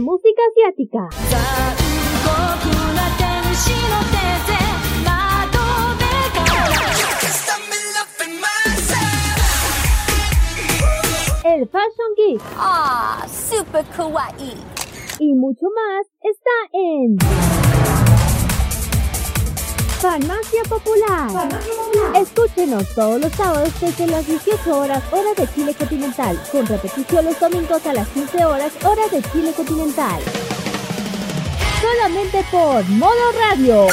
[0.00, 1.08] La música asiática.
[11.44, 12.40] El Fashion Geek.
[12.56, 14.56] Ah, super kawaii.
[15.18, 18.09] Y mucho más está en
[20.00, 21.48] Farmacia Popular.
[22.14, 27.38] Escúchenos todos los sábados desde las 18 horas hora de Chile continental, con repetición los
[27.38, 30.22] domingos a las 15 horas hora de Chile continental.
[31.82, 33.88] Solamente por Modo Radio.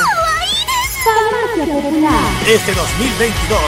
[1.03, 2.23] Farmacia Popular.
[2.47, 3.59] Este 2022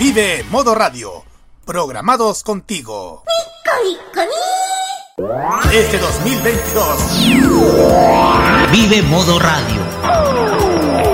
[0.00, 1.22] vive Modo Radio.
[1.66, 3.24] Programados contigo.
[5.70, 11.13] Este 2022 Vive Modo Radio.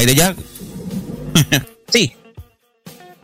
[0.00, 0.34] Aire ya?
[1.92, 2.12] sí.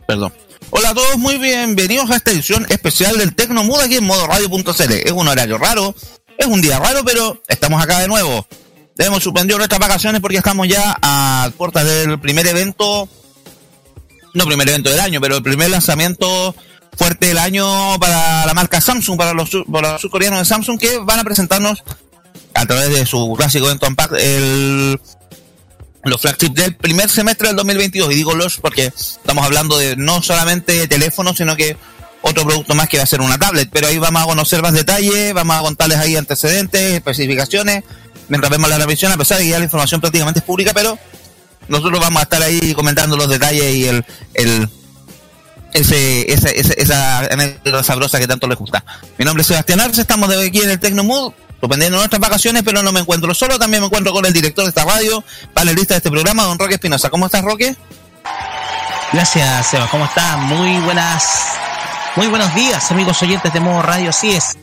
[0.07, 0.31] Perdón.
[0.69, 4.93] Hola a todos, muy bienvenidos a esta edición especial del Tecnomudo aquí en modoradio.cl.
[4.93, 5.95] Es un horario raro,
[6.37, 8.45] es un día raro, pero estamos acá de nuevo.
[8.97, 13.09] Hemos suspendido nuestras vacaciones porque estamos ya a puertas del primer evento,
[14.33, 16.53] no primer evento del año, pero el primer lanzamiento
[16.95, 21.19] fuerte del año para la marca Samsung, para los, para surcoreanos de Samsung, que van
[21.19, 21.83] a presentarnos
[22.53, 24.99] a través de su clásico evento Unpacked el
[26.09, 28.11] los flagship del primer semestre del 2022.
[28.11, 31.77] Y digo los porque estamos hablando de no solamente teléfonos, sino que
[32.21, 33.69] otro producto más que va a ser una tablet.
[33.71, 37.83] Pero ahí vamos a conocer más detalles, vamos a contarles ahí antecedentes, especificaciones,
[38.27, 40.97] mientras vemos la revisión, a pesar de que ya la información prácticamente es pública, pero
[41.67, 44.69] nosotros vamos a estar ahí comentando los detalles y el, el
[45.73, 48.83] ese, esa, esa, esa anécdota sabrosa que tanto les gusta.
[49.17, 52.83] Mi nombre es Sebastián Arce, estamos de aquí en el Tecnomood, suspendiendo nuestras vacaciones, pero
[52.83, 55.23] no me encuentro solo, también me encuentro con el director de esta radio,
[55.53, 57.09] panelista de este programa, don Roque Espinosa.
[57.09, 57.75] ¿Cómo estás, Roque?
[59.13, 59.89] Gracias, Seba.
[59.89, 60.37] ¿Cómo está?
[60.37, 61.57] Muy buenas,
[62.15, 64.09] muy buenos días, amigos oyentes de Modo Radio.
[64.09, 64.57] Así es.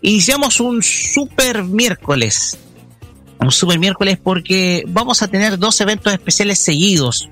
[0.00, 2.58] Iniciamos un super miércoles.
[3.40, 7.28] Un super miércoles porque vamos a tener dos eventos especiales seguidos.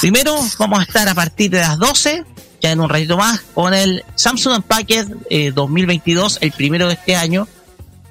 [0.00, 2.24] Primero, vamos a estar a partir de las 12,
[2.62, 7.16] ya en un ratito más, con el Samsung Unpacked eh, 2022, el primero de este
[7.16, 7.48] año,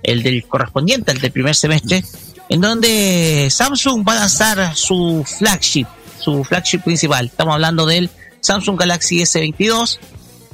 [0.03, 2.03] el del correspondiente, el del primer semestre,
[2.49, 5.85] en donde Samsung va a lanzar su flagship,
[6.19, 7.27] su flagship principal.
[7.27, 8.09] Estamos hablando del
[8.41, 9.99] Samsung Galaxy S22.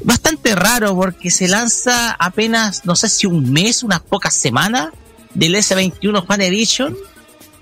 [0.03, 4.89] Bastante raro porque se lanza apenas, no sé si un mes, unas pocas semanas
[5.33, 6.97] del S21 Fan Edition.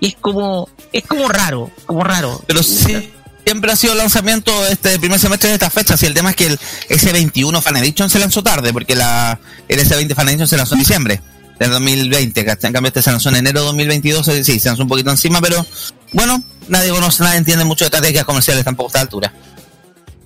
[0.00, 2.42] Y es como, es como raro, como raro.
[2.46, 5.96] Pero siempre ha sido lanzamiento este primer semestre de esta fecha.
[5.96, 6.58] Si el tema es que el
[6.88, 10.80] S21 Fan Edition se lanzó tarde, porque la, el S20 Fan Edition se lanzó en
[10.80, 11.20] diciembre
[11.58, 12.44] del 2020.
[12.44, 12.68] ¿cachai?
[12.68, 14.28] En cambio, este se lanzó en enero de 2022.
[14.28, 15.64] eh, Sí, se lanzó un poquito encima, pero
[16.12, 19.32] bueno, nadie conoce, nadie entiende mucho de estrategias comerciales tampoco a esta altura.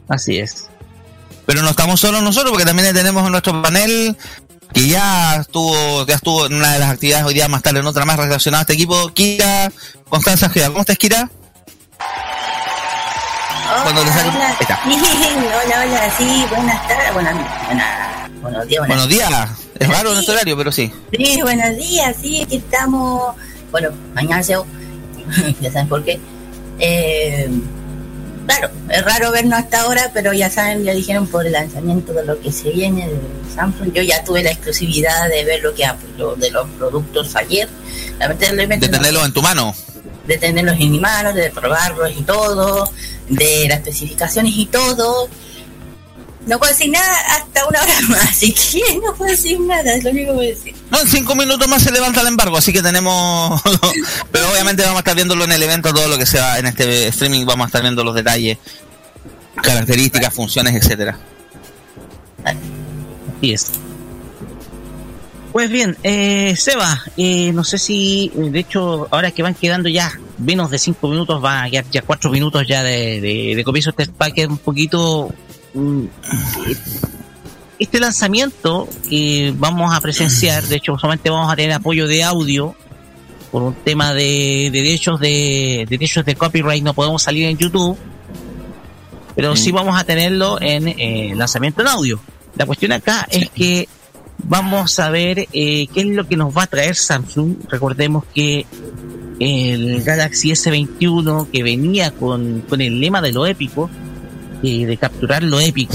[0.08, 0.66] Así es.
[1.46, 4.16] Pero no estamos solos nosotros, porque también tenemos en nuestro panel
[4.72, 7.86] que ya estuvo, ya estuvo en una de las actividades hoy día, más tarde en
[7.86, 9.72] otra más relacionada a este equipo, Kira
[10.08, 10.68] Constanza Ojeda.
[10.68, 11.30] ¿Cómo estás, Kira?
[13.82, 14.80] Cuando hola, está.
[14.84, 17.34] hola, hola, sí, buenas tardes, buenas,
[17.66, 18.07] buenas,
[18.42, 19.48] buenos días, buenas Buenos días.
[19.78, 20.92] Es raro en este horario, pero sí.
[21.16, 23.34] Sí, buenos días, sí, aquí estamos,
[23.70, 24.52] bueno, mañana se
[25.60, 26.18] ya saben por qué.
[26.78, 27.48] Eh,
[28.46, 32.24] claro, es raro vernos hasta ahora, pero ya saben, ya dijeron por el lanzamiento de
[32.24, 33.18] lo que se viene de
[33.54, 33.92] Samsung.
[33.92, 37.68] Yo ya tuve la exclusividad de ver lo que ha- lo de los productos ayer.
[38.18, 39.74] Lamentablemente De no- tenerlo en tu mano.
[40.26, 42.90] de tenerlos en mi mano, de probarlos y todo,
[43.28, 45.28] de las especificaciones y todo.
[46.48, 50.02] No puedo decir nada hasta una hora más, así que no puedo decir nada, es
[50.02, 50.74] lo único que voy a decir.
[50.90, 53.60] No, en cinco minutos más se levanta el embargo, así que tenemos...
[54.32, 57.08] pero obviamente vamos a estar viéndolo en el evento, todo lo que sea en este
[57.08, 58.56] streaming, vamos a estar viendo los detalles,
[59.62, 61.18] características, funciones, etcétera.
[62.44, 63.66] Así es.
[65.52, 70.18] Pues bien, eh, Seba, eh, no sé si, de hecho, ahora que van quedando ya
[70.38, 73.90] menos de cinco minutos, va a quedar ya cuatro minutos ya de, de, de comienzo
[73.90, 75.30] este paquete un poquito...
[77.78, 82.74] este lanzamiento que vamos a presenciar, de hecho solamente vamos a tener apoyo de audio
[83.50, 87.96] por un tema de derechos de derechos de copyright no podemos salir en YouTube,
[89.34, 92.20] pero sí vamos a tenerlo en eh, lanzamiento en audio.
[92.56, 93.88] La cuestión acá es que
[94.38, 97.56] vamos a ver eh, qué es lo que nos va a traer Samsung.
[97.68, 98.66] Recordemos que
[99.38, 103.88] el Galaxy S21 que venía con, con el lema de lo épico,
[104.62, 105.94] eh, de capturar lo épico,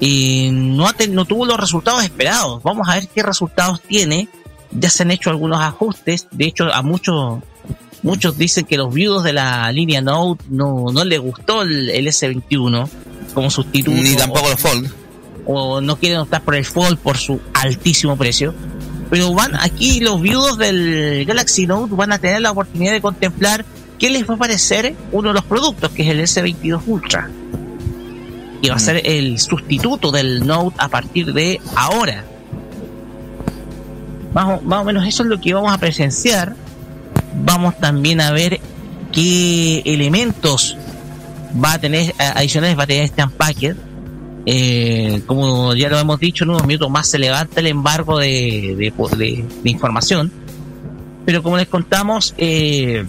[0.00, 2.62] y no, no tuvo los resultados esperados.
[2.62, 4.28] Vamos a ver qué resultados tiene.
[4.70, 6.26] Ya se han hecho algunos ajustes.
[6.30, 7.38] De hecho, a muchos
[8.02, 12.88] muchos dicen que los viudos de la línea Note no, no les gustó el, S21
[13.32, 13.96] como sustituto.
[13.96, 14.90] Ni tampoco el Fold.
[15.46, 18.54] O no quieren optar por el Fold por su altísimo precio.
[19.10, 23.64] Pero van aquí los viudos del Galaxy Note van a tener la oportunidad de contemplar
[23.98, 27.30] qué les va a parecer uno de los productos, que es el S22 Ultra
[28.64, 32.24] que va a ser el sustituto del Note a partir de ahora.
[34.32, 36.56] Más o, menos eso es lo que vamos a presenciar.
[37.44, 38.60] Vamos también a ver
[39.12, 40.78] qué elementos
[41.62, 43.76] va a tener adicionales va a tener este Unpacked.
[44.46, 48.74] Eh, como ya lo hemos dicho, en unos minutos más se levanta el embargo de,
[48.78, 50.32] de, información.
[51.26, 53.04] Pero como les contamos, eh,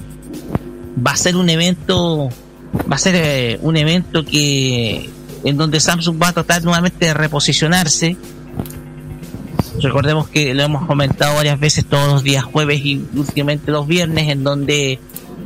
[1.05, 2.27] va a ser un evento,
[2.91, 5.14] va a ser eh, un evento que
[5.45, 8.17] en donde Samsung va a tratar nuevamente de reposicionarse.
[9.81, 14.29] Recordemos que lo hemos comentado varias veces todos los días jueves y últimamente los viernes,
[14.29, 14.99] en donde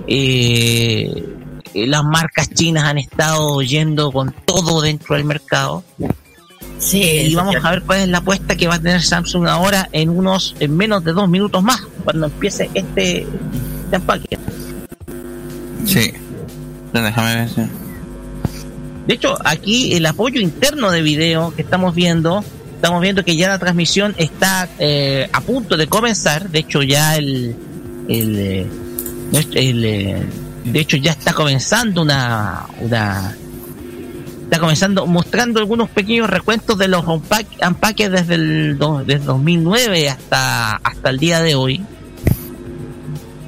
[0.07, 1.25] eh,
[1.73, 5.83] las marcas chinas han estado yendo con todo dentro del mercado.
[6.77, 9.89] Sí, y vamos a ver cuál es la apuesta que va a tener Samsung ahora
[9.91, 13.23] en unos, en menos de dos minutos más, cuando empiece este,
[13.83, 14.39] este empaque.
[15.85, 16.13] Sí,
[16.93, 17.88] déjame ver.
[19.09, 22.43] De hecho, aquí el apoyo interno de video que estamos viendo,
[22.75, 26.51] estamos viendo que ya la transmisión está eh, a punto de comenzar.
[26.51, 27.55] De hecho, ya el,
[28.07, 28.67] el, eh,
[29.33, 30.23] eh,
[30.63, 33.35] de hecho ya está comenzando una, una
[34.43, 38.77] está comenzando mostrando algunos pequeños recuentos de los unpackes desde el
[39.07, 41.83] desde 2009 hasta hasta el día de hoy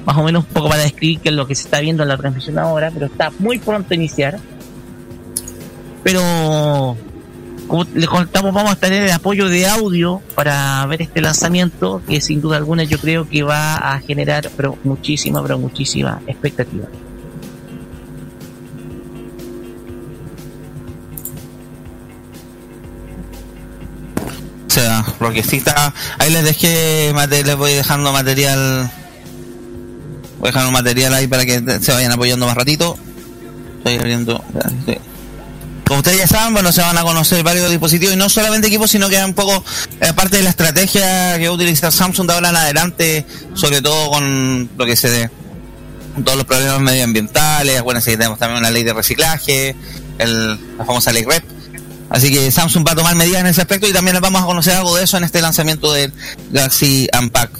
[0.04, 2.08] más o menos un poco para describir qué es lo que se está viendo en
[2.08, 4.40] la transmisión ahora pero está muy pronto a iniciar
[6.02, 6.96] pero
[7.66, 12.20] como le contamos vamos a tener el apoyo de audio para ver este lanzamiento que
[12.20, 16.86] sin duda alguna yo creo que va a generar pero muchísima pero muchísima expectativa.
[24.66, 25.04] O sea,
[25.34, 27.12] está ahí les dejé
[27.44, 28.90] les voy dejando material
[30.40, 32.96] voy dejando material ahí para que se vayan apoyando más ratito.
[33.78, 34.42] Estoy abriendo
[35.92, 38.90] como ustedes ya saben, bueno, se van a conocer varios dispositivos y no solamente equipos,
[38.90, 39.62] sino que un poco
[40.00, 43.82] eh, parte de la estrategia que va a utilizar Samsung de ahora en adelante, sobre
[43.82, 45.30] todo con lo que se de
[46.24, 49.76] todos los problemas medioambientales, bueno, si tenemos también una ley de reciclaje,
[50.16, 51.44] el, la famosa ley REP.
[52.08, 54.74] Así que Samsung va a tomar medidas en ese aspecto y también vamos a conocer
[54.74, 56.10] algo de eso en este lanzamiento del
[56.52, 57.50] Galaxy Unpack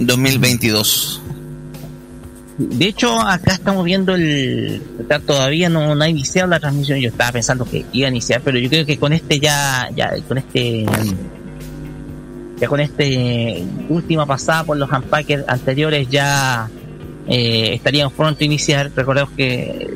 [0.00, 1.20] 2022.
[2.56, 4.80] De hecho, acá estamos viendo el.
[5.26, 7.00] Todavía no, no, ha iniciado la transmisión.
[7.00, 9.88] Yo estaba pensando que iba a iniciar, pero yo creo que con este ya.
[9.94, 10.86] ya con este.
[12.60, 16.70] Ya con este última pasada por los unpackers anteriores ya
[17.26, 18.92] eh, estaríamos pronto a iniciar.
[18.94, 19.92] Recordemos que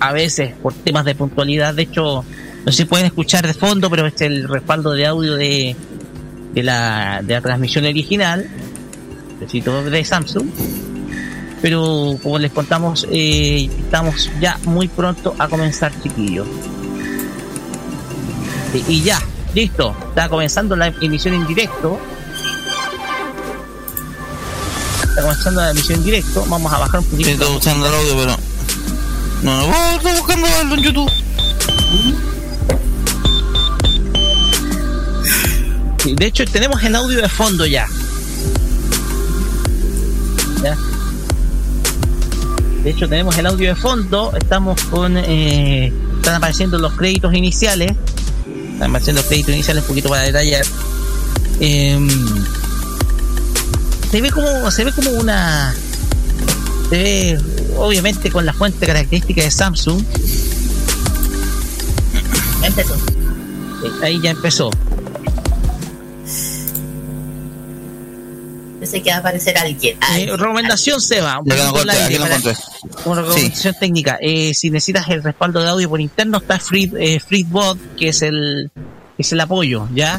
[0.00, 2.24] a veces por temas de puntualidad, de hecho,
[2.66, 5.76] no sé si pueden escuchar de fondo, pero este es el respaldo de audio de,
[6.52, 8.48] de, la, de la transmisión original,
[9.38, 10.48] de Samsung
[11.60, 16.46] pero como les contamos, eh, estamos ya muy pronto a comenzar, chiquillos.
[18.86, 19.20] Y, ya,
[19.54, 21.98] listo, está comenzando la emisión en directo.
[25.08, 26.44] Está comenzando la emisión en directo.
[26.48, 27.30] Vamos a bajar un poquito.
[27.30, 28.36] Estoy buscando el audio, pero.
[29.42, 31.12] No, no, estoy buscando algo en YouTube.
[36.14, 37.66] de hecho, tenemos el audio de fondo.
[37.66, 37.86] ¿Ya?
[42.82, 44.32] De hecho, tenemos el audio de fondo.
[44.36, 45.16] Estamos con.
[45.16, 47.92] Eh, están apareciendo los créditos iniciales.
[48.72, 50.64] Están apareciendo los créditos iniciales un poquito para detallar.
[51.60, 52.08] Em,
[54.10, 54.70] se ve como.
[54.70, 55.74] Se ve como una.
[56.88, 57.40] Se ve,
[57.76, 60.02] obviamente, con la fuente característica de Samsung.
[62.62, 62.94] Empezó.
[64.02, 64.70] Ahí ya empezó.
[68.90, 69.96] Pensé que va a aparecer alguien.
[69.96, 71.40] Eh, Alguien, recomendación, Seba.
[71.44, 74.18] un encontré, aire para- recomendación técnica.
[74.22, 78.22] Eh, si necesitas el respaldo de audio por interno, está Free, eh, FreeBot, que es
[78.22, 80.18] el que es el apoyo, ¿ya?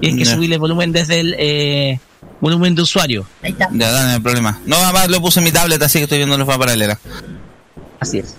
[0.00, 0.34] Tienes que Ya.
[0.34, 2.00] subirle el volumen desde el eh,
[2.40, 3.24] volumen de usuario.
[3.40, 3.68] Ahí está.
[3.72, 4.58] Ya, dale, no hay problema.
[4.66, 6.98] No, además lo puse en mi tablet, así que estoy viendo la forma paralela.
[8.00, 8.34] Así es.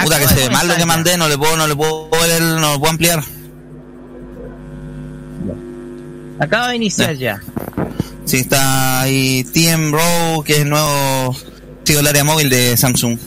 [0.00, 2.08] Puta que se mal lo que mandé, no le puedo, no le puedo
[2.40, 3.20] no lo puedo ampliar.
[6.38, 7.40] Acaba de iniciar ya.
[8.30, 11.34] Sí, está ahí TM Row, que es el nuevo
[11.84, 13.18] sido el área móvil de Samsung.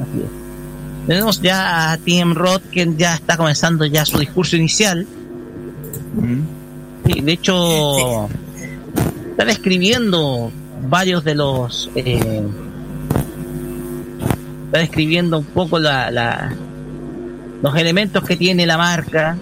[0.00, 1.06] Así es.
[1.06, 5.06] Tenemos ya a TM Rod, que ya está comenzando ya su discurso inicial.
[7.06, 8.28] Sí, de hecho,
[9.30, 10.50] está describiendo
[10.88, 11.90] varios de los.
[11.94, 12.42] eh,
[14.66, 16.52] está describiendo un poco la, la-
[17.62, 19.36] los elementos que tiene la marca.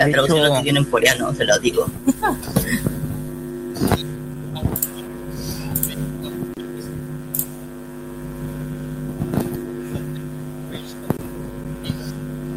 [0.00, 1.86] La de traducción hecho- tiene en coreano, se lo digo.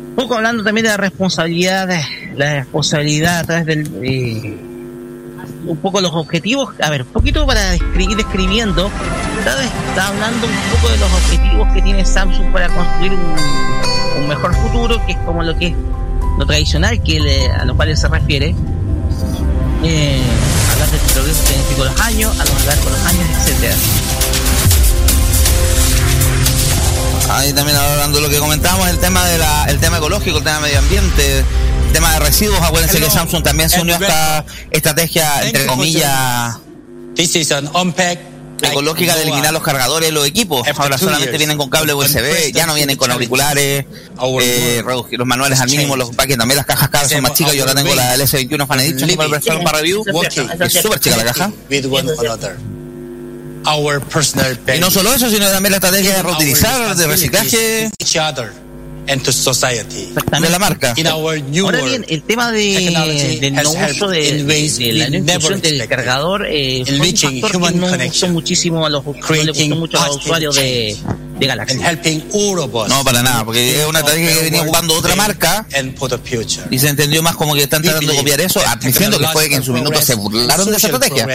[0.10, 1.90] Un poco hablando también de la responsabilidad,
[2.36, 3.88] la responsabilidad a través del.
[4.04, 4.58] eh,
[5.66, 6.70] un poco los objetivos.
[6.82, 8.90] A ver, un poquito para describir, describiendo.
[9.40, 14.28] Está, está hablando un poco de los objetivos que tiene Samsung para construir un, un
[14.28, 15.74] mejor futuro, que es como lo que es
[16.38, 18.56] lo tradicional que le- a lo cual él se refiere.
[19.84, 20.22] Eh,
[20.72, 23.76] hablar del progreso científico de los años, a hablar con los años, etcétera.
[27.32, 30.44] Ahí también hablando de lo que comentábamos, el tema de la, el tema ecológico, el
[30.44, 34.46] tema medio ambiente, el tema de residuos, acuérdense que Samsung también se unió a esta
[34.72, 36.58] estrategia, entre comillas,
[37.16, 38.20] This is an unpack
[38.62, 40.68] ecológica de eliminar los cargadores los equipos.
[40.78, 43.86] Ahora solamente vienen con cable USB, ya no vienen con auriculares,
[44.42, 47.34] eh, reducir los manuales al mínimo, los paquetes, también las cajas cada vez son más
[47.34, 47.54] chicas.
[47.54, 50.04] Yo ahora tengo la LS21 Fan Edition para el para review.
[50.12, 51.52] working Es súper chica la caja.
[51.70, 52.58] with one another.
[53.66, 57.92] Our personal Y no solo eso, sino también la estrategia de reutilizar, de reciclaje
[59.04, 60.14] each other and to society.
[60.42, 60.94] de la marca.
[60.98, 65.62] In our new Ahora bien, el tema de, del no uso de, de la inclusión
[65.62, 69.52] del cargador eh, fue un factor que human no gustó muchísimo a los, no le
[69.52, 70.98] gustó mucho a los usuarios de,
[71.40, 71.78] de Galaxy.
[71.78, 75.66] No, para nada, porque es una estrategia que venía ocupando otra marca
[76.70, 79.56] y se entendió más como que están tratando de copiar eso, diciendo que fue que
[79.56, 81.28] en su minuto se burlaron de esa estrategia.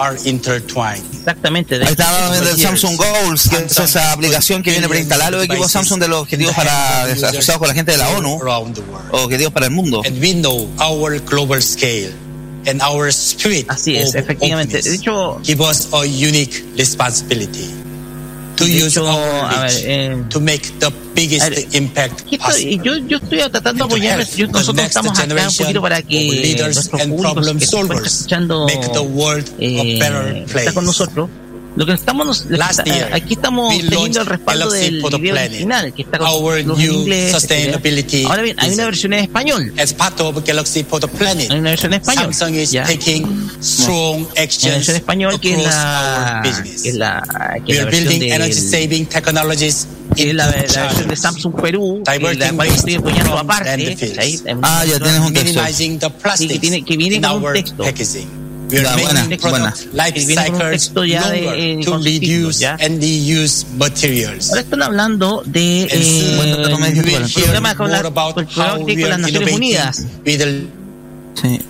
[0.00, 1.04] Are intertwined.
[1.12, 1.76] Exactamente.
[1.76, 4.88] de Ahí hecho, estaba hablando del years, Samsung Goals, que es esa aplicación que viene
[4.88, 8.38] preinstalar los equipos Samsung de los objetivos para asociados con la gente de la ONU,
[8.40, 9.08] Around the world.
[9.10, 10.02] o objetivos para el mundo.
[10.06, 12.12] And we know our global scale
[12.66, 14.74] and our spirit Así es, of efectivamente.
[14.74, 17.68] De openness hecho, give us a unique responsibility
[18.58, 23.18] to use our a ver, eh, to make the biggest ver, impact estoy- yo, yo
[23.18, 27.66] estoy tratando de apoyar, nosotros estamos acá un poquito para que leaders nuestros públicos que
[27.66, 30.58] solvers escuchando make the world a eh, better place.
[30.60, 31.28] está con nosotros.
[31.78, 36.02] Lo que estamos, Last está- year, aquí estamos teniendo el respaldo del video original, que
[36.02, 36.26] está con
[37.02, 37.32] inglés.
[37.76, 37.78] etcétera.
[38.26, 39.72] Ahora bien, hay una versión en español.
[39.78, 42.34] As part of Galaxy for the Planet, Hay una versión en español.
[42.34, 42.82] Samsung is ya.
[42.84, 46.82] taking strong actions versión en español que es across la, our business.
[46.82, 50.22] que es la, que We es la are versión building del- energy saving technologies que
[50.22, 52.02] es into la, la versión de Samsung Perú,
[52.38, 53.70] la cual estoy apoyando aparte.
[54.46, 55.60] en- Ah, ya tienes un texto.
[56.38, 57.84] Sí, que tiene- que viene con un texto.
[57.84, 58.47] packaging.
[58.70, 62.76] We are Ya, making buena, product life cycles ya de- eh, to reduce ya.
[62.80, 64.50] and reuse materials.
[64.50, 66.56] Ahora están hablando de eh, Bueno,
[66.86, 68.48] hear programa con, la, con el
[69.08, 70.06] las Naciones Unidas,
[71.40, 71.60] Sí.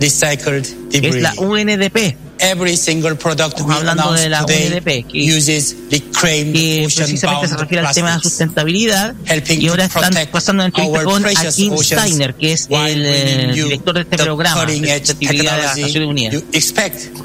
[0.00, 1.22] recycled que es debris.
[1.22, 7.48] la UNDP, Every single product we hablando de la UNDP, que- uses reclaimed que precisamente
[7.48, 11.78] se refiere al tema de sustentabilidad helping y ahora están pasando en entrevista con Akin
[11.78, 16.08] Steiner, que es el eh, director de este the programa de sustentabilidad de las Naciones
[16.08, 16.42] Unidas.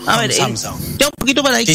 [0.07, 0.75] A ver, eh, Samsung.
[0.99, 1.67] ya un poquito para ir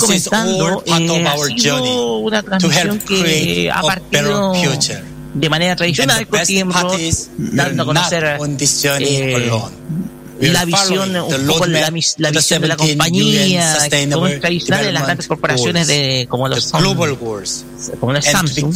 [0.87, 3.83] part eh, of ha our sido journey una to transmisión help create que ha a
[3.83, 5.03] partido better future.
[5.35, 6.41] de manera tradicional the con
[6.75, 8.39] are dando a conocer
[10.41, 13.77] la visión, un poco la, la visión de la 17 compañía,
[14.13, 17.65] como es tradicional de las grandes corporaciones de, como los global goals.
[18.01, 18.75] como to Samsung.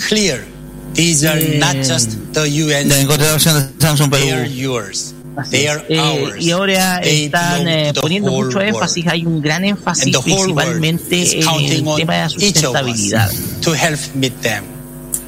[0.95, 5.13] these are Eh, not just the UN la de Samsung They are yours.
[5.51, 5.71] They es.
[5.71, 6.37] are Eh, ours.
[6.45, 8.75] y ahora They están belong eh, to the poniendo whole mucho world.
[8.75, 11.97] énfasis, hay un gran énfasis And the whole world principalmente is en el counting on
[11.97, 13.31] tema de la each of us sustentabilidad.
[13.63, 14.65] to help meet them.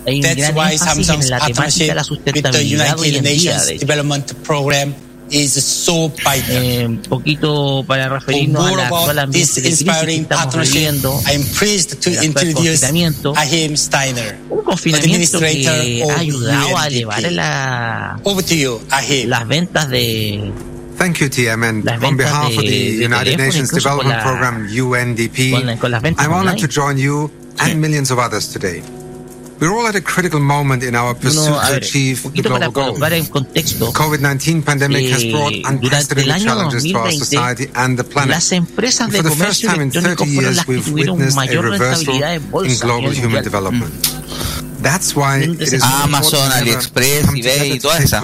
[0.07, 2.05] Hay un That's gran why énfasis Samsung's en la temática de partnership la with the
[2.05, 3.33] sustentabilidad hoy United en día.
[3.55, 3.81] Nations De hecho.
[3.87, 4.95] Development Program
[5.31, 6.51] is so vital.
[6.51, 10.73] Eh, poquito para referirnos more al actual about ambiente de crisis que inspiring estamos partnership,
[10.75, 13.33] viviendo, I am pleased to introduce confinamiento.
[13.37, 16.87] Ahim Steiner, un confinamiento que ha ayudado a UNDP.
[16.95, 19.29] elevar la, Over to you, Ahim.
[19.29, 20.53] las ventas de
[20.99, 21.63] Thank you, TM.
[21.63, 26.33] And on ventas behalf of the United Nations Development la- Program, UNDP, con- con I'm
[26.33, 26.57] honored online.
[26.61, 28.83] to join you and millions of others today.
[29.59, 32.23] We're all at a critical moment in our pursuit uno, a to ver, achieve un
[32.23, 32.99] the poquito para global goals.
[32.99, 36.99] colocar en contexto, The COVID-19 pandemic has eh, brought durante el unprecedented año challenges to
[36.99, 38.31] our 2020, society and the planet.
[38.35, 40.67] las empresas And de for the first comercio time in electrónico 30 fueron years, las
[40.67, 43.33] que we've tuvieron witnessed a mayor reversal rentabilidad en in bolsa a global nivel human
[43.33, 43.45] mundial.
[43.45, 44.06] development.
[44.83, 45.43] That's why
[46.05, 48.23] Amazon, AliExpress, eBay y todas esas.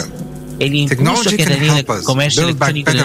[0.58, 2.98] el impulso que ha tenido el comercio electrónico en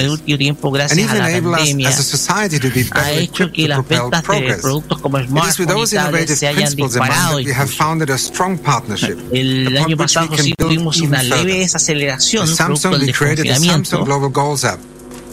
[0.00, 3.22] el último, tiempo And gracias a la pandemia as a society to be ha better
[3.22, 7.38] hecho que las ventas de productos como smartphones se hayan disparado
[9.32, 14.04] El año pasado tuvimos una leve desaceleración producto del desconfinamiento.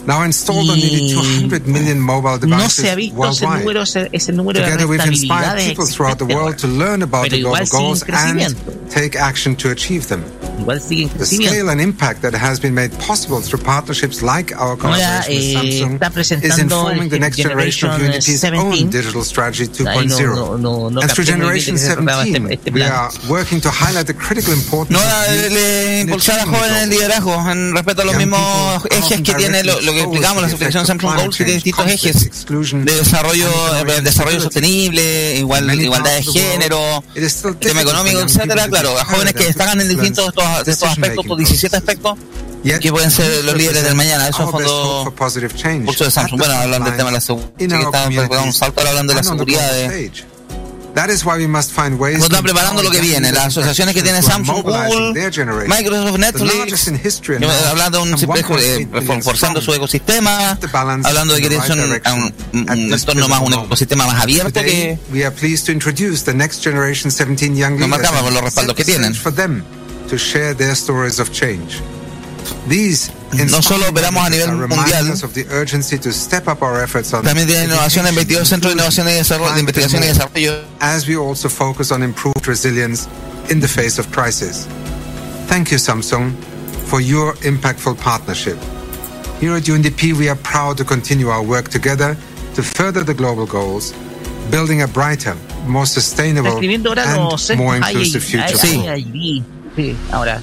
[0.04, 0.08] Global Goals app.
[0.08, 3.60] Now installed on nearly Y 200 million mobile no devices se ha visto ese worldwide.
[3.64, 6.66] número, ese, ese número de Together, we've inspired rentabilidades people throughout the existente world to
[6.66, 6.78] ahora.
[6.78, 8.88] learn about Pero the global igual crecimiento.
[8.90, 10.22] take action to achieve them.
[10.60, 11.24] Igual crecimiento.
[11.26, 15.36] scale and impact that has been made possible through partnerships like our Ahora collaboration eh,
[15.36, 18.90] with Samsung está is presentando informing the el next generation of Generation UNDP's own 17.
[18.90, 20.18] digital strategy Ahí no, 2.0.
[20.36, 23.10] no, no, no and through de Generation qué se trataba este, 17, este we are
[23.28, 26.72] working to highlight the critical importance No of le, le in impulsar a achieving jóvenes
[26.72, 27.00] the el goals.
[27.00, 29.86] liderazgo en respecto a los Young mismos people are ejes often que tiene lo, directly
[29.92, 34.40] lo que explicamos la of Samsung Goals tiene distintos ejes de desarrollo and de desarrollo
[34.40, 37.04] sostenible, igual, igualdad de género,
[37.58, 41.76] tema económico, etcétera, claro, a jóvenes que destacan en distintos estos, estos aspectos, estos 17
[41.76, 42.18] aspectos,
[42.80, 45.14] que pueden ser los líderes del mañana, eso hope fondo
[45.84, 46.38] curso de Samsung.
[46.38, 50.12] Bueno, hablando del tema de la seguridad, un salto hablando de la seguridad de.
[50.94, 54.02] That is why we must find ways está preparando lo que viene, las asociaciones que
[54.02, 55.12] tiene Samsung, Google.
[55.68, 56.90] Microsoft, The Netflix,
[57.66, 60.58] hablando de un some simple, 1.8 eh, forzando su ecosistema,
[61.04, 62.34] hablando de que es un,
[62.92, 66.62] entorno más, un ecosistema más abierto Today, que we are pleased to introduce the next
[66.62, 69.14] generation 17 young Nos marcamos por los respaldos que tienen.
[72.42, 73.32] Stage for them to share their stories of change.
[73.32, 76.62] These No solo inspiring operamos a nivel mundial, us of the urgency to step up
[76.62, 80.02] our efforts on también tiene innovación en 22 centros de innovación y desarrollo, de investigación
[80.02, 80.64] y desarrollo.
[80.80, 83.08] as we also focus on improved resilience
[83.50, 84.66] in the face of crisis.
[85.48, 86.32] Thank you, Samsung,
[86.86, 88.56] for your impactful partnership.
[89.40, 92.16] Here at UNDP, we are proud to continue our work together
[92.54, 93.92] to further the global goals,
[94.50, 95.34] building a brighter,
[95.66, 98.56] more sustainable, escribiendo ahora los and more inclusive future.
[98.56, 99.42] Sí.
[99.74, 100.40] sí, ahora.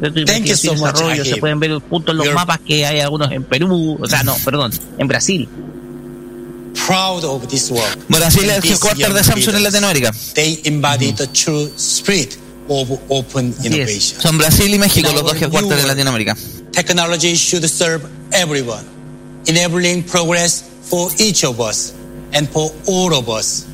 [0.00, 3.00] Thank you so much, desarrollo, se pueden ver puntos en los You're- mapas que hay
[3.00, 5.48] algunos en Perú, o sea, no, perdón, en Brasil.
[6.86, 7.98] Proud of this work.
[8.08, 10.12] Brasil es el headquarter de Samsung en Latinoamérica.
[10.34, 12.36] They embody the true spirit
[12.68, 14.20] of open innovation.
[14.20, 16.36] Son Brasil y México In los dos headquarters de Latinoamérica.
[16.72, 18.84] Technology should serve everyone,
[19.46, 21.92] enabling progress for each of us
[22.32, 23.66] and for all of us,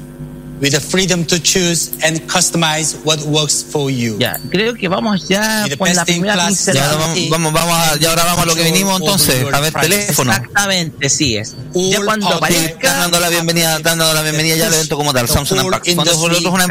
[0.61, 4.17] with the freedom to choose and customize what works for you.
[4.19, 6.97] Ya, creo que vamos ya con la best in primera class Ya pincelada.
[6.97, 10.33] vamos, vamos, vamos a, ya ahora vamos a lo que vinimos entonces, a ver teléfono.
[10.33, 11.55] Exactamente, sí es.
[11.75, 15.13] Ya cuando aparezca, están dando la bienvenida, están dando la bienvenida ya al evento como
[15.13, 15.95] tal, Samsung Unpacked.
[15.95, 16.67] Cuando nosotros una,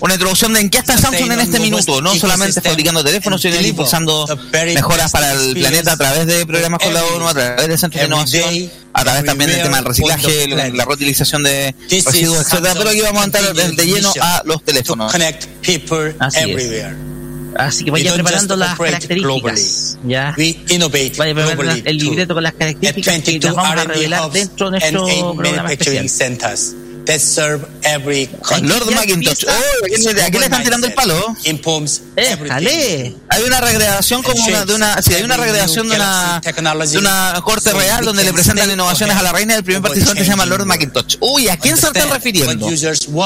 [0.00, 3.60] una introducción de en qué está Samsung en este minuto, no solamente fabricando teléfonos, sino
[3.60, 7.78] impulsando mejoras para el planeta a través de programas con la ONU, a través de
[7.78, 12.46] centros de innovación, a través también del tema del reciclaje, la, la reutilización de residuos,
[12.46, 12.74] etcétera.
[12.76, 15.12] Pero aquí vamos a entrar de, lleno a los teléfonos.
[16.18, 16.44] Así es.
[16.48, 16.96] everywhere.
[17.56, 19.98] así que vaya preparando las características.
[20.06, 20.34] Ya.
[21.18, 24.78] Vaya preparando el libreto con las características que 22 las vamos a revelar dentro de
[24.92, 26.08] nuestro programa especial.
[27.06, 28.68] That serve every country.
[28.68, 31.34] Lord Macintosh, oh, ¿a quién le- ¿a quién le están tirando el palo?
[33.28, 37.40] Hay una recreación como una, de una, sí, hay una recreación de una, de una
[37.44, 40.66] corte real donde le presentan innovaciones a la reina del primer participante se llama Lord
[40.66, 41.16] Macintosh.
[41.20, 42.66] Uy, ¿a quién se está Understand refiriendo?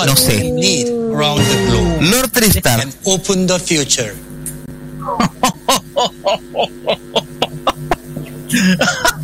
[0.06, 0.40] No sé.
[0.40, 2.86] and need around the globe Lord Tristar.
[3.04, 4.14] open the future.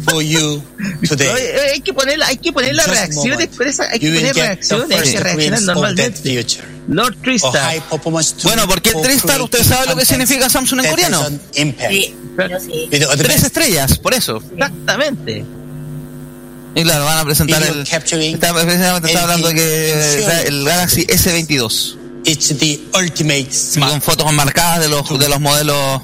[0.07, 0.63] For you
[1.09, 1.29] today.
[1.29, 4.35] Oye, Hay que poner, hay que poner las reacciones, esa- hay que You will poner
[4.35, 6.43] get the reacciones, hay first que reaccionar normalmente.
[6.43, 6.69] future.
[6.89, 7.39] Lord tool
[8.43, 9.41] Bueno, ¿por qué for Tristar?
[9.41, 11.29] ¿Usted sabe lo que significa Samsung en coreano?
[11.53, 12.89] Sí, yo sí.
[13.19, 14.43] Tres estrellas, por eso.
[14.53, 15.45] Exactamente.
[16.75, 17.81] Y claro, van a presentar el...
[17.81, 18.01] Está,
[18.55, 21.97] precisamente está hablando que el Galaxy S22.
[22.25, 26.03] It's the ultimate con fotos marcadas de los, de los modelos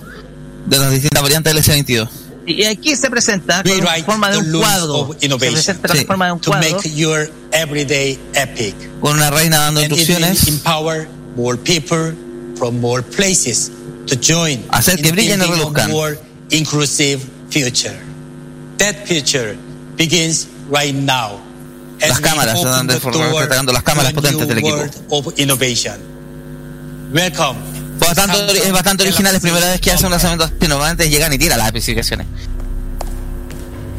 [0.67, 2.09] de las distintas variantes del S22.
[2.47, 5.17] Y aquí se presenta con forma de un cuadro.
[5.21, 6.05] Se presenta Sí.
[6.05, 6.77] forma de un to cuadro.
[6.77, 8.75] make your everyday epic.
[9.01, 10.47] Con una reina dando And instrucciones.
[10.47, 12.15] empower more people
[12.57, 13.71] from more places
[14.07, 15.91] to join Hacer que brillen y reluzcan.
[15.91, 16.19] more
[16.51, 17.97] inclusive future.
[18.79, 19.57] That future
[19.97, 21.41] begins right now.
[22.01, 22.93] as Las cámaras, donde
[23.73, 24.85] las potentes del equipo.
[25.11, 25.95] of innovation.
[27.13, 27.57] Welcome.
[28.07, 31.39] Bastante, es bastante original, es primera vez que hace un lanzamiento así, normalmente llegan y
[31.39, 32.27] tiran las especificaciones.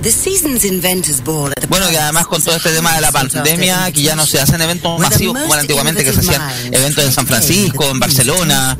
[0.02, 3.12] The season's inventors ball at the Bueno, que además con todo este tema de la
[3.12, 6.42] pandemia, que ya no se hacen eventos masivos como antiguamente, que se hacían
[6.72, 8.78] eventos en San Francisco, en Barcelona,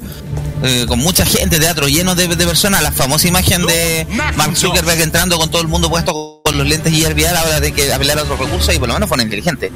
[0.64, 5.02] eh, con mucha gente, teatro lleno de, de personas, la famosa imagen de Mark Zuckerberg
[5.02, 8.20] entrando con todo el mundo puesto con los lentes y VR, ahora de que apelar
[8.20, 9.72] a otros recursos y por lo menos fueron inteligentes.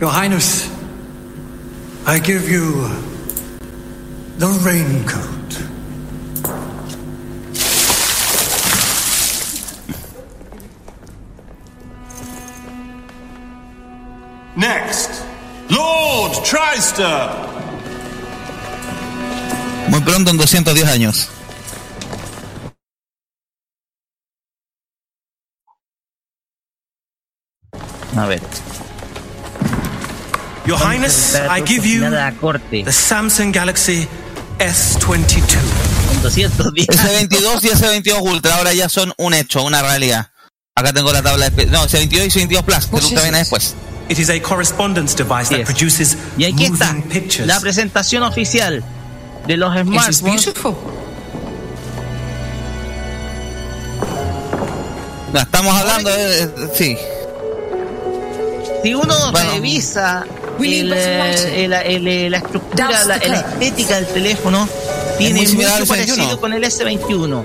[0.00, 0.64] Your Highness,
[2.06, 3.11] I give you
[4.38, 5.32] the raincoat.
[14.56, 15.24] Next,
[15.70, 17.30] Lord Trister.
[19.88, 21.28] Muy pronto en 210 años.
[28.16, 28.71] A ver.
[30.66, 32.02] Your Highness, I give you
[32.40, 32.84] corte.
[32.84, 34.06] the Samsung Galaxy
[34.58, 35.58] S22.
[36.08, 36.86] Con 210.
[36.88, 40.30] S22 y S22 Ultra ahora ya son un hecho, una realidad.
[40.76, 41.66] Acá tengo la tabla de...
[41.66, 43.74] No, S22 y S22 Plus, el Ultra viene después.
[44.08, 47.46] It is a correspondence device that produces Y aquí está moving pictures.
[47.46, 48.84] la presentación oficial
[49.46, 50.52] de los smartphones.
[55.32, 56.70] No, estamos hablando de...
[56.76, 56.96] Sí.
[58.84, 59.52] Si uno Bueno.
[59.52, 60.24] revisa
[60.64, 60.92] el,
[61.72, 64.68] el- el- la estructura, la, la estética del teléfono,
[65.18, 66.06] tiene muy similar mucho al S21.
[66.16, 67.42] parecido con el S21.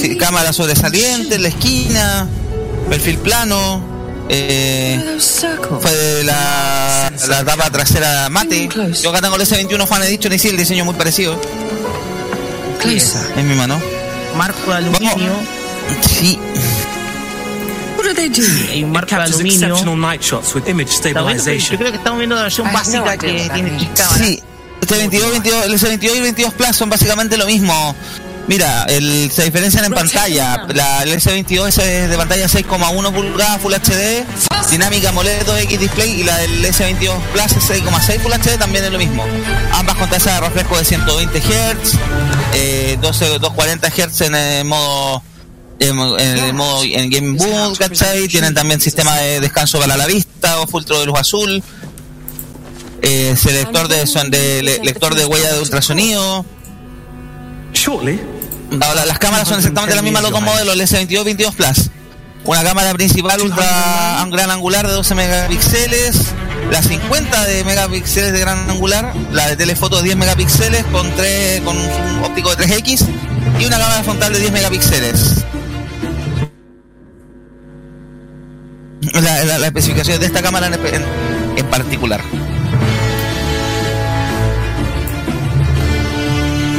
[0.00, 2.28] Sí, cámara sobresaliente en la esquina,
[2.88, 3.82] perfil plano,
[4.28, 5.18] eh,
[5.80, 8.68] fue la, la tapa trasera mate.
[9.02, 11.40] Yo acá tengo el S21 Fan Edition y sí, el diseño muy parecido.
[13.36, 13.80] En mi mano.
[14.36, 15.32] Marco de aluminio.
[16.08, 16.38] Sí,
[18.70, 19.66] Hay un It marco de captures aluminio.
[19.68, 21.78] exceptional night shots with image pero yo stabilization.
[21.78, 23.78] creo que estamos viendo la versión básica que tiene
[24.18, 24.42] sí.
[24.80, 27.94] Este 22, 22, el S22 y el 22 Plus son básicamente lo mismo.
[28.46, 30.64] Mira, el, se diferencian en pantalla.
[30.72, 34.24] La, el S22 es de pantalla 6,1 pulgadas Full HD,
[34.70, 38.92] dinámica AMOLED 2X display y la del S22 Plus es 6,6 Full HD también es
[38.92, 39.24] lo mismo.
[39.72, 41.94] Ambas con tasa de refresco de 120 Hz,
[42.54, 45.22] eh, 12, 240 Hz en el modo
[45.78, 48.28] en, en el modo en Game Boot, ¿cachai?
[48.28, 51.62] Tienen también sistema de descanso para la vista o filtro de luz azul.
[53.02, 56.44] Eh, selector de, son de le- lector de huella de ultrasonido.
[58.80, 61.90] Ahora, las cámaras son exactamente las mismas los dos modelos, el S22 y 22 Plus.
[62.44, 66.16] Una cámara principal ultra un gran angular de 12 megapíxeles,
[66.70, 71.60] la 50 de megapíxeles de gran angular, la de telefoto de 10 megapíxeles con tres
[71.62, 73.04] con un óptico de 3X
[73.60, 75.44] y una cámara frontal de 10 megapíxeles.
[79.00, 81.04] La, la, la especificación de esta cámara en, en-
[81.56, 82.20] en particular.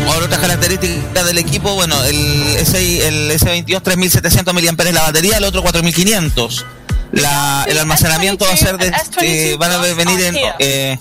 [0.08, 4.62] Ahora otras características del equipo, bueno, el, S, el S22 3700 mAh
[4.94, 6.66] la batería, el otro 4500.
[7.12, 10.98] La, el almacenamiento va a ser de, eh, van a venir en eh,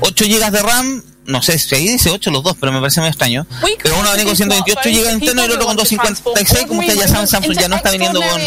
[0.00, 3.00] 8 GB de RAM, no sé si ahí dice 8 los dos, pero me parece
[3.00, 3.46] muy extraño.
[3.82, 6.80] Pero uno va a venir con 128 GB interno y el otro con 256, como
[6.80, 8.40] ustedes ya saben, Samsung ya no está viniendo con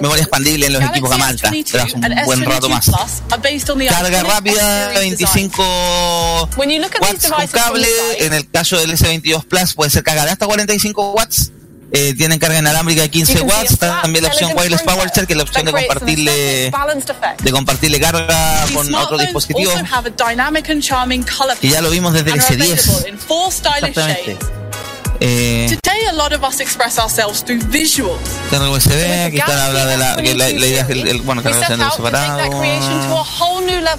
[0.00, 2.90] memoria expandible en los equipos gama alta, pero hace un buen rato más.
[3.88, 6.48] Carga rápida, 25
[7.00, 7.88] watts con cable.
[8.18, 11.52] En el caso del S22 Plus puede ser carga de hasta 45 watts.
[11.92, 13.78] Eh, tienen carga inalámbrica de 15 watts.
[14.02, 16.70] También la opción Wireless Power Share, que es la opción de compartirle
[17.42, 19.72] de compartirle carga con otro dispositivo.
[21.60, 22.76] Que ya lo vimos desde el S10.
[23.88, 24.59] Exactamente.
[25.22, 28.18] Eh, Today, a lot of us express ourselves through visuals.
[28.50, 28.90] carga USB,
[29.26, 32.62] aquí está la, de la, que la, la idea es el, el- bueno, carga separado.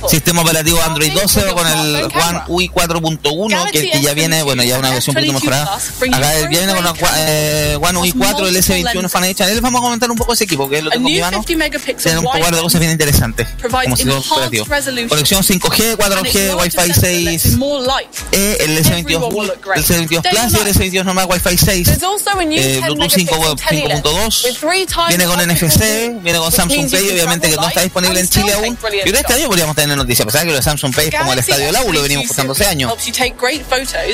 [0.10, 4.80] Sistema operativo Android 12 con el One UI 4.1 que, que ya viene, bueno, ya
[4.80, 5.76] una versión un poquito mejorada.
[6.14, 10.10] Acá viene con la eh, One UI 4, el S21 Fan les vamos a comentar
[10.10, 11.44] un poco ese equipo, que lo tengo en mi mano.
[11.46, 13.48] 50 megapixel Tiene un poco de cosas bien interesantes.
[13.62, 14.66] Como sistema operativo.
[15.08, 18.10] Conexión 5G, 4G, Wi-Fi 6, more light.
[18.32, 21.84] E, el S22, el S22 Plus y el S22 Wi-Fi 6.
[21.84, 25.26] There's also a new Eh, 10 Bluetooth 5 megapixel telelens 5.2 with three times viene
[25.26, 28.78] con NFC, viene con Samsung Pay, obviamente que no está disponible en Chile aún.
[29.04, 29.48] Este año shots.
[29.48, 30.26] podríamos tener noticias.
[30.26, 32.54] Pensaba que lo de Samsung Pay es como el estadio del AU, lo venimos usando
[32.54, 32.92] hace años.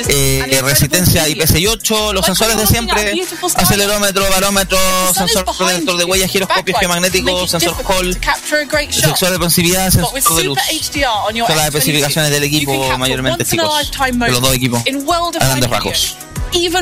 [0.08, 1.50] Eh, resistencia videos.
[1.50, 3.12] IP68, los sensores de siempre,
[3.54, 4.78] acelerómetro, barómetro,
[5.14, 8.18] sensor detector de huellas, giroscopio geomagnético, sensor Hall,
[8.90, 10.58] sensor de with sensor de luz.
[10.58, 14.82] Son las S22, especificaciones del equipo mayormente chicos, de los dos equipos,
[15.40, 16.16] a grandes rasgos.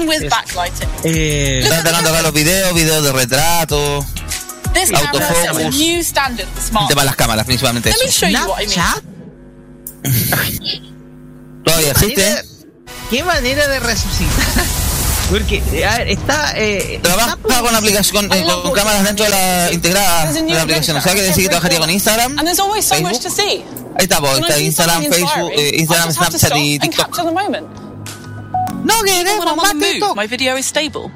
[0.06, 0.88] Even with backlighting.
[1.04, 4.04] Eh, Están tratando acá los videos, videos de retrato,
[4.74, 5.56] This camera autofocus.
[5.56, 6.88] sets a new standard for el smart.
[6.88, 8.26] tema de las cámaras principalmente Let me eso.
[8.26, 8.82] show you what I mean.
[11.64, 12.42] Todavía existe.
[13.10, 14.64] ¿Qué manera de resucitar?
[15.30, 16.52] Porque, a ver, está.
[16.56, 20.96] Eh, Trabaja con aplicación con, eh, con cámaras dentro de la integrada de la aplicación.
[20.96, 22.38] O sea que decir que trabajaría con Instagram.
[22.38, 23.64] And there's always so much to see.
[23.98, 27.16] Ahí está, pues, Instagram, Facebook, eh, Instagram, Snapchat y TikTok.
[28.86, 30.08] No Even queremos when I'm más TikTok.
[30.10, 31.10] move, my video is stable.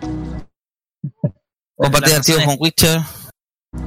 [1.76, 3.00] Compartir archivos con Witcher.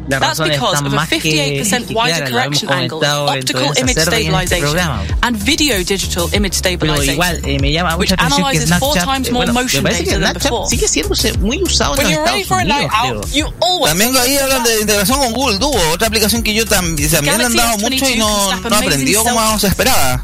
[0.08, 2.72] Las That's razones because of a más que, 58% que wider claras, lo hemos correction
[2.72, 3.08] angle,
[3.39, 5.04] optical image este stabilization, programa.
[5.24, 7.13] and video digital image Pero stabilization.
[7.13, 9.54] igual, eh, me llama which mucha atención que analyzes four Snapchat, times eh, more bueno,
[9.54, 10.69] me motion parece que data than Snapchat before.
[10.69, 13.36] sigue siendo muy usado When en you're ready Estados for a night Unidos, out, creo.
[13.36, 17.10] you always También ahí hablan de integración con Google Duo, otra aplicación que yo también,
[17.12, 20.24] también han dado mucho y S22 no, no aprendió como se esperaba.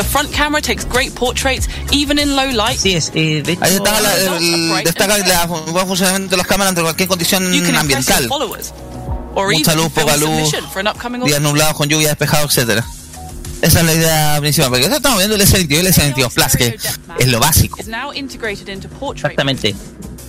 [0.00, 2.78] The front camera takes great portraits, even in low light.
[2.78, 6.46] Así es, eh, de hecho, Ahí está la, el- destaca la buen funcionamiento de las
[6.46, 8.26] cámaras ante cualquier condición ambiental.
[8.26, 8.72] followers.
[9.34, 12.82] Or Mucha luz, poca luz, submission for an upcoming días nublados con lluvia despejado, etcétera.
[13.60, 16.78] Esa es la idea principal, porque estamos viendo el S22 y el S22 Plus, que
[17.18, 19.74] es lo básico, is now integrated into portrait Exactamente.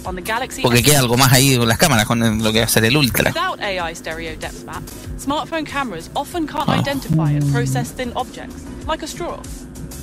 [0.03, 0.83] Porque S22.
[0.83, 3.29] queda algo más ahí con las cámaras, con lo que va a ser el Ultra.
[3.29, 4.83] Without AI stereo depth map,
[5.19, 9.39] smartphone cameras often can't identify and process thin objects, like a straw.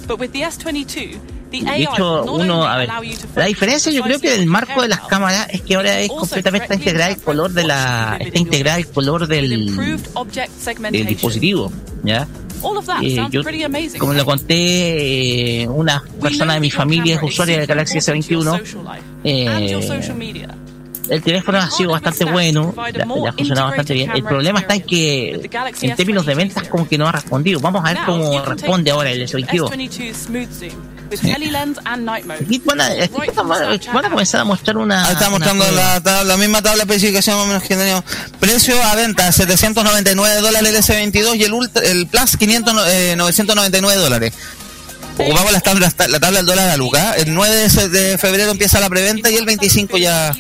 [0.06, 1.18] But with the S22,
[1.50, 4.02] the De AI hecho, uno, only a ver, allow you to la focus diferencia yo
[4.02, 7.20] creo que del marco de las cámaras es que ahora es completamente está integrado el
[7.20, 11.08] color de la, está integrado el color del, improved object del segmentation.
[11.08, 11.72] dispositivo,
[12.04, 12.26] ¿ya?
[12.62, 13.98] All of that Eh, yo, pretty amazing.
[13.98, 18.60] como lo conté, eh, una persona de mi familia es usuaria del Galaxy S21,
[19.24, 20.46] and your social eh,
[21.10, 24.10] el teléfono ha sido bastante bueno, le le ha funcionado bastante bien.
[24.14, 25.48] El problema está en que,
[25.82, 27.60] en términos de ventas, como que no ha respondido.
[27.60, 29.70] Vamos a ver cómo responde ahora el S22.
[31.10, 32.46] S22 smooth zoom with telelens and night mode.
[32.48, 32.88] Y van a,
[33.92, 35.06] van a- comenzar a mostrar una.
[35.06, 38.04] Ahí está mostrando la, tabla- la misma tabla de especificación más o menos que tenemos.
[38.40, 43.14] Precio a venta 799 dólares el S22 y el Ultra, el Plus 500, no- eh,
[43.16, 44.32] 999 dólares.
[45.20, 47.14] Ocupamos las tablas, la tabla del dólar a Luca.
[47.14, 50.32] El 9 de, febrero empieza la preventa y el 25 ya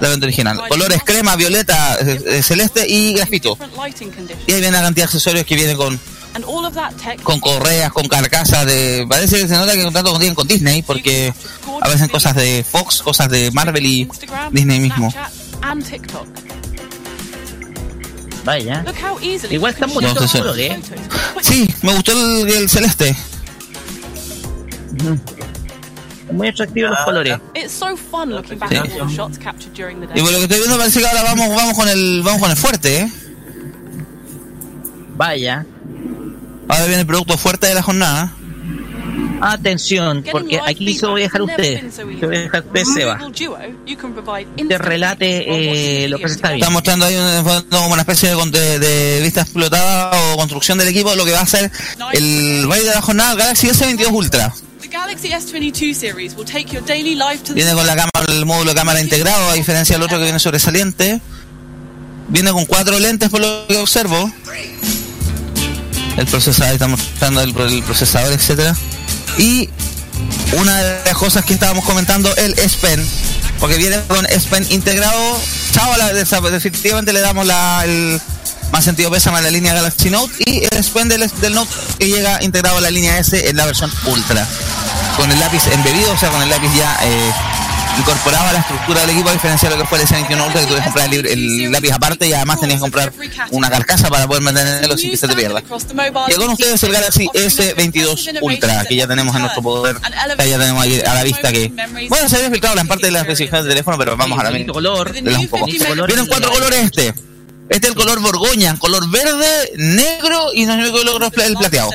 [0.00, 0.60] la venta original.
[0.68, 3.56] Colores crema, violeta, eh, eh, celeste y grafito.
[4.46, 5.98] Y ahí viene la cantidad de accesorios que vienen con,
[6.34, 9.06] And all of that tech con correas, con carcasas de...
[9.08, 11.32] Parece que se nota que contrato contienen con Disney porque
[11.80, 15.10] aparecen cosas de Fox, cosas de Marvel y Instagram, Disney mismo.
[15.10, 16.26] Snapchat, and TikTok.
[18.44, 18.82] Vaya.
[18.86, 20.38] Look how easily Igual están bonitos los sé.
[20.38, 20.80] colores, ¿eh?
[21.42, 23.16] Sí, me gustó el, el celeste.
[26.32, 27.38] Muy atractivos los colores.
[27.54, 28.76] It's so fun looking back Sí.
[28.76, 30.22] at all the shots captured during the Y day.
[30.22, 32.56] por lo que estoy viendo parece que ahora vamos, vamos con el, vamos con el
[32.56, 33.12] fuerte, ¿eh?
[35.16, 35.66] Vaya.
[36.68, 38.32] Ahora viene el producto fuerte de la jornada.
[39.40, 41.90] Atención, porque aquí se lo voy a dejar a usted.
[41.92, 43.18] Se lo voy a dejar a usted, Seba.
[44.68, 46.70] Te relate eh, lo que se está Está viendo.
[46.72, 47.16] mostrando ahí
[47.70, 51.40] como una especie de, de- de vista explotada o construcción del equipo, lo que va
[51.40, 51.70] a ser
[52.12, 54.52] el rey de la jornada Galaxy S22 Ultra.
[54.80, 58.32] The Galaxy S22 series will take your daily life to the Viene con la cámara,
[58.32, 61.20] el módulo de cámara integrado, a diferencia del otro que viene sobresaliente.
[62.28, 64.30] Viene con cuatro lentes por lo que observo.
[66.18, 67.54] El procesador, está mostrando el,
[67.84, 68.74] procesador, etcétera.
[69.38, 69.70] Y
[70.58, 72.76] una de las cosas que estábamos comentando, el S
[73.60, 75.40] porque viene con S integrado.
[75.72, 78.20] Chao, la- definitivamente le damos la, el
[78.72, 80.92] más sentido pésame a la línea Galaxy Note y el S
[81.40, 84.46] del Note que llega integrado a la línea S en la versión Ultra.
[85.16, 87.32] Con el lápiz embebido, o sea, con el lápiz ya eh,
[87.98, 90.60] incorporado a la estructura del equipo, a diferencia de lo que fue el S21 Ultra,
[90.60, 93.12] que tuve que comprar el, el lápiz aparte y además tenías que comprar
[93.50, 95.60] una carcasa para poder mantenerlo sin que se te pierda.
[95.60, 99.96] Y con ustedes el Galaxy S22 Ultra, que ya tenemos en nuestro poder,
[100.38, 101.72] que ya tenemos ahí a la vista que...
[102.08, 104.50] Bueno, se había filtrado en parte de las especificaciones del teléfono, pero vamos a la
[104.50, 105.14] Bonito color.
[105.14, 105.66] un poco.
[106.28, 107.14] cuatro colores este.
[107.68, 111.90] Este es el color borgoña, color verde, negro y no es el color el plateado.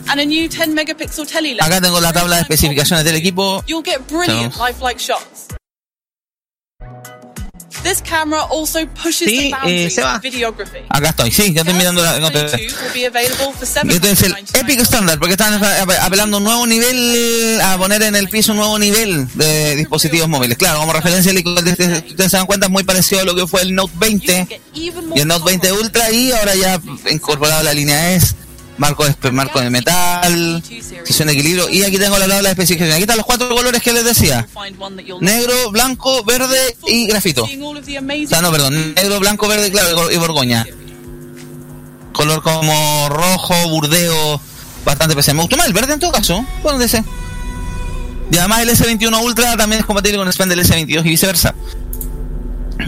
[0.00, 1.62] Sensor and a new 10 megapixel tele lens.
[1.66, 3.62] Acá tengo la tabla de especificaciones del equipo.
[3.66, 5.48] You'll get brilliant So- lifelike shots.
[7.82, 10.16] This camera also pushes Sí, the eh, Seba.
[10.16, 10.80] of videography.
[10.90, 12.18] Acá estoy, sí, ya estoy mirando la...
[12.20, 15.54] no te- 22 will be available for Este es el 799 Epic Standard, porque están
[15.54, 19.76] ap- apelando a un nuevo nivel, a poner en el piso un nuevo nivel de
[19.76, 20.58] dispositivos móviles.
[20.58, 23.74] Claro, como referencia, ustedes se dan cuenta, es muy parecido a lo que fue el
[23.74, 26.78] Note 20 Even y el Note 20 Ultra, y ahora ya
[27.10, 28.34] incorporado la línea S,
[28.80, 30.62] marco de, marco de metal,
[31.04, 31.68] sesión de equilibrio.
[31.68, 32.94] Y aquí tengo la tabla de especificaciones.
[32.94, 34.48] Aquí están los cuatro colores que les decía.
[35.20, 37.44] Negro, blanco, verde y grafito.
[37.44, 38.94] O sea, no, perdón.
[38.94, 40.66] Negro, blanco, verde, claro, y borgoña.
[42.14, 44.40] Color como rojo, burdeo,
[44.84, 45.36] bastante especial.
[45.36, 46.44] Me gustó más el verde en todo caso.
[46.62, 47.04] Bueno, dice.
[48.32, 51.54] Y además el S21 Ultra también es compatible con el Spend del S22 y viceversa.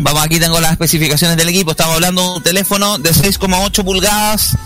[0.00, 1.72] Vamos, aquí tengo las especificaciones del equipo.
[1.72, 4.56] Estamos hablando de un teléfono de 6,8 pulgadas,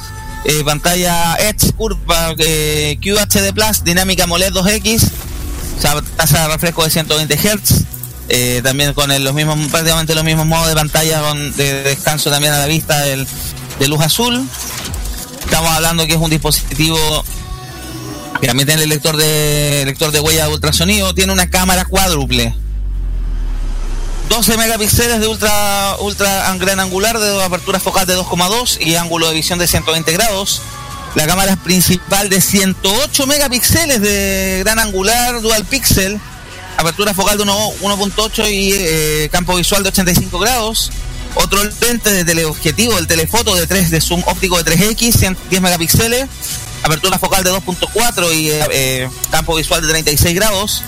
[0.48, 5.10] eh, pantalla Edge curva eh, QHD Plus, dinámica AMOLED 2X,
[5.76, 7.84] o sea, tasa de refresco de 120 Hz.
[8.28, 11.22] Eh, también con los mismos, prácticamente los mismos modos de pantalla
[11.56, 13.26] de descanso también a la vista del,
[13.78, 14.48] de luz azul.
[15.44, 17.24] Estamos hablando que es un dispositivo
[18.40, 22.54] que también tiene el lector de lector de huella de ultrasonido, tiene una cámara cuádruple.
[24.28, 29.34] 12 megapíxeles de ultra ultra gran angular de apertura focal de 2,2 y ángulo de
[29.34, 30.62] visión de 120 grados.
[31.14, 36.20] La cámara principal de 108 megapíxeles de gran angular dual pixel,
[36.76, 40.90] apertura focal de 1 1.8 y eh, campo visual de 85 grados.
[41.36, 46.26] Otro lente de teleobjetivo, el telefoto de 3 de zoom óptico de 3X, 110 megapíxeles,
[46.82, 50.82] apertura focal de 2.4 y eh, eh, campo visual de 36 grados.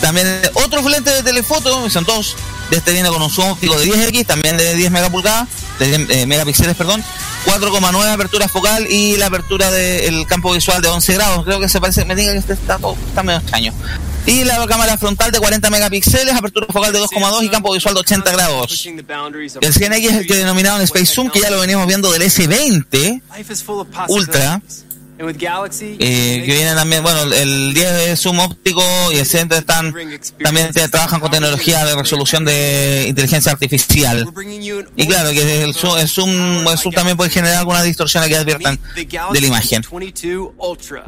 [0.00, 2.36] También otros lentes de telefoto, son dos.
[2.70, 5.48] De este viene con un zoom óptico de 10x, también de 10 megapulgadas,
[5.78, 7.02] de 10 eh, megapíxeles, perdón.
[7.46, 11.44] 4,9 apertura focal y la apertura del campo visual de 11 grados.
[11.44, 13.72] Creo que se parece, me diga que este está, todo- está medio extraño.
[14.26, 18.00] Y la cámara frontal de 40 megapíxeles, apertura focal de 2,2 y campo visual de
[18.00, 18.70] 80 grados.
[19.62, 23.22] El 100X es el que denominaron Space Zoom, que ya lo venimos viendo del S20
[24.10, 24.60] Ultra.
[25.98, 29.92] Eh, que viene también, bueno, el 10 es zoom óptico y el 100 están,
[30.44, 34.24] también te- trabajan con tecnología de resolución de inteligencia artificial.
[34.96, 38.36] Y claro, que el zoom, el zoom, el zoom también puede generar algunas distorsiones que
[38.36, 38.78] adviertan
[39.32, 39.82] de la imagen.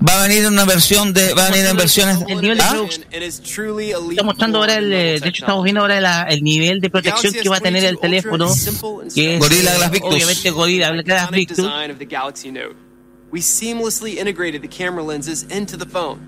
[0.06, 2.64] Va a venir en una versión de, va a venir en versiones, El nivel de
[2.64, 2.72] ¿Ah?
[4.10, 7.48] Está mostrando ahora el, de hecho estamos viendo ahora la- el nivel de protección que
[7.48, 8.48] va a tener el teléfono,
[9.14, 10.10] que es Gorilla Glass Victus.
[10.14, 11.58] obviamente Gorilla Glass Victus.
[13.32, 16.18] We seamlessly integrated the camera lenses into the phone.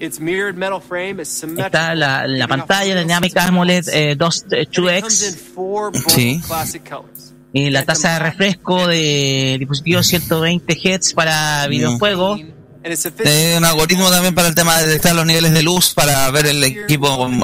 [0.00, 1.66] Its mirrored metal frame is symmetrical.
[1.80, 6.40] Está la, la pantalla dinámica AMOLED eh, 2, eh, 2X Four bold Sí.
[6.46, 7.34] classic colors.
[7.52, 12.40] y la tasa de refresco de dispositivo 120 Hz para videojuegos.
[12.82, 16.64] Un algoritmo también para el tema de detectar los niveles de luz para ver el
[16.64, 17.38] equipo con,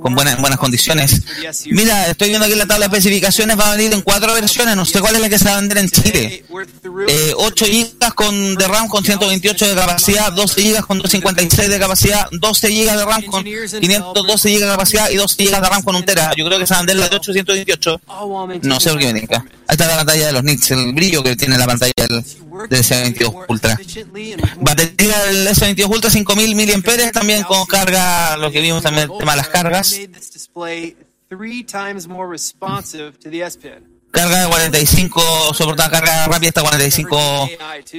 [0.00, 1.22] con buenas, buenas condiciones.
[1.66, 4.84] Mira, estoy viendo aquí la tabla de especificaciones, va a venir en cuatro versiones, no
[4.84, 6.44] sé cuál es la que se va a vender en Chile.
[7.08, 11.78] Eh, 8 GB con, de RAM con 128 de capacidad, 12 GB con 256 de
[11.78, 15.82] capacidad, 12 GB de RAM con 512 GB de capacidad y 12 GB de RAM
[15.82, 16.32] con 1 tera.
[16.36, 18.00] Yo creo que se va a vender la de 828.
[18.62, 19.44] No sé por qué me indica.
[19.66, 22.24] Ahí está la pantalla de los nits, el brillo que tiene la pantalla del,
[22.68, 23.78] del S22 Ultra.
[24.60, 29.32] Batería del S22 Ultra 5000 mAh también con carga, lo que vimos también el tema
[29.32, 29.98] de las cargas.
[34.10, 37.48] Carga de 45, soportada carga rápida hasta 45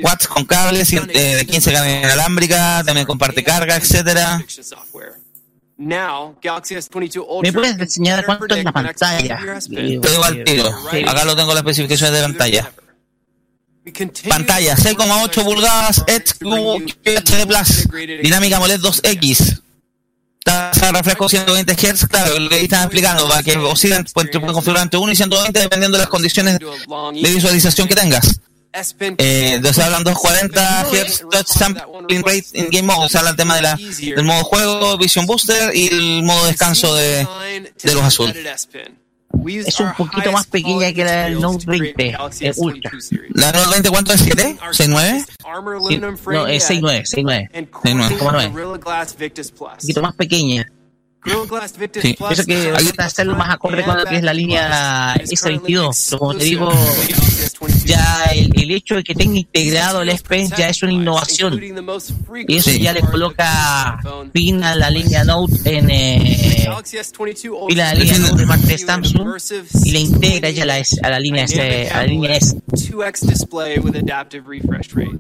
[0.02, 4.42] watts con cables, eh, de 15 carga inalámbrica, también comparte carga, etcétera.
[5.78, 9.60] Now, Galaxy S22 Ultra ¿Me puedes enseñar cuánto es la pantalla?
[9.70, 10.70] Te digo al tiro.
[11.06, 12.72] Acá lo tengo las especificaciones de pantalla.
[14.28, 16.04] Pantalla 6,8 pulgadas,
[16.40, 17.88] QHD Plus,
[18.22, 19.62] dinámica AMOLED 2X.
[20.44, 24.84] Tasa de refresco 120 Hz, claro, lo que están explicando, para que oscilen, pueden configurar
[24.84, 28.40] entre 1 y 120 dependiendo de las condiciones de visualización que tengas.
[29.18, 33.38] Eh, entonces hablan 240 Hz Touch Sampling Rate in Game Mode, o sea, habla el
[33.38, 37.26] tema de la, del modo juego, Vision Booster y el modo descanso de,
[37.82, 38.34] de los azul.
[39.66, 42.92] Es un poquito más pequeña que la del Note 20 eh, Ultra.
[43.34, 44.26] ¿La Note 20 cuánto es?
[44.26, 44.58] ¿7?
[44.58, 45.26] ¿6,9?
[45.46, 47.50] Armor Sí, aluminum no, es head 6.9, 6.9.
[47.54, 48.52] and 6.9.
[48.52, 49.70] Gorilla Glass Victus Plus.
[49.72, 50.72] Un poquito más pequeña.
[52.02, 52.16] Sí.
[52.18, 56.08] Pienso que de hacerlo más acorde con lo que es la línea S22.
[56.10, 56.72] Pero como te digo,
[57.86, 61.60] ya el, el hecho de que tenga integrado el S Pen ya es una innovación.
[62.48, 62.80] Y eso Sí.
[62.80, 64.00] ya le coloca
[64.34, 68.68] fin a la línea Note en eh, Galaxy S22 y la línea Note de parte
[68.68, 69.38] de Samsung
[69.84, 72.56] y la integra ya la S- a la línea S, a la línea S.
[72.72, 75.18] 2x display with adaptive refresh rate.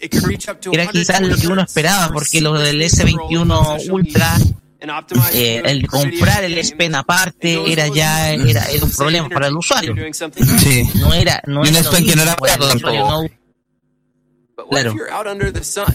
[0.00, 3.90] It can reach up to Era quizás lo que uno esperaba, porque lo del S21
[3.90, 4.36] Ultra,
[5.32, 9.56] eh, el comprar el S Pen aparte era ya era, era un problema para el
[9.56, 9.94] usuario.
[10.58, 10.88] Sí.
[10.94, 13.30] No era, no Y un era S Pen lo que no era para el usuario.
[14.70, 14.94] Claro.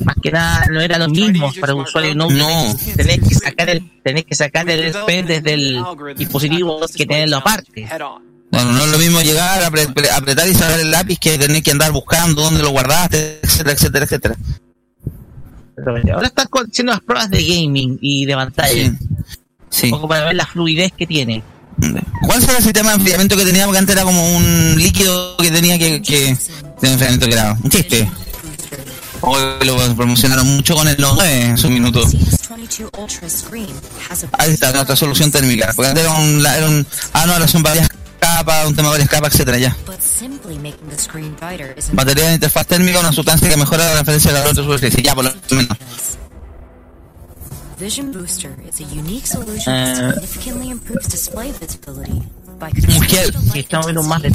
[0.03, 2.33] Más que nada no era lo mismo para el usuario Note.
[2.33, 2.75] No.
[2.95, 5.83] Tenés que sacar el, tenés que sacar el S Pen desde el
[6.17, 7.87] dispositivo que tenerlo aparte.
[8.51, 11.69] Bueno, no es lo mismo llegar, apre- apretar y sacar el lápiz que tener que
[11.71, 14.35] andar buscando dónde lo guardaste, etcétera, etcétera, etcétera.
[16.13, 18.93] Ahora están haciendo las pruebas de gaming y de pantalla.
[19.69, 19.85] Sí.
[19.87, 21.43] Un poco para ver la fluidez que tiene.
[22.25, 23.65] ¿Cuál será el sistema de enfriamiento que tenía?
[23.65, 26.01] Porque antes era como un líquido que tenía que...
[26.01, 26.35] que
[26.81, 28.09] de enfriamiento que era un chiste.
[29.21, 32.01] Hoy lo promocionaron mucho con el 9 en su minuto.
[32.05, 33.67] CS22 Ultra screen
[34.09, 35.71] has a Ahí está nuestra solución térmica.
[35.75, 37.88] Porque antes era un, era un- ah, no, ahora son varias
[38.19, 39.75] capas, un tema de varias capas, etcétera, ya.
[41.93, 45.01] Batería de interfaz térmica, una sustancia que mejora la referencia de calor de superficie.
[45.03, 45.77] Ya, por lo menos.
[47.79, 49.95] Vision Booster is a unique solution Eh.
[49.95, 52.21] that significantly improves display visibility
[52.59, 54.31] by Un gel, controlling the que light estamos viendo más, de-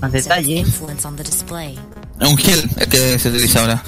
[0.00, 0.56] más detalle.
[0.58, 1.78] influence on the display.
[2.20, 3.82] Es un gel el que se utiliza ahora.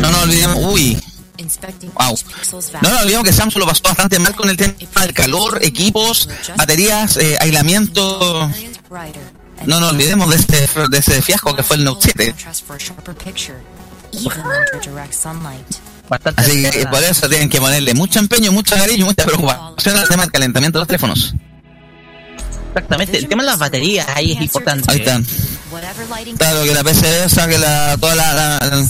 [0.00, 0.98] No nos olvidemos, uy,
[1.94, 2.18] wow.
[2.82, 6.28] No nos olvidemos que Samsung lo pasó bastante mal con el tema del calor, equipos,
[6.56, 8.50] baterías, eh, aislamiento.
[9.66, 12.32] No nos olvidemos de ese, de ese fiasco que fue el Note 7.
[12.32, 13.58] contrast for a sharper picture,
[14.12, 15.66] even under direct sunlight.
[16.08, 19.96] Bastante Así que eh, por eso tienen que ponerle mucho empeño, mucho cariño, mucha preocupación
[19.96, 21.34] al tema del calentamiento de los teléfonos.
[22.74, 24.90] Exactamente, el tema de las baterías ahí es importante.
[24.90, 25.24] Ahí están.
[26.38, 28.86] Claro, que la PC saque la, toda la, la-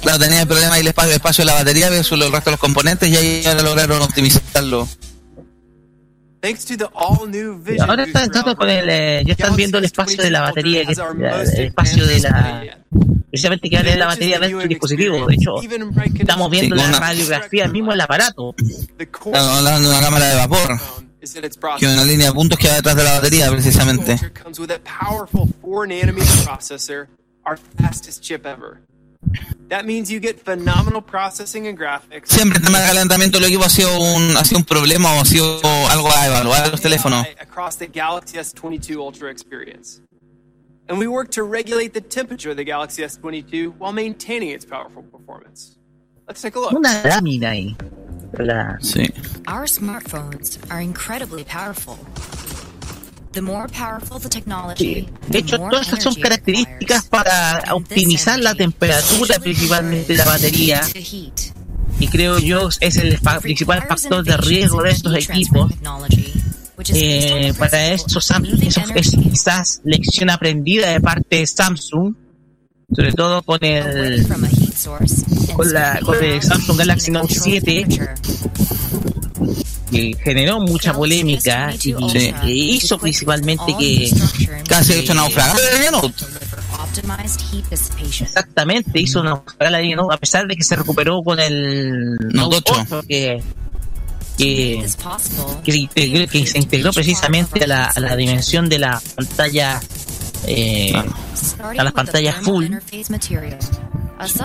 [0.00, 2.50] claro, tenía el problema ahí el espacio, el espacio de la batería versus el resto
[2.50, 4.88] de los componentes y ahí ahora lograron optimizarlo.
[6.40, 9.78] Thanks to the all-new Y Vision ahora están entrando con el, eh, ya están viendo
[9.78, 12.78] el espacio de la batería, que es la- el espacio de la,
[13.30, 15.26] precisamente que tener la batería dentro del dispositivo.
[15.26, 15.54] De hecho,
[16.18, 18.54] estamos viendo Sí, la una- radiografía mismo del aparato.
[18.98, 20.78] Estamos hablando de una cámara de vapor,
[21.78, 24.18] que processor una línea de puntos que va detrás de la batería precisamente.
[27.44, 28.80] Comes with a powerful 4 nanometer processor, our fastest chip ever.
[29.68, 32.28] That means you get phenomenal processing and graphics.
[32.28, 35.20] Siempre el tema de calentamiento del equipo ha sido un, ha sido un problema o
[35.20, 35.58] ha sido
[35.90, 37.26] algo a evaluar los teléfonos.
[37.40, 40.00] across the Galaxy S22 Ultra experience.
[40.88, 45.02] And we work to regulate the temperature of the Galaxy S22 while maintaining its powerful
[45.02, 45.78] performance.
[46.28, 46.72] Let's take a look.
[46.72, 47.76] Una lámina ahí.
[48.38, 49.10] La- Sí.
[49.46, 51.96] Our smartphones are incredibly powerful.
[53.34, 59.38] The more powerful the technology, De hecho, todas estas son características para optimizar la temperatura
[59.40, 60.80] principalmente de la batería.
[61.98, 65.72] Y creo yo es el fa- principal factor de riesgo de estos equipos.
[66.92, 72.14] Eh, para eso, Sam- eso es quizás lección aprendida de parte de Samsung,
[72.94, 74.26] sobre todo con el
[75.56, 77.86] con, la, con el Samsung Galaxy Note 7,
[79.90, 84.10] que generó mucha polémica y que hizo principalmente que
[84.68, 85.56] Casi ha hecho naufragar.
[88.20, 92.56] Exactamente, hizo naufragar la línea Note, a pesar de que se recuperó con el Note
[92.66, 93.04] 8.
[93.08, 93.42] que,
[94.38, 94.84] que,
[95.64, 99.80] que se integró, que se integró precisamente a la, a la dimensión de la pantalla,
[100.46, 102.66] eh, a las pantallas full,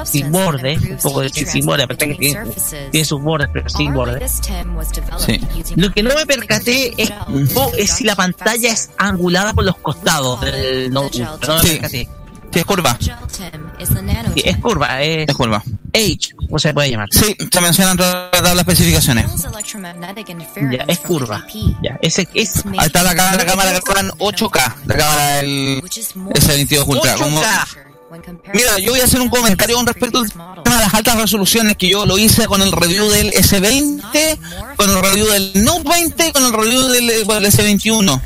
[0.05, 3.69] sin borde, un poco de sin borde, a pesar transfer que tiene, sus bordes, pero
[3.69, 4.27] sin borde.
[4.27, 5.39] Sí.
[5.59, 7.11] using Lo que no me percaté es,
[7.77, 11.47] es si la pantalla es angulada por los costados del notebook.
[11.47, 11.69] No me Sí.
[11.69, 12.09] percaté.
[12.51, 12.97] Sí, es curva.
[12.99, 13.11] Sí,
[14.43, 15.63] es curva, es Es curva.
[15.93, 17.07] H, o se puede llamar.
[17.11, 19.25] Sí, se mencionan todas las especificaciones.
[20.71, 21.45] Ya, es curva.
[21.83, 25.81] Ya, ese es Ahí está la cámara, la cámara que cobran 8K, la cámara del
[25.83, 27.13] S22 Ultra.
[27.15, 27.88] Como, 8K.
[28.53, 31.77] Mira, yo voy a hacer un comentario con respecto al tema de las altas resoluciones
[31.77, 34.39] que yo lo hice con el review del S20,
[34.75, 38.21] con el review del Note 20 y con el review del, eh, del S21.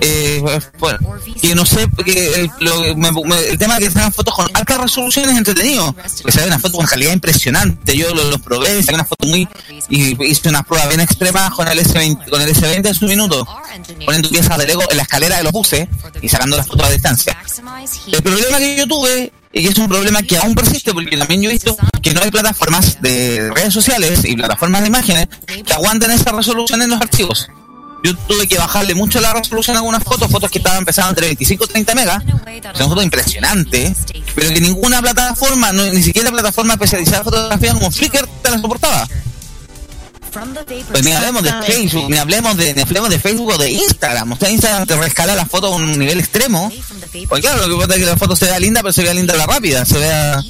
[0.00, 0.42] Eh,
[0.78, 0.98] bueno,
[1.40, 4.78] que no sé, que el, lo- me- el tema de que sean fotos con alta
[4.78, 8.82] resolución es entretenido, que se ve una foto con calidad impresionante, yo lo- los probé,
[8.82, 9.46] saqué una foto muy,
[9.88, 13.46] y hice unas pruebas bien extremas con el S20, con el S20 en su minuto,
[14.04, 15.88] poniendo piezas de Lego en la escalera de los buses
[16.20, 17.36] y sacando las fotos a distancia.
[18.06, 21.42] El problema que yo tuve, y que es un problema que aún persiste, porque también
[21.42, 25.28] yo he visto que no hay plataformas de redes sociales y plataformas de imágenes
[25.64, 27.48] que aguanten esa resolución en los archivos.
[28.02, 31.26] Yo tuve que bajarle mucho la resolución a algunas fotos, fotos que estaban empezando entre
[31.26, 32.22] 25 y 30 megas,
[32.78, 33.96] son fotos impresionantes,
[34.34, 38.58] pero que ninguna plataforma, no- ni siquiera plataforma especializada en fotografía como Flickr te la
[38.58, 39.08] soportaba.
[40.90, 44.32] Pues ni hablemos de Facebook, ni hablemos de, ni hablemos de Facebook o de Instagram.
[44.32, 46.72] Usted Instagram te rescala la foto a un nivel extremo.
[47.28, 49.12] Pues claro, lo que pasa es que la foto se vea linda, pero se vea
[49.12, 50.40] linda la rápida, se vea...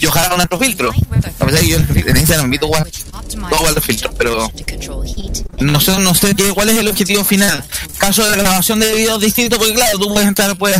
[0.00, 0.90] Y ojalá con otro filtro.
[0.90, 2.84] A pesar que yo en Instagram invito a
[3.48, 4.52] todos los filtros, pero
[5.60, 7.64] no sé, no sé qué, cuál es el objetivo final.
[7.96, 10.78] Caso de grabación de videos distinto, porque claro, tú puedes entrar, puedes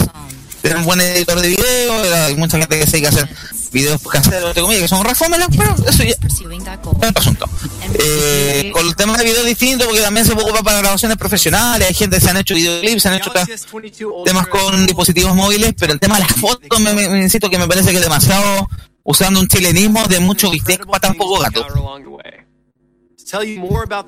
[0.61, 3.29] tener un buen editor de video, hay mucha gente que se dedica a hacer
[3.71, 6.19] videos caseros, entre comillas, que son refómenes, pero eso ya es
[6.85, 7.47] otro asunto.
[7.95, 11.95] Eh, con los temas de videos distintos, porque también se ocupar para grabaciones profesionales, hay
[11.95, 13.31] gente que se han hecho videoclips, se han hecho
[14.25, 17.59] temas con dispositivos móviles, pero el tema de las fotos, me, me- me insisto que
[17.59, 18.69] me parece que es demasiado
[19.05, 21.67] usando un chilenismo de mucho bistec para tan poco gato.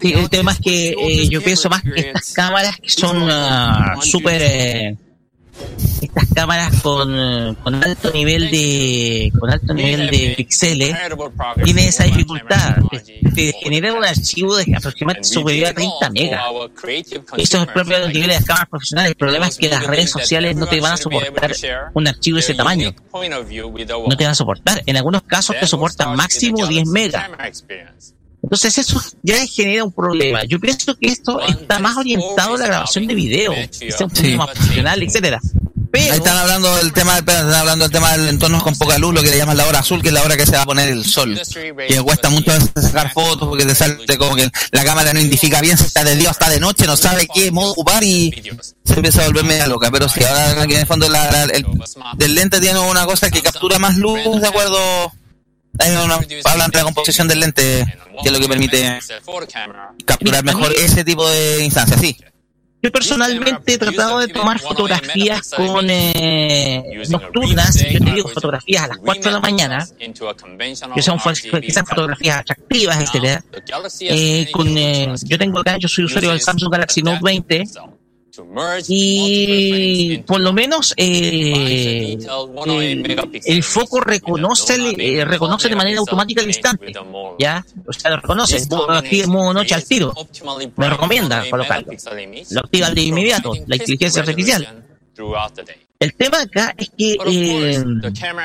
[0.00, 3.96] Sí, el tema es que eh, yo pienso más que estas cámaras que son ah,
[4.00, 4.40] súper...
[4.42, 4.96] eh,
[6.00, 10.96] estas cámaras con, con alto nivel de con alto nivel de píxeles
[11.64, 12.76] tiene esa dificultad
[13.34, 13.54] te,
[13.92, 16.42] un archivo de aproximadamente superior a 30 megas.
[17.36, 19.10] Eso es propio del nivel de las cámaras profesionales.
[19.10, 21.52] El problema es que las redes sociales no te van a soportar
[21.94, 22.94] un archivo de ese tamaño.
[23.12, 24.82] No te van a soportar.
[24.86, 27.30] En algunos casos te soportan máximo 10 megas
[28.42, 30.44] entonces eso ya genera un problema.
[30.44, 34.10] Yo pienso que esto está más orientado a la grabación de video, que sea un
[34.12, 35.40] poquito más profesional, etcétera.
[35.92, 39.12] Ahí están hablando del tema, espera, están hablando del tema del entorno con poca luz,
[39.12, 40.64] lo que le llaman la hora azul, que es la hora que se va a
[40.64, 41.34] poner el sol.
[41.88, 45.76] Que cuesta mucho sacar fotos porque te sale como que la cámara no identifica bien
[45.76, 48.32] si está de día o está de noche, no sabe qué modo ocupar y
[48.84, 49.90] se empieza a volver media loca.
[49.90, 51.66] Pero sí, ahora aquí en el fondo la- la- el,
[52.16, 55.12] del lente tiene una cosa que captura más luz, de acuerdo.
[55.78, 57.84] Hay una, hablan de la composición del lente,
[58.22, 59.00] que es lo que permite
[60.04, 62.16] capturar mejor ese tipo de instancias, sí.
[62.82, 68.88] Yo personalmente he tratado de tomar fotografías con eh, nocturnas, yo te digo fotografías a
[68.88, 71.18] las 4 de la mañana, que son
[71.68, 73.44] sean fotografías atractivas, etcétera.
[74.00, 77.64] Eh, con, eh, yo tengo acá, yo soy usuario del Samsung Galaxy Note 20
[78.88, 82.16] y por lo menos eh,
[82.66, 86.92] el, el foco reconoce eh, reconoce de manera automática el instante,
[87.38, 88.66] ya, o sea, lo reconoce,
[89.26, 90.14] modo noche al tiro,
[90.76, 91.92] me recomienda colocarlo,
[92.50, 94.84] lo activa de inmediato, la inteligencia artificial.
[95.98, 97.84] El tema acá es que eh,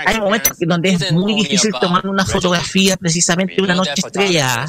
[0.05, 4.65] hay momentos donde es muy difícil tomar una fotografía precisamente una noche estrellada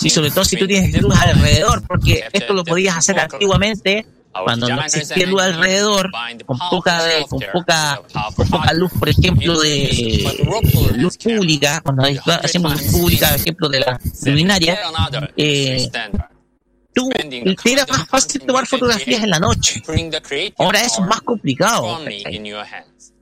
[0.00, 4.68] y sobre todo si tú tienes luz alrededor, porque esto lo podías hacer antiguamente cuando
[4.68, 6.10] no existía luz alrededor,
[6.46, 8.00] con poca, con poca,
[8.34, 10.24] con poca luz, por ejemplo, de
[10.96, 12.04] luz pública, cuando
[12.42, 14.78] hacemos luz pública, por ejemplo, de la luminaria,
[15.36, 15.88] eh,
[16.94, 19.82] tú te era más fácil tomar fotografías en la noche.
[20.58, 22.00] Ahora eso es más complicado.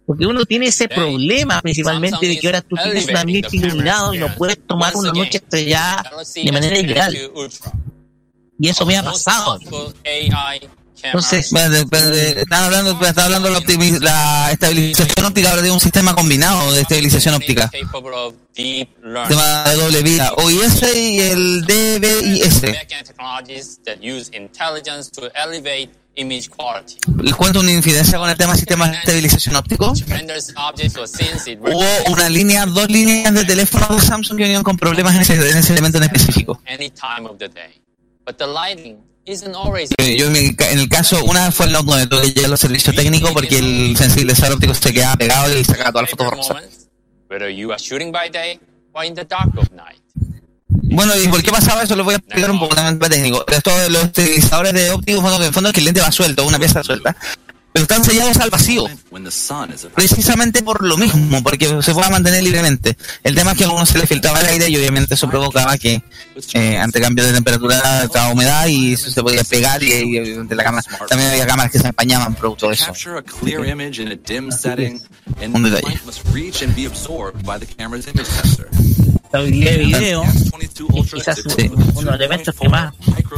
[0.07, 4.19] Porque uno tiene ese problema principalmente de que ahora tú tienes un ambiente iluminado y
[4.19, 7.15] no puedes tomar una noche estrellada de manera ideal.
[8.59, 9.59] Y eso me ha pasado.
[11.03, 15.81] Entonces, Espérate, espérate, están hablando, están hablando de la, la estabilización óptica, ahora de un
[15.81, 17.71] sistema combinado de estabilización óptica.
[19.29, 22.63] Sistema de doble vía, OIS y el DBIS.
[27.23, 29.95] ¿Les cuento una incidencia con el tema sistema de estabilización óptico?
[31.71, 35.35] Hubo una línea, dos líneas de teléfono de Samsung que venían con problemas en ese,
[35.35, 36.61] en ese elemento en específico.
[39.99, 43.33] Eh, Yo en el caso, una fue el 9, tuve que llevar los servicios técnicos
[43.33, 46.89] porque el sensibilizador óptico se quedaba pegado y sacaba todas las fotos borrosas.
[50.91, 51.95] Bueno, ¿y por qué pasaba eso?
[51.95, 53.45] Lo voy a explicar un poco también más técnico.
[53.47, 56.47] Esto de los estabilizadores de ópticos, en el fondo es que el lente va suelto,
[56.47, 57.15] una pieza suelta.
[57.73, 58.87] Pero están sellados al vacío.
[59.95, 62.97] Precisamente por lo mismo, porque se pueda mantener libremente.
[63.23, 65.77] El tema es que a algunos se les filtraba el aire y obviamente eso provocaba
[65.77, 66.03] que
[66.55, 70.55] eh, ante cambios de temperatura estaba humedad y eso se podía pegar y, y obviamente
[70.55, 72.93] la cámara, también había cámaras que se empañaban producto de eso.
[75.53, 76.01] Un detalle.
[79.29, 82.95] Estabilidad de video es quizás uno de los elementos que más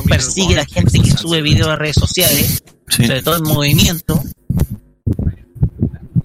[0.07, 4.23] persigue la gente que sube videos a redes sociales, sobre todo en movimiento.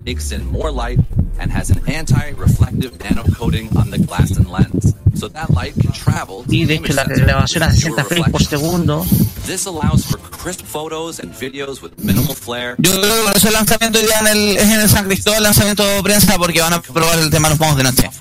[0.05, 0.99] Takes in more light
[1.39, 5.91] and has an anti-reflective nano coating on the glass and lens, so that light can
[5.91, 8.43] travel to Y the de image hecho la grabación a with 60 fewer frames por
[8.43, 9.05] segundo.
[9.47, 12.75] This allows for crisp photos and videos with minimal flare.
[12.77, 15.41] Yo creo que por eso el lanzamiento ya en el, es en el San Cristóbal,
[15.41, 18.11] lanzamiento de prensa, porque van a probar el tema de los pomos de noche.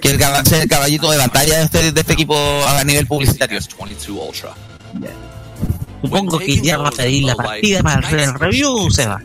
[0.00, 2.36] Que el, ser el caballito de batalla de este, de este equipo
[2.66, 3.58] a nivel publicitario.
[3.58, 4.54] S22 Ultra.
[6.02, 9.22] Supongo que ya va a pedir la partida para hacer el review, se va.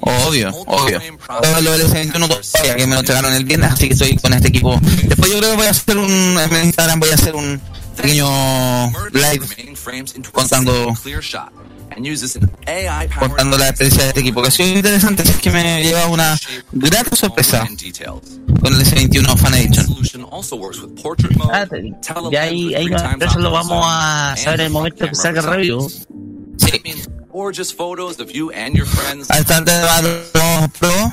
[0.00, 1.00] Obvio, obvio.
[1.26, 4.32] Todo lo del S21 todavía, que me lo entregaron el viernes, así que estoy con
[4.32, 4.78] este equipo.
[4.80, 7.60] Después yo creo que voy a hacer un, en Instagram voy a hacer un
[7.96, 9.46] pequeño live
[10.32, 10.94] contando,
[13.18, 16.38] contando la experiencia de este equipo, que ha sido interesante, es que me lleva una
[16.72, 17.66] grata sorpresa
[18.60, 19.86] con el S21 Fan Edition.
[21.52, 21.66] Ah,
[22.30, 22.86] ya ahí, ahí
[23.20, 25.90] eso lo vamos a saber en el momento que salga el review.
[27.32, 29.30] Gorgeous photos of you and your friends.
[29.30, 31.12] Al instante de los Pro,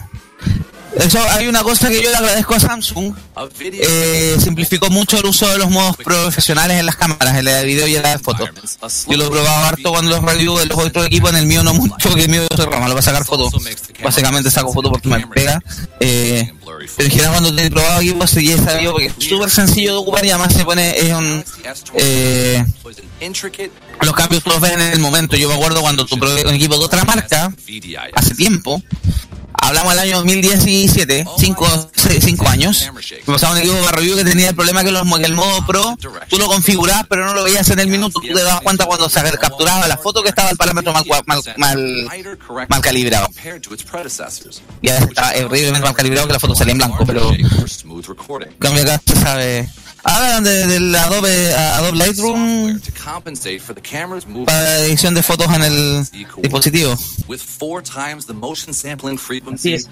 [1.00, 3.14] Eso hay una cosa que yo le agradezco a Samsung.
[3.62, 7.66] Eh, simplificó mucho el uso de los modos profesionales en las cámaras, en la de
[7.66, 8.48] video y en la de foto.
[9.08, 11.64] Yo lo he probado harto cuando los review de los otros equipos, en el mío
[11.64, 13.54] no mucho, que el mío es rama, lo va a sacar fotos.
[14.04, 15.62] Básicamente saco fotos porque me pega.
[16.00, 16.52] Eh,
[16.96, 20.26] pero en cuando te he probado equipos he sabido porque es súper sencillo de ocupar
[20.26, 22.66] y además se pone eh,
[24.02, 25.36] los cambios los ves en el momento.
[25.36, 27.52] Yo me acuerdo cuando tú probé un equipo de otra marca,
[28.14, 28.82] hace tiempo,
[29.70, 31.90] hablamos del año 2017, 5
[32.20, 32.90] cinco años,
[33.26, 35.96] pasaba un equipo review que tenía el problema que, los, que el modo pro,
[36.28, 39.08] tú lo configurabas pero no lo veías en el minuto, tú te dabas cuenta cuando
[39.10, 42.10] se capturaba la foto que estaba el parámetro mal, mal, mal,
[42.68, 43.28] mal calibrado.
[44.82, 47.32] Y a veces estaba horriblemente mal calibrado que la foto salía en blanco, pero
[48.60, 49.70] cambio acá se sabe
[50.04, 52.80] Hablan de, del Adobe, Adobe Lightroom
[54.46, 56.06] para la edición de fotos en el
[56.42, 56.96] dispositivo.
[59.54, 59.90] Así es.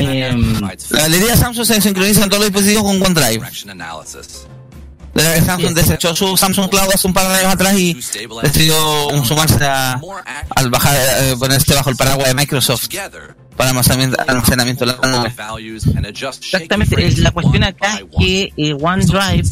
[0.00, 3.40] Em, la galería Samsung se sincroniza en todos los dispositivos con OneDrive.
[5.44, 7.94] Samsung desechó su Samsung Cloud hace un par de años atrás y
[8.42, 8.74] decidió
[9.24, 10.00] sumarse a,
[10.56, 12.88] al bajar, eh, ponerse bajo el paraguas de Microsoft
[13.56, 15.32] para almacenamiento de la nube.
[16.40, 19.42] Exactamente, la cuestión acá es que eh, OneDrive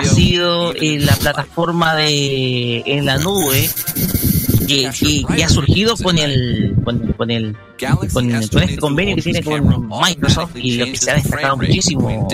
[0.00, 3.68] ha sido eh, la plataforma de en la nube
[4.66, 7.56] que, que, ha surgido con el con, con el
[8.12, 12.28] con, este convenio que tiene con Microsoft y lo que se ha destacado muchísimo.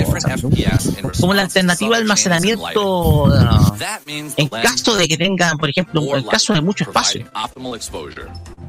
[1.21, 3.77] como la alternativa de almacenamiento uh,
[4.37, 7.27] en caso de que tengan por ejemplo en caso de mucho espacio.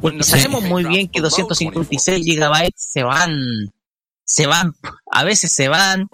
[0.02, 3.72] porque sabemos muy bien que 256 gigabytes se van
[4.32, 4.74] se van,
[5.12, 6.08] a veces se van,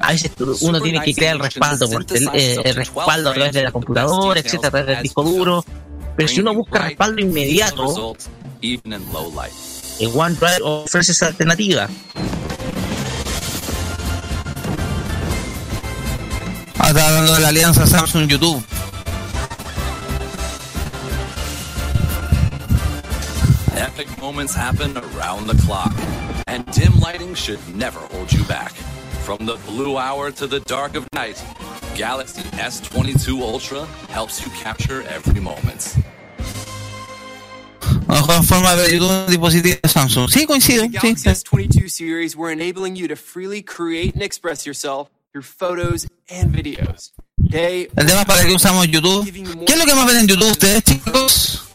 [0.00, 0.32] a veces
[0.62, 4.66] uno tiene que crear el respaldo por el respaldo a través de la computadora, etcétera,
[4.66, 5.64] a través del disco duro,
[6.22, 8.16] pero si uno busca respaldo inmediato,
[8.62, 11.88] el OneDrive ofrece esa alternativa.
[16.78, 18.64] Ah, está hablando de la alianza Samsung YouTube.
[23.76, 25.92] Epic moments happen around the clock,
[26.46, 28.72] and dim lighting should never hold you back.
[29.24, 31.40] From the blue hour to the dark of night,
[31.94, 35.96] Galaxy S22 Ultra helps you capture every moment.
[38.08, 40.28] Mejor forma de ver YouTube dispositivo de Samsung.
[40.28, 40.82] Sí, coincido.
[40.82, 46.08] The Galaxy S22 series, we're enabling you to freely create and express yourself through photos
[46.28, 47.12] and videos.
[47.38, 49.24] Day El tema para qué usamos YouTube.
[49.66, 51.71] ¿Qué es lo que más ven en YouTube ustedes, chicos?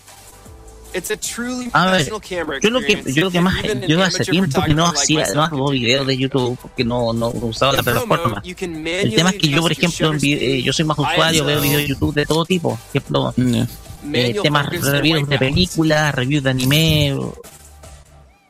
[0.93, 2.09] It's a truly A ver,
[2.61, 3.55] yo lo que yo lo que más
[3.87, 7.73] yo hace tiempo que no hacía no hago videos de YouTube porque no no usaba
[7.73, 8.41] la plataforma.
[8.43, 11.87] El tema es que yo por ejemplo eh, yo soy más usuario, veo videos de
[11.87, 13.33] YouTube de todo tipo, por ejemplo,
[14.13, 17.17] eh, temas reviews de películas, reviews de anime,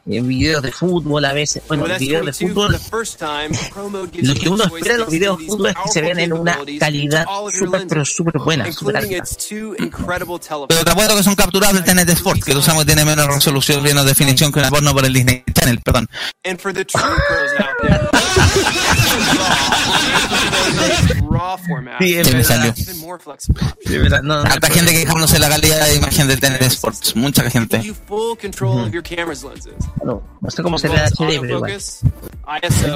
[0.07, 4.93] videos de fútbol a veces, bueno, videos de S22 for fútbol lo que uno espera
[4.93, 8.05] de to los videos de fútbol es que se vean en una calidad súper pero
[8.05, 9.37] súper buena, telephones.
[10.67, 13.27] Pero te apuesto que son capturados del TNT Sport, que lo usamos y tiene menos
[13.27, 16.07] resolución, menos definición que una porno por el Disney Channel, perdón.
[21.99, 22.73] Sí, es verdad.
[22.77, 23.61] Even more flexible.
[24.45, 27.77] Harta gente quejándose de la calidad de imagen del TNT Sports, mucha gente.
[30.03, 31.71] No, no sé cómo HD, pero igual.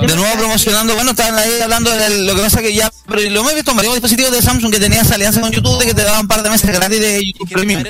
[0.08, 3.42] De nuevo promocionando, bueno, estaban ahí hablando de lo que pasa que ya, pero lo
[3.42, 5.94] hemos visto en varios dispositivos de Samsung que tenían esa alianza con YouTube de que
[5.94, 7.84] te daban un par de meses gratis de YouTube Premium.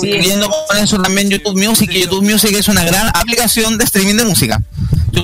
[0.00, 0.24] Así es.
[0.26, 4.16] Viendo con eso también YouTube Music, y YouTube Music es una gran aplicación de streaming
[4.16, 4.60] de música.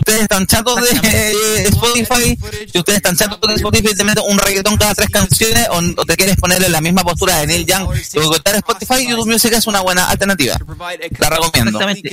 [0.02, 2.38] Si ustedes están chatos de eh, Spotify,
[2.72, 6.00] si ustedes están chatos de Spotify y te meten un reggaetón cada tres canciones o,
[6.00, 9.52] o te quieres ponerle la misma postura de Neil Young y boicotear Spotify, YouTube Music
[9.52, 10.56] es una buena alternativa.
[11.20, 11.70] La recomiendo.
[11.70, 12.08] Exactamente.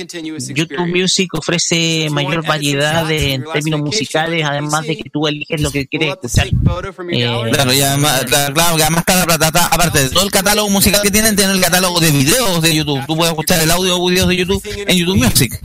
[0.54, 5.70] YouTube Music ofrece mayor variedad de, en términos musicales, además de que tú eliges lo
[5.72, 6.46] que quieres escuchar.
[6.46, 11.10] Eh, Claro, y además, claro, además cada plataforma, aparte de todo el catálogo musical que
[11.10, 13.04] tienen, tienen el catálogo de videos de YouTube.
[13.06, 15.60] Tú puedes escuchar el audio o videos de YouTube en YouTube Music.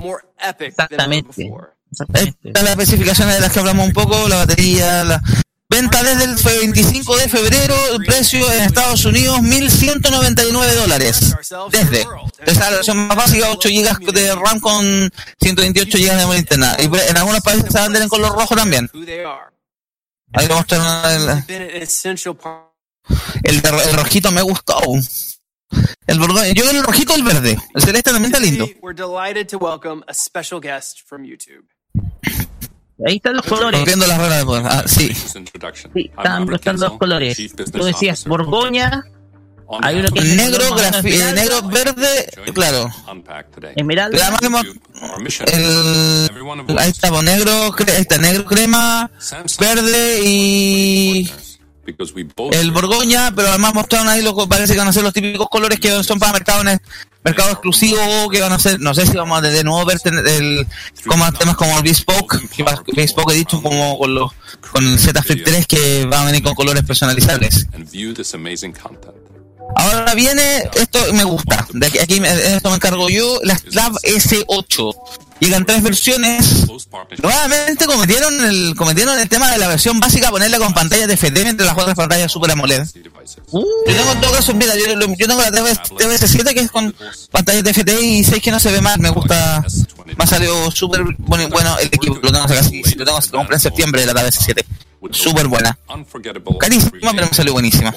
[0.67, 1.51] Exactamente.
[1.99, 5.21] Estas las especificaciones de las que hablamos un poco, la batería, la
[5.69, 11.35] venta desde el 25 de febrero, el precio en Estados Unidos 1.199 dólares.
[11.71, 12.01] Desde.
[12.01, 16.39] Esa es la versión más básica, 8 GB de RAM con 128 GB de memoria
[16.39, 16.77] interna.
[16.79, 18.89] Y en algunos países se venden en color rojo también.
[20.33, 21.43] Ahí lo mostraron el,
[23.43, 24.79] el, el rojito me gustó.
[26.07, 27.57] El bordón, yo el rojito el verde.
[27.73, 28.67] El celeste también está lindo.
[28.81, 31.65] We're delighted to welcome a special guest from YouTube.
[33.05, 33.83] Ahí están los colores.
[33.85, 34.63] Viendo las reglas de poder.
[34.65, 35.13] Ah, sí.
[35.13, 37.37] Sí, están mostrando los colores.
[37.71, 39.03] Tú decías Borgoña,
[39.81, 42.87] Hay uno que es negro, eh, negro, verde, claro.
[43.75, 44.11] esmeralda.
[44.17, 44.65] Pero además hemos-
[45.51, 49.09] el, ahí está, negro, cre- ahí está, negro crema,
[49.59, 51.31] verde y
[52.53, 55.47] el borgoña, pero además mostraron ahí lo que parece que van a ser los típicos
[55.49, 56.79] colores que son para mercado en el
[57.23, 60.67] mercado exclusivo, que van a ser, no sé si vamos a de nuevo ver el,
[61.07, 62.39] como temas como el Bespoke,
[62.95, 64.31] Bespoke he dicho como con los
[64.71, 67.67] con el Z Flip 3 que va a venir con colores personalizables.
[69.75, 73.93] Ahora viene, esto me gusta, de aquí, aquí me- esto me encargo yo, las Tab
[74.03, 74.93] S8.
[75.39, 76.65] Llegan tres versiones.
[77.21, 81.47] Nuevamente cometieron el, cometieron el tema de la versión básica, ponerla con pantalla de FD
[81.47, 82.85] entre las otras pantallas Super AMOLED.
[83.51, 86.95] Yo tengo en todo caso, mira, yo, yo tengo la TV, TVS7 que es con
[87.31, 89.65] pantalla FD y 6 que no se ve mal, me gusta,
[90.05, 93.55] me ha salido súper bueno, bueno el equipo, lo tengo casi, lo tengo, lo compré
[93.55, 94.63] en septiembre la TVS7.
[95.11, 95.77] Súper buena.
[96.59, 97.93] Carísima, pero me salió buenísima.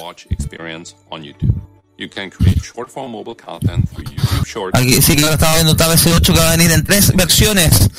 [1.97, 4.38] You can create short form mobile content YouTube.
[4.73, 7.89] Aquí sí que lo estaba viendo TVS8 que va a venir en tres versiones.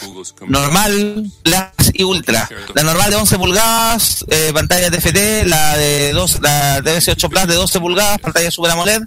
[0.46, 2.48] Normal, Plus y Ultra.
[2.74, 7.54] La normal de 11 pulgadas, eh, pantalla TFT, la de dos, la TVS8 Plus de
[7.54, 9.02] 12 pulgadas, pantalla Super AMOLED.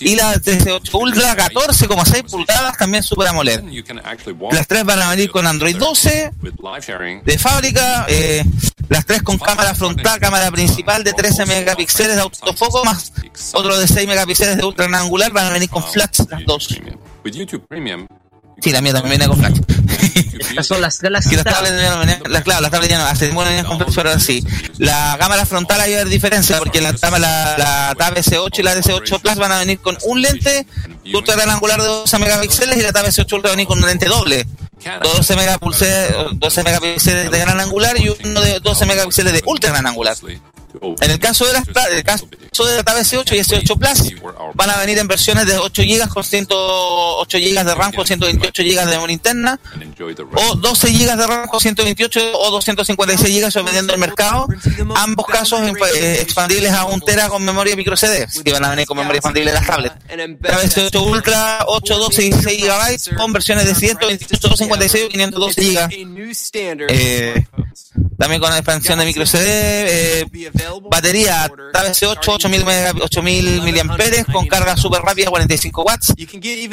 [0.00, 3.62] Y la TVS8 Ultra 14,6 pulgadas, también Super AMOLED.
[4.52, 7.22] Las tres van a venir con Android 12 with live sharing.
[7.24, 8.44] de fábrica, eh,
[8.88, 13.12] las tres con cámara frontal, cámara principal de 13 megapíxeles de autofoco, más
[13.52, 16.68] otro de 6 megapíxeles de ultra angular, van a venir con flash las dos.
[17.24, 18.06] With YouTube Premium,
[18.62, 19.58] Sí, la mía también viene con flash.
[20.50, 21.54] Estas son las Que Galaxy las Tab.
[21.64, 24.44] tablets las, claro, las tablets ya no, hace con flash, pero ahora sí.
[24.78, 29.36] La cámara frontal hay diferencia, porque la, la, la Tab S8 y la DS8 Plus
[29.36, 30.66] van a venir con un lente
[31.14, 33.78] ultra gran angular de 12 megapíxeles y la Tab S8 Ultra va a venir con
[33.78, 34.46] un lente doble.
[35.02, 39.86] 12 megapíxeles, 12 megapíxeles de gran angular y uno de 12 megapíxeles de ultra gran
[39.86, 40.16] angular.
[41.00, 42.26] En el caso de las el caso
[42.66, 44.14] de la Tab S8 y S8 Plus
[44.54, 48.62] van a venir en versiones de 8 GB con 108 GB de RAM con 128
[48.62, 49.60] GB de memoria interna
[50.34, 54.46] o 12 GB de RAM con 128 o 256 GB dependiendo del mercado.
[54.96, 55.60] Ambos casos
[55.94, 59.18] eh, expandibles a 1 tera con memoria micro CD, si van a venir con memoria
[59.18, 59.94] expandible las tablets.
[60.40, 65.62] La S8 Ultra 8, 12 y 16 GB con versiones de 128, 256 y 512
[65.62, 66.86] GB.
[66.88, 67.46] Eh,
[68.18, 70.26] también con la expansión de micro CD, eh,
[70.90, 76.14] batería Tab S8 8000 mega- 8000 miliamperes con carga super rápida 45 watts.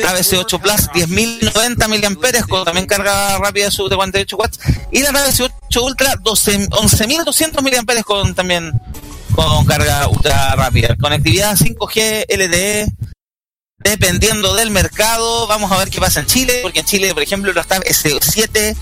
[0.03, 4.59] Tab S8 Plus 10090 miliamperes con también carga rápida de 48 watts
[4.91, 8.71] y la Tab S8 Ultra 12 11200 miliamperes con también
[9.33, 10.95] con carga ultra rápida.
[10.99, 12.87] Conectividad 5G LTE
[13.79, 17.53] dependiendo del mercado, vamos a ver qué pasa en Chile, porque en Chile, por ejemplo,
[17.53, 18.75] la Tab S7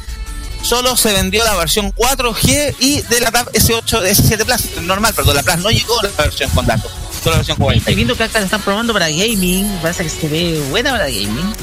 [0.65, 5.35] solo se vendió la versión 4G y de la Tab S8, S7 Plus, normal, perdón,
[5.35, 6.91] la Plus no llegó la versión con datos,
[7.23, 7.79] solo la versión 40.
[7.81, 9.67] Estoy viendo que acá la están probando para gaming.
[9.81, 11.53] Parece que se ve buena para gaming.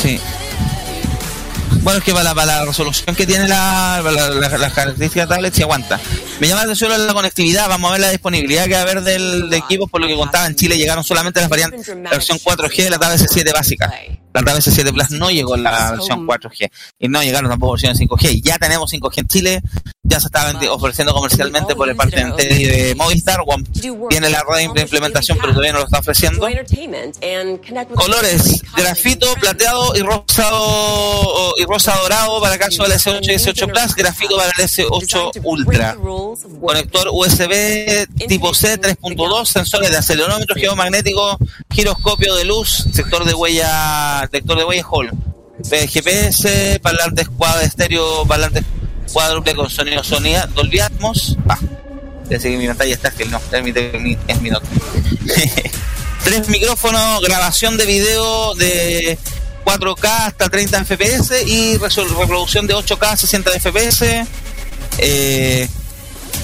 [0.00, 0.20] Sí.
[1.82, 5.28] Bueno, es que para la, para la resolución que tiene la, la, la- las características
[5.28, 6.00] de tablet se aguanta.
[6.40, 9.02] Me llama la atención la conectividad, vamos a ver la disponibilidad que va a haber
[9.02, 12.38] del, de equipos, por lo que contaba en Chile llegaron solamente las variantes, la versión
[12.38, 13.92] 4G de la Tab S7 básica.
[14.34, 18.00] La Tab S7 Plus no llegó en la versión 4G y no llegaron tampoco versiones
[18.00, 18.42] 5G.
[18.42, 19.62] Ya tenemos 5G en Chile,
[20.02, 23.40] ya se está ofreciendo comercialmente por el parte de Movistar.
[23.46, 23.64] One
[24.10, 26.48] tiene la red de implementación, pero todavía no lo está ofreciendo.
[27.94, 33.70] Colores, grafito, plateado y rosado y rosa dorado para el caso del S8 y S8
[33.70, 35.96] Plus, grafito para el S8 Ultra.
[36.60, 41.38] Conector USB tipo C 3.2, sensores de acelerómetro geomagnético,
[41.70, 45.10] giroscopio de luz, sector de huella, sector de Hall.
[45.62, 48.64] GPS, parlantes cuadro estéreo, parlantes
[49.12, 51.36] cuádruple con sonido sonida, Dolby Atmos.
[51.48, 51.58] Ah,
[52.28, 54.66] ya sé que mi pantalla está que no, permite mi, es mi nota.
[56.24, 59.18] Tres micrófonos, grabación de video de
[59.64, 64.26] 4K hasta 30 FPS y reproducción de 8K a 60 FPS.
[64.98, 65.68] Eh,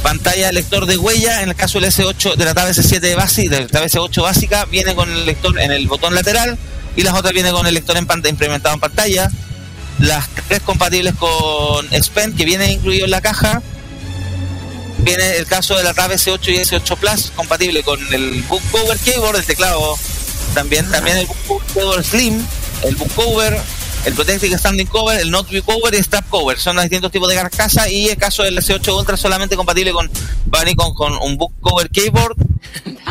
[0.02, 3.66] pantalla lector de huella, en el caso del S8 de la Tab S7 básica, la
[3.66, 6.58] Tab S8 básica, viene con el lector en el botón lateral
[7.00, 9.30] y las otras vienen con el lector en pantalla, implementado en pantalla.
[10.00, 13.62] Las tres compatibles con S Pen, que viene incluido en la caja.
[14.98, 18.98] Viene el caso de la Tab S8 y S8 Plus, compatible con el Book Cover
[18.98, 19.96] Keyboard, el teclado
[20.52, 22.44] también, también el Book Cover Slim,
[22.82, 23.58] el Book Cover,
[24.04, 26.60] el Protective Standing Cover, el Notebook Cover y el Strap Cover.
[26.60, 30.10] Son los distintos tipos de carcasa y el caso del S8 Ultra solamente compatible con,
[30.76, 32.36] con, con un Book Cover Keyboard,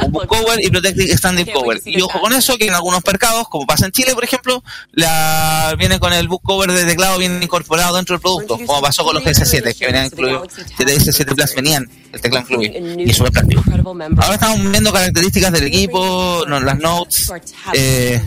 [0.10, 1.82] book cover y protecting standing cover.
[1.86, 5.76] Y ojo con eso, que en algunos mercados, como pasa en Chile, por ejemplo, la
[5.78, 9.16] viene con el book cover de teclado bien incorporado dentro del producto, como pasó con
[9.16, 10.48] los GS7, que venían incluidos,
[10.78, 13.64] GS7 Plus venían el teclado incluido, y es práctico.
[14.18, 17.32] Ahora estamos viendo características del equipo, no, las notes,
[17.74, 18.22] eh,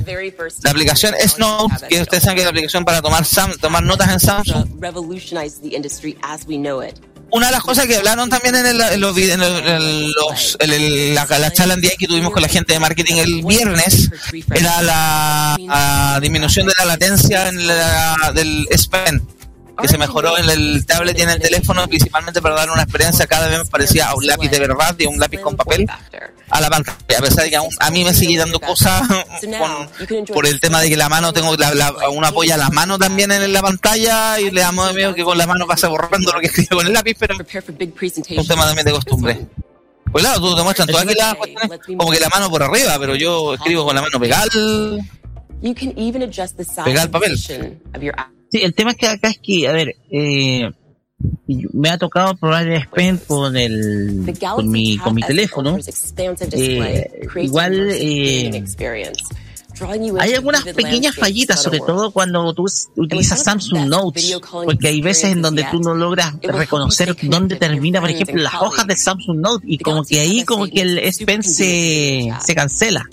[0.63, 3.83] la aplicación es Note, que ustedes saben que es la aplicación para tomar, Sam, tomar
[3.83, 4.69] notas en Samsung.
[7.33, 9.41] Una de las cosas que hablaron también en, el, en los, en
[10.13, 13.43] los- en la, la charla en día que tuvimos con la gente de marketing el
[13.43, 14.11] viernes
[14.55, 15.57] era la,
[16.21, 19.23] disminución de la latencia en la, del S Pen
[19.81, 23.27] que se mejoró en el tablet y en el teléfono principalmente para dar una experiencia
[23.27, 25.87] cada vez más parecida a un lápiz de verdad y a un lápiz con papel
[26.51, 29.03] a la pantalla a pesar de que aún, a mí me sigue dando cosas
[29.59, 32.99] con- por el tema de que la mano tengo la, la- uno apoya la mano
[32.99, 36.41] también en la pantalla y le damos miedo que con la mano pase borrando lo
[36.41, 39.47] que escribe con el lápiz pero es un tema también de costumbre
[40.11, 42.99] pues claro, tú te muestran todas aquí las cuestiones como que la mano por arriba,
[43.01, 45.01] pero yo escribo con la mano pegada al-
[45.63, 47.39] You can even adjust the size Pegar and papel.
[48.53, 50.71] Sí, el tema es que acá es que, a ver, eh,
[51.73, 55.79] me ha tocado probar el S Pen con el, con mi, con mi teléfono.
[56.53, 58.51] Eh, igual, eh,
[60.21, 62.67] Hay algunas pequeñas fallitas, sobre todo cuando tú
[62.97, 68.11] utilizas Samsung Notes, porque hay veces en donde tú no logras reconocer dónde termina, por
[68.11, 71.43] ejemplo, las hojas de Samsung Note y como que ahí como que el S Pen
[71.43, 73.05] se, se cancela.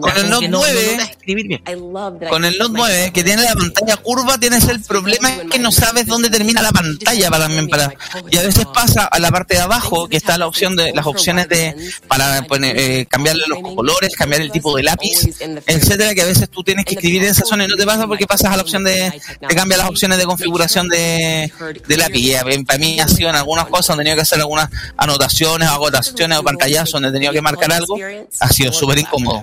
[0.00, 0.30] Con el.
[0.30, 1.62] Note no- no 9, logra escribir bien.
[1.66, 4.80] I love that I Con el Note 9, que tiene la pantalla curva, tienes el
[4.80, 7.94] problema es que no sabes dónde termina la pantalla para, para
[8.30, 11.06] y a veces pasa a la parte de abajo que está la opción de las
[11.06, 11.74] opciones de
[12.08, 15.19] para poner, eh, cambiarle los colores, cambiar el tipo de lápiz,
[15.66, 18.06] etcétera, que a veces tú tienes que escribir en esa zona y no te pasa
[18.06, 19.12] porque pasas a la opción de
[19.48, 21.52] te cambia las opciones de configuración de,
[21.86, 22.18] de lápiz.
[22.20, 24.68] Y a- para mí ha sido en algunas cosas donde he tenido que hacer algunas
[24.96, 27.96] anotaciones, agotaciones o pantallazos donde he tenido que marcar algo,
[28.40, 29.42] ha sido súper incómodo.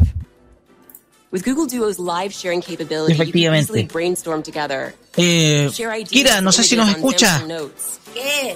[1.37, 3.59] With Google Duo's live sharing capability, you can Efectivamente.
[3.69, 4.95] easily brainstorm together.
[5.17, 7.27] Eh, Share ideas Kira, no sé si nos images on escucha.
[7.27, 7.99] Samsung Notes.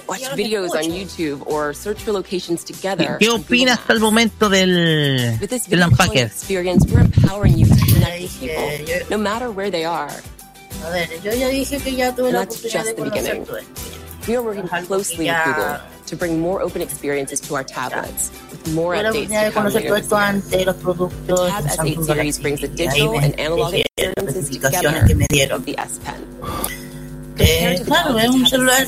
[0.08, 3.18] Watch videos on YouTube or search for locations together.
[3.20, 6.26] ¿Qué opina hasta el momento del, With this del video calling Unpacker?
[6.26, 10.10] experience, we're empowering you to connect with people, no matter where they are.
[10.84, 13.02] A ver, yo ya dije que ya tuve And la that's oportunidad de just the
[13.02, 13.46] conocer beginning.
[13.46, 14.26] todo esto.
[14.26, 15.78] We are working closely with Google
[16.12, 20.20] to bring more open experiences to our tablets, with more updates to come later esto
[20.20, 20.66] year.
[20.66, 25.26] los productos The Tab S8 series brings the digital and analog experiences together que me
[25.28, 25.64] dieron.
[25.64, 26.20] the S Pen.
[27.38, 28.86] Eh, claro, es un celular,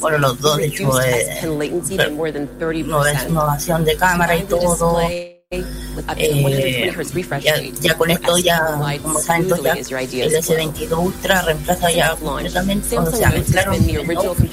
[0.00, 2.84] bueno, los dos, de hecho, eh, S Pen latency by more than 30%.
[2.86, 5.35] no es innovación de cámara y todo.
[5.52, 5.62] Eh,
[5.94, 7.44] 120 Hz refresh
[7.80, 8.60] ya, con esto ya,
[9.00, 10.58] como saben todos, ya el ideas flow.
[10.58, 14.48] S22 Ultra reemplaza ya completamente, o sea, mezclaron el Note,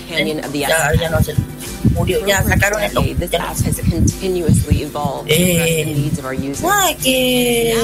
[0.53, 1.33] ya, ya no se
[1.95, 5.81] murió, ya sacaron el Note, This ya no app has continuously evolved to address the
[5.81, 6.61] Eh, needs of our users.
[6.61, 7.75] nada, que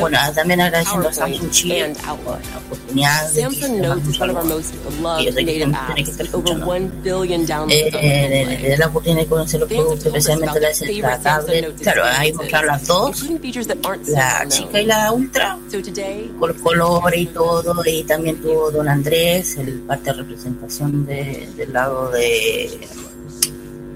[0.00, 2.12] Bueno, también agradeciendo a Samsung Chile la
[2.58, 5.34] oportunidad de que Samsung se Notes is one of our un most Y yo beloved
[5.34, 6.66] sé que native tiene que apps, estar with over escuchando.
[6.66, 11.22] 1 billion downloads Eh, la oportunidad de conocer los productos, especialmente la, their favorite la
[11.22, 11.76] Samsung tablet.
[11.80, 13.24] Claro, ahí mostraron las dos,
[14.06, 15.58] la chica y la ultra,
[16.38, 21.72] con colores y todo, y también tuvo Don Andrés, el parte de representación de, del
[21.72, 22.78] lado de,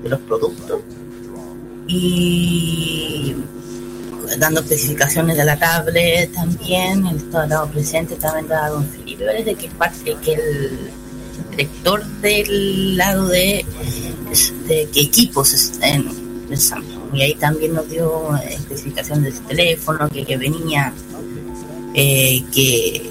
[0.03, 0.81] de los productos.
[1.87, 3.35] Y
[4.39, 9.67] dando especificaciones de la tablet también, el lado presente también da Don Felipe Vélez, que
[9.67, 10.91] es parte que el
[11.51, 13.67] director del lado de,
[14.69, 17.00] de qué equipos en Samsung.
[17.13, 20.93] Y ahí también nos dio especificaciones del teléfono que, que venía,
[21.95, 23.11] eh, que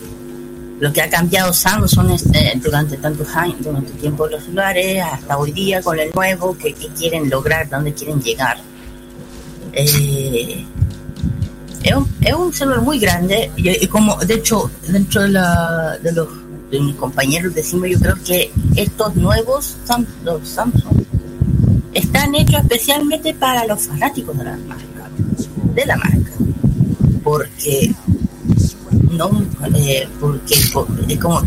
[0.80, 3.28] lo que ha cambiado Samsung este, durante tantos
[3.60, 7.94] durante tiempo los celulares, hasta hoy día con el nuevo, que, que quieren lograr, dónde
[7.94, 8.58] quieren llegar.
[9.74, 10.66] Eh,
[11.84, 16.12] es, un, es un celular muy grande y, como de hecho dentro de, la, de
[16.12, 16.28] los
[16.72, 19.76] de mis compañeros decimos yo creo que estos nuevos
[20.24, 21.04] los Samsung
[21.94, 24.90] están hechos especialmente para los fanáticos de la marca
[25.74, 26.32] de la marca.
[27.24, 27.94] Porque
[29.12, 29.30] no
[29.76, 30.56] eh, porque
[31.20, 31.42] como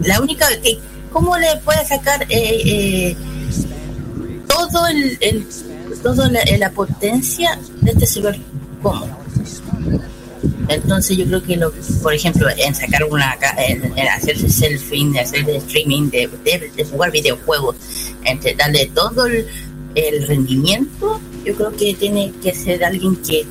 [0.00, 0.78] la única que
[1.12, 3.16] cómo le puede sacar eh, eh,
[4.48, 5.46] todo el, el
[6.02, 8.38] toda la, la potencia de este celular
[8.82, 9.06] cómo
[10.68, 11.72] entonces yo creo que lo,
[12.02, 16.84] por ejemplo en sacar una en, en hacerse selfie en hacer streaming de, de, de
[16.84, 17.76] jugar videojuegos
[18.24, 19.46] entre darle todo el,
[19.94, 23.46] el rendimiento yo creo que tiene que ser alguien que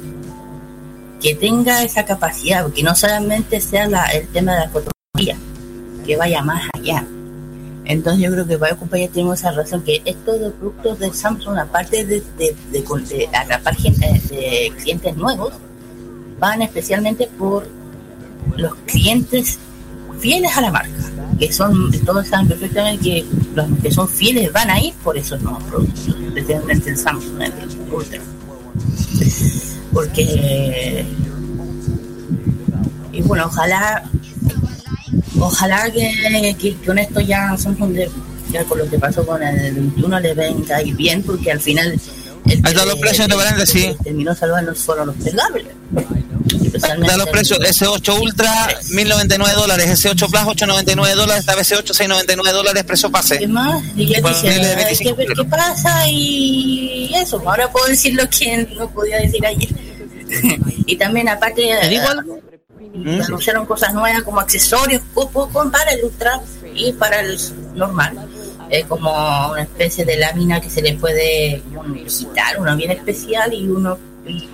[1.22, 5.38] que tenga esa capacidad que no solamente sea la, el tema de la fotografía
[6.06, 7.06] que vaya más allá.
[7.86, 12.06] Entonces yo creo que varios compañeros tenemos esa razón, que estos productos de Samsung, aparte
[12.06, 15.54] de, de, de, de atrapar de clientes nuevos,
[16.40, 17.68] van especialmente por
[18.58, 19.58] los clientes
[20.20, 24.70] fieles a la marca, que son, todos saben perfectamente que los que son fieles van
[24.70, 28.22] a ir por esos nuevos productos, especialmente el Samsung, el Ultra.
[29.94, 31.06] Porque,
[33.12, 34.04] y bueno, ojalá,
[35.40, 38.10] ojalá que, que con esto ya Samsung, de,
[38.52, 42.00] ya con lo que pasó con el 21 le venga ir bien, porque al final
[42.50, 43.96] el están los precios de sí.
[44.04, 45.68] terminó salvando fueron los plegables.
[47.08, 52.58] Da los precios, S8 Ultra 1099 dólares, S8 Plus 899 dólares, esta vez S8 699
[52.58, 53.40] dólares, precio pase.
[53.40, 53.84] ¿Qué más?
[53.96, 58.68] Y ya dije, hay que ver qué pasa y eso, ahora puedo decir lo que
[58.78, 59.70] no podía decir ayer.
[60.86, 62.40] y también aparte ¿Te digo algo?
[62.94, 63.22] ¿Mm?
[63.22, 66.42] anunciaron cosas nuevas como accesorios con, para el Ultra
[66.74, 67.38] y para el
[67.76, 68.28] normal.
[68.70, 69.12] Es como
[69.52, 71.62] una especie de lámina que se le puede
[72.08, 73.98] quitar, uno bien especial y uno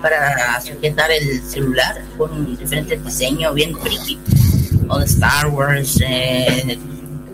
[0.00, 4.18] para sujetar el celular con diferentes diseños bien friki
[4.88, 6.78] o de Star Wars, eh,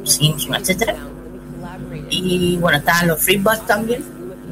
[0.05, 0.57] Simpson.
[2.09, 4.05] Y bueno, estaban los FreeBuds también,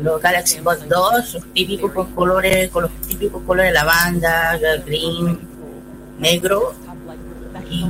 [0.03, 5.41] los Galaxy Buds 2, los típicos con colores, con los típicos colores lavanda, green,
[6.19, 6.75] negro.
[7.71, 7.85] Y,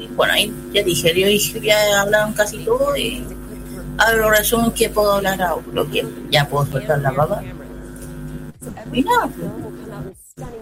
[0.00, 3.24] y bueno, ahí ya dije, yo ya hablaron casi todo y
[3.98, 5.38] ahora resumen que puedo hablar
[5.72, 7.42] lo que ya puedo soltar la baba.
[8.92, 9.30] Nada,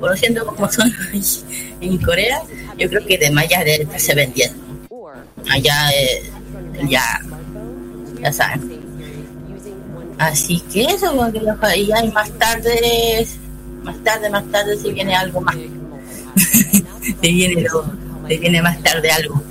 [0.00, 0.90] conociendo cómo son
[1.80, 2.40] en Corea,
[2.78, 4.52] yo creo que de Maya de se vendían.
[5.50, 6.30] Allá eh,
[6.88, 7.02] ya,
[8.20, 8.76] ya saben.
[10.18, 11.12] Así que eso,
[11.76, 13.26] y ya y más tarde,
[13.82, 15.56] más tarde, más tarde se viene algo más.
[16.36, 17.84] se viene lo,
[18.26, 19.42] se viene más tarde algo.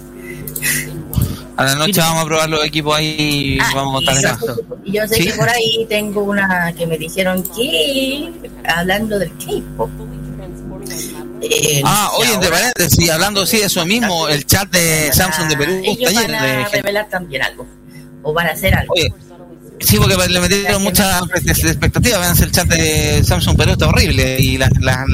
[1.57, 4.37] A la noche vamos a probar los equipos ahí y Ah, vamos a y contar
[4.45, 5.25] yo, y yo sé ¿Sí?
[5.27, 8.29] que por ahí tengo una que me dijeron que
[8.67, 9.89] hablando del K-pop.
[11.41, 15.57] eh, Ah, oye, entre paréntesis, hablando sí de eso mismo, el chat de Samsung de
[15.57, 17.65] Perú ellos está van a de revelar también algo
[18.23, 19.13] o van a hacer algo Oye,
[19.79, 22.19] sí, porque le metieron muchas expectativas.
[22.19, 25.05] Vean, el chat de Samsung Perú está horrible y las, las,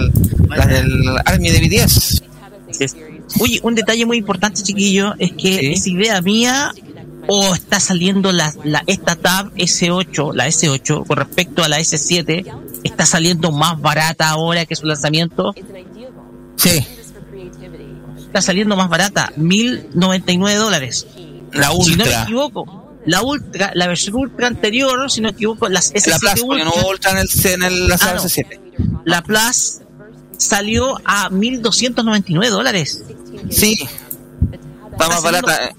[0.49, 2.23] las del Army de BTS.
[3.39, 6.71] Oye, un detalle muy importante, chiquillo, es que es idea mía
[7.27, 12.45] o está saliendo la, la esta tab S8, la S8, con respecto a la S7,
[12.83, 15.53] está saliendo más barata ahora que su lanzamiento.
[16.57, 16.85] Sí.
[18.17, 21.07] Está saliendo más barata, 1099 dólares.
[21.53, 22.23] La Si no me Ultra.
[22.23, 26.45] equivoco, la Ultra, la versión Ultra anterior, si no me equivoco, las S7 La Plus,
[26.45, 28.21] porque no Ultra en el, en el la Ah, no.
[28.23, 28.59] S7.
[29.05, 29.79] La Plus
[30.37, 33.03] salió a 1299 dólares.
[33.49, 33.77] Sí.
[34.91, 35.71] Está más barata.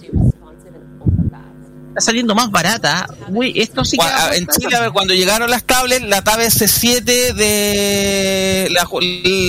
[1.88, 3.06] Está saliendo más barata.
[3.28, 4.46] Uy, esto sí que En.
[4.46, 7.02] Chile, a ver, cuando llegaron las tablets, la Tab S7
[7.34, 8.88] de la,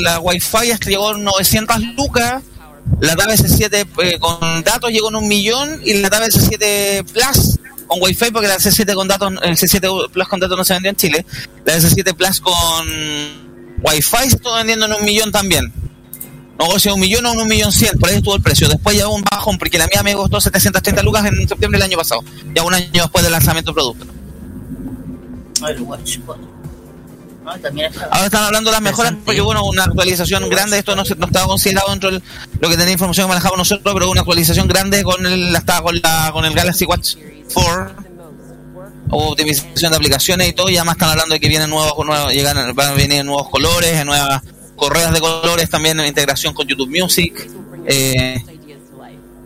[0.02, 2.44] la Wi-Fi hasta llegó a 900 lucas.
[3.00, 5.82] La Tab S7 eh, con datos llegó en un millón.
[5.86, 10.28] Y la Tab S7 Plus con Wi-Fi, porque la S7 con datos, el S7 Plus
[10.28, 11.26] con datos no se vendía en Chile.
[11.64, 12.88] La S7 Plus con
[13.84, 15.72] Wi-Fi se estuvo vendiendo en un millón también.
[16.60, 18.68] No, o sea, un millón o un millón cien, por ahí estuvo el precio.
[18.70, 21.90] Después ya hubo un bajón, porque la mía me costó 730 lucas en septiembre del
[21.90, 22.24] año pasado.
[22.54, 24.06] Ya un año después del lanzamiento del producto.
[25.82, 26.18] Watch
[27.44, 27.70] no, está-
[28.12, 31.26] Ahora están hablando de las mejoras porque bueno, una actualización grande, esto no, se, no
[31.26, 32.22] estaba considerado dentro de
[32.62, 35.82] lo que tenía información que manejamos nosotros, pero una actualización grande con el, la, estaba
[35.84, 37.16] con, la, con el Galaxy Watch
[37.54, 37.92] 4,
[39.10, 42.32] o optimización de aplicaciones y todo, y además están hablando de que vienen nuevos, nuevos
[42.32, 44.42] llegan, van a venir nuevos colores, nuevas
[44.84, 47.50] correas de colores, también en integración con YouTube Music,
[47.86, 48.44] eh,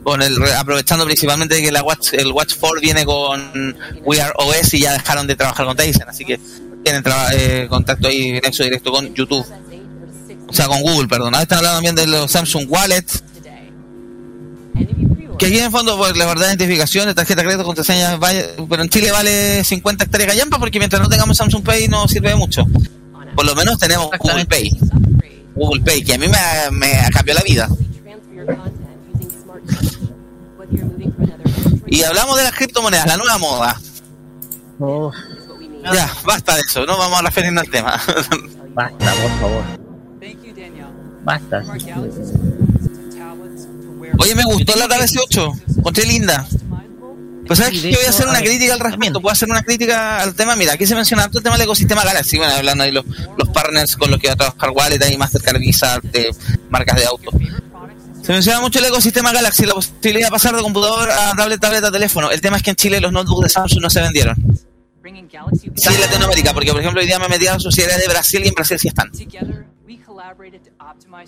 [0.03, 4.73] con el aprovechando principalmente que la Watch, el Watch 4 viene con We Are OS
[4.73, 6.39] y ya dejaron de trabajar con Tizen, así que
[6.83, 9.45] tienen eh, contacto ahí nexo directo con YouTube.
[10.49, 11.35] O sea, con Google, perdón.
[11.35, 13.05] Ahora están hablando también de los Samsung Wallet.
[15.37, 18.17] Que aquí en el fondo, pues, la verdad, identificación de tarjeta de crédito, contraseña,
[18.69, 22.29] pero en Chile vale 50 hectáreas gallampa porque mientras no tengamos Samsung Pay no sirve
[22.29, 22.65] de mucho.
[23.35, 24.71] Por lo menos tenemos Google Pay.
[25.57, 26.37] Google Pay, que a mí me,
[26.71, 27.67] me cambió la vida.
[31.87, 33.81] Y hablamos de las criptomonedas, la nueva moda.
[35.93, 38.01] Ya, basta de eso, no vamos a referirnos al tema.
[38.73, 39.63] Basta, por favor.
[41.23, 41.63] Basta.
[44.19, 46.45] Oye, me gustó la Tab S8, encontré linda.
[47.47, 49.49] Pues sabes que yo voy a hacer una a ver, crítica al respecto, puedo hacer
[49.49, 52.53] una crítica al tema, mira, aquí se menciona tanto el tema del ecosistema Galaxy, bueno,
[52.53, 53.05] hablando ahí los,
[53.37, 56.35] los partners con los que va a trabajar Wallet, ahí Mastercard, Visa, de
[56.69, 57.33] marcas de autos.
[58.23, 61.83] Se menciona mucho el ecosistema Galaxy, la posibilidad de pasar de computador a tablet, tablet
[61.85, 62.29] a teléfono.
[62.29, 64.35] El tema es que en Chile los notebooks de Samsung no se vendieron.
[65.75, 68.41] Sí, en Latinoamérica, porque por ejemplo hoy día me metí a la sociedad de Brasil
[68.43, 69.09] y en Brasil sí están.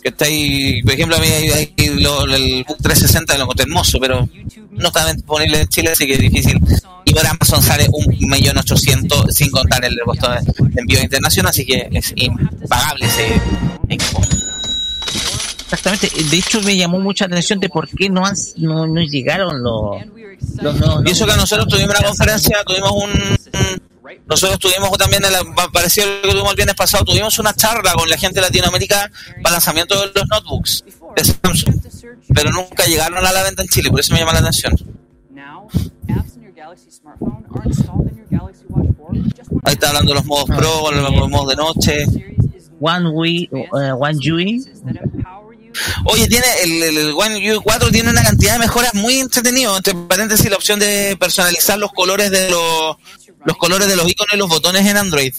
[0.02, 3.64] Que está ahí, por ejemplo, a mí hay, hay lo- el Book 360 lo encontré
[3.64, 4.28] hermoso, pero
[4.72, 6.60] no está disponible en Chile, así que es difícil.
[7.06, 11.50] Y por Amazon sale un millón ochocientos sin contar el costo de de envío internacional,
[11.50, 13.42] así que es impagable ese
[13.90, 14.22] equipo.
[15.64, 16.10] Exactamente.
[16.30, 19.98] De hecho, me llamó mucha atención de por qué no, han, no, no llegaron los,
[20.62, 23.10] los nuevos Y eso que nosotros tuvimos una conferencia, tuvimos un...
[24.28, 25.34] nosotros tuvimos también, el,
[25.72, 28.42] parecido a lo que tuvimos el viernes pasado, tuvimos una charla con la gente de
[28.42, 30.84] Latinoamérica para lanzamiento de los notebooks
[31.16, 31.76] de Samsung,
[32.34, 34.74] pero nunca llegaron a la venta en Chile, por eso me llama la atención.
[39.64, 42.06] Ahí está hablando de los modos Pro, los modos de noche.
[42.80, 44.66] One UI, One UI.
[46.06, 49.76] Oye, tiene el, el, el One UI 4 tiene una cantidad de mejoras muy entretenido.
[49.76, 52.98] Entre paréntesis, la opción de personalizar los colores de los
[53.46, 55.34] los colores de los iconos y los botones en Android.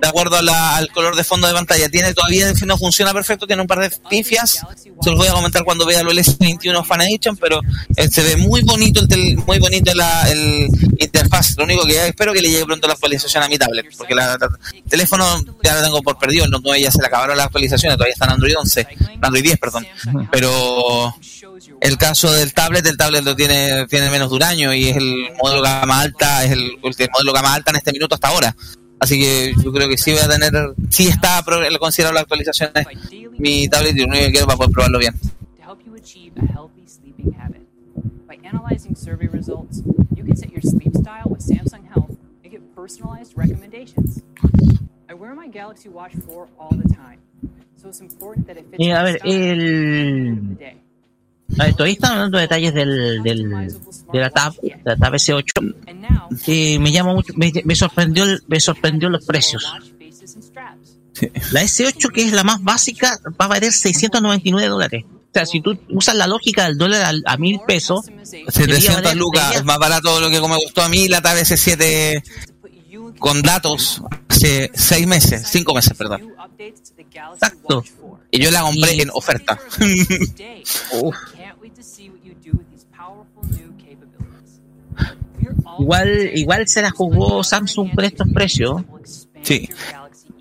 [0.00, 1.88] De acuerdo a la- al color de fondo de pantalla.
[1.88, 4.60] Tiene todavía no funciona perfecto, tiene un par de pifias.
[5.02, 7.60] Se los voy a comentar cuando vea los LS21 Fan Edition, pero
[7.96, 10.68] eh, se ve muy bonito el tel- muy bonito la el
[10.98, 11.54] interfaz.
[11.56, 14.36] Lo único que espero que le llegue pronto la actualización a mi tablet, porque la,
[14.38, 17.46] la- el teléfono ya lo tengo por perdido, no no, ya se le acabaron las
[17.46, 18.86] actualizaciones, todavía está en Android 11,
[19.20, 19.86] Android 10, perdón.
[20.30, 21.14] Pero
[21.80, 24.96] el caso del tablet, el tablet lo tiene tiene menos de un año y es
[24.96, 28.54] el modelo gama alta, es el, el modelo gama alta en este minuto hasta ahora.
[29.02, 30.52] Así que yo creo que sí voy a tener,
[30.88, 32.86] sí está pro- considerado las actualizaciones
[33.36, 35.12] mi tablet y lo único que quiero para poder probarlo bien.
[35.56, 37.62] to help you achieve a healthy sleeping habit.
[38.28, 39.82] By analyzing survey results,
[40.14, 44.22] you can set your sleep style with Samsung Health and get personalized recommendations.
[45.10, 47.18] I wear my Galaxy Watch 4 all the time,
[47.76, 50.56] so it's important that it fits Eh, a ver, style el...
[51.58, 53.48] A todavía están hablando de detalles del, del,
[54.12, 55.74] de la Tab, de la Tab S8.
[56.44, 59.64] que me llama mucho, me, me sorprendió, me sorprendió los precios.
[61.52, 65.04] La S8, que es la más básica, va a valer 699 dólares.
[65.04, 69.02] O sea, si tú usas la lógica del dólar al- a, mil pesos, debería 700
[69.02, 72.22] valer- lucas, es más barato de lo que me gustó a mí la Tab S7
[73.18, 76.32] con datos hace 6 meses, 5 meses, perdón.
[77.34, 77.84] Exacto.
[78.30, 79.58] Y yo la compré en oferta.
[80.92, 81.16] Uf.
[85.78, 88.82] Igual, igual se la jugó Samsung por estos precios.
[89.42, 89.68] Sí.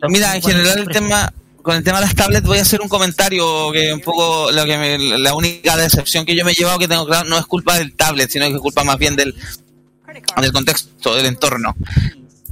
[0.09, 2.87] Mira, en general el tema con el tema de las tablets voy a hacer un
[2.89, 6.79] comentario que un poco lo que me- la única decepción que yo me he llevado
[6.79, 9.35] que tengo claro no es culpa del tablet, sino que es culpa más bien del
[10.41, 11.75] del contexto, del entorno.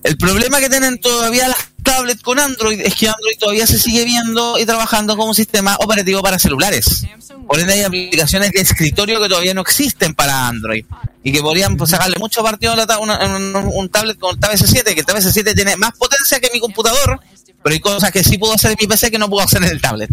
[0.04, 4.06] El problema que tienen todavía las tablets con Android es que Android todavía se sigue
[4.06, 7.06] viendo y trabajando como un sistema operativo para celulares.
[7.48, 10.86] Por ende hay aplicaciones de escritorio que todavía no existen para Android
[11.24, 15.00] y que podrían pues, sacarle mucho partido a un, tablet con el Tab S7, que
[15.00, 17.20] el Tab S7 tiene más potencia que mi computador,
[17.64, 19.70] pero hay cosas que sí puedo hacer en mi PC que no puedo hacer en
[19.70, 20.10] el tablet.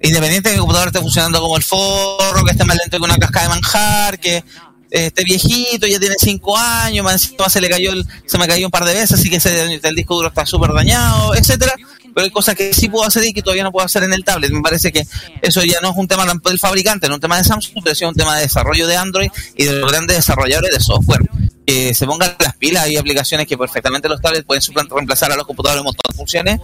[0.00, 3.04] Independiente de que el computador esté funcionando como el forro, que esté más lento que
[3.04, 4.44] una casca de manjar, que
[4.90, 8.70] esté viejito, ya tiene 5 años, más se le cayó el- se me cayó un
[8.70, 11.74] par de veces, así que ese- el disco duro está súper dañado, etcétera.
[12.14, 14.24] Pero hay cosas que sí puedo hacer y que todavía no puedo hacer en el
[14.24, 14.50] tablet.
[14.50, 15.06] Me parece que
[15.42, 17.92] eso ya no es un tema del fabricante, no es un tema de Samsung, pero
[17.92, 21.20] es un tema de desarrollo de Android y de los grandes desarrolladores de software.
[21.68, 25.46] Que se pongan las pilas, hay aplicaciones que perfectamente los tablets pueden reemplazar a los
[25.46, 26.60] computadores un montón de funciones.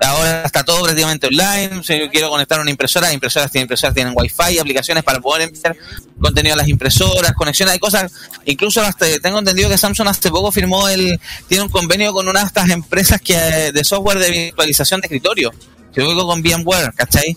[0.00, 1.82] Ahora está todo prácticamente online.
[1.84, 5.76] Si yo quiero conectar una impresora, impresoras tienen impresoras, tienen wifi, aplicaciones para poder enviar
[6.18, 8.10] contenido a las impresoras, conexiones, hay cosas,
[8.46, 12.40] incluso hasta tengo entendido que Samsung hace poco firmó el, tiene un convenio con una
[12.40, 15.52] de estas empresas que de software de virtualización de escritorio,
[15.92, 17.36] que luego con VMware, ¿cachai?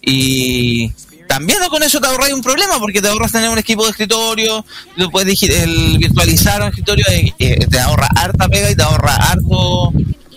[0.00, 0.92] Y
[1.32, 4.66] también con eso te ahorras un problema porque te ahorras tener un equipo de escritorio,
[4.96, 9.14] lo puedes el virtualizar un escritorio eh, eh, te ahorra harta pega y te ahorra
[9.16, 9.94] harto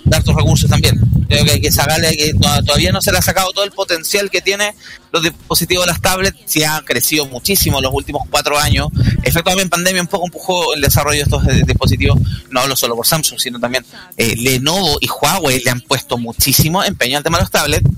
[0.09, 0.97] hartos recursos también.
[1.27, 3.71] Creo que hay que sacarle, que to- todavía no se le ha sacado todo el
[3.71, 4.73] potencial que tiene
[5.11, 8.87] los dispositivos de las tablets, si han crecido muchísimo los últimos cuatro años.
[9.23, 12.17] Efectivamente, en pandemia un poco empujó el desarrollo de estos eh, dispositivos,
[12.51, 13.83] no hablo solo por Samsung, sino también
[14.15, 17.89] Lenovo y Huawei le han puesto muchísimo empeño al tema de los tablets.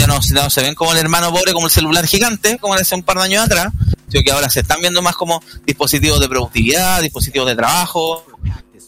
[0.00, 2.94] Ya no, no se ven como el hermano pobre, como el celular gigante, como hace
[2.94, 3.70] un par de años atrás,
[4.08, 8.24] sino que ahora se están viendo más como dispositivos de productividad, dispositivos de trabajo,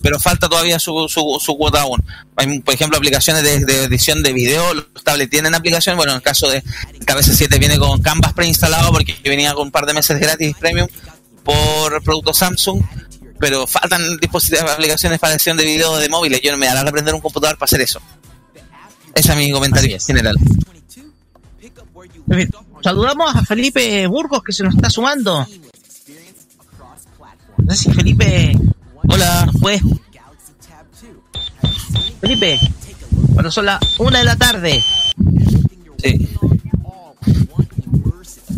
[0.00, 2.02] pero falta todavía su, su, su cuota aún.
[2.34, 6.16] Hay, por ejemplo, aplicaciones de, de edición de video, los tablets tienen aplicaciones, bueno, en
[6.16, 6.62] el caso de
[6.94, 10.88] el KBS7 viene con Canvas preinstalado porque venía con un par de meses gratis premium
[11.44, 12.82] por producto Samsung,
[13.38, 16.40] pero faltan dispositivos, aplicaciones para edición de video de móviles.
[16.42, 18.00] Yo no me dará aprender un computador para hacer eso.
[19.14, 20.36] Ese es mi comentario general.
[22.82, 25.46] Saludamos a Felipe Burgos que se nos está sumando.
[27.58, 28.58] No sé si Felipe.
[29.08, 29.82] Hola, pues.
[32.20, 32.60] Felipe,
[33.32, 34.82] cuando son las una de la tarde.
[35.98, 36.28] Sí.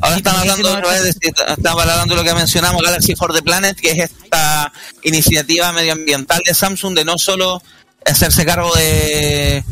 [0.01, 4.11] Ahora están hablando, están hablando de lo que mencionamos, Galaxy for the Planet, que es
[4.11, 4.71] esta
[5.03, 7.63] iniciativa medioambiental de Samsung de no solo
[8.05, 9.65] hacerse cargo de,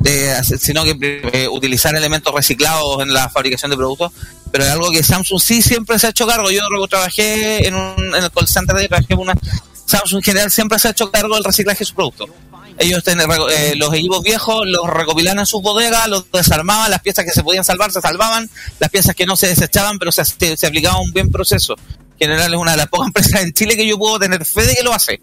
[0.00, 0.96] de sino que
[1.32, 4.12] eh, utilizar elementos reciclados en la fabricación de productos,
[4.50, 6.50] pero es algo que Samsung sí siempre se ha hecho cargo.
[6.50, 9.34] Yo trabajé en, un, en el call center de trabajé una
[9.86, 12.28] Samsung en general siempre se ha hecho cargo del reciclaje de sus productos.
[12.78, 17.24] Ellos tenían, eh, los equipos viejos los recopilaban en sus bodegas, los desarmaban, las piezas
[17.24, 21.00] que se podían salvar se salvaban, las piezas que no se desechaban, pero se aplicaba
[21.00, 21.74] un buen proceso.
[22.18, 24.64] En general es una de las pocas empresas en Chile que yo puedo tener fe
[24.66, 25.20] de que lo hace.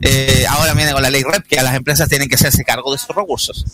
[0.00, 2.92] Eh, ahora viene con la ley REP, que a las empresas tienen que hacerse cargo
[2.92, 3.64] de sus recursos.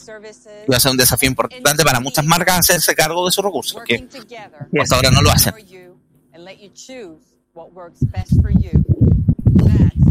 [0.66, 3.82] Y va a ser un desafío importante para muchas marcas hacerse cargo de sus recursos,
[3.85, 4.06] que
[4.81, 5.55] hasta ahora no lo hacen.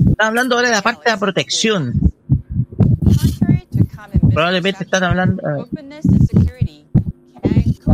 [0.10, 2.14] Están hablando ahora de la parte de la protección.
[4.34, 5.41] Probablemente están hablando.
[5.41, 5.65] Eh,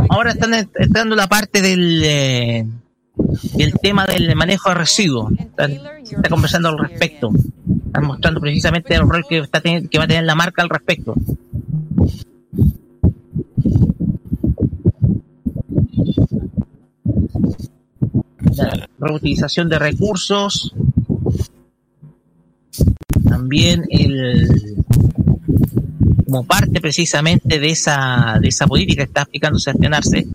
[0.08, 2.02] ahora están dando la parte del.
[2.04, 2.66] Eh,
[3.54, 5.32] del tema del manejo de residuos.
[5.32, 7.30] está conversando al respecto.
[7.86, 11.14] Están mostrando precisamente el rol que, está que va a tener la marca al respecto.
[18.56, 20.74] La reutilización de recursos,
[23.28, 24.76] también el
[26.26, 30.28] como parte precisamente de esa de esa política que está aplicando sancionarse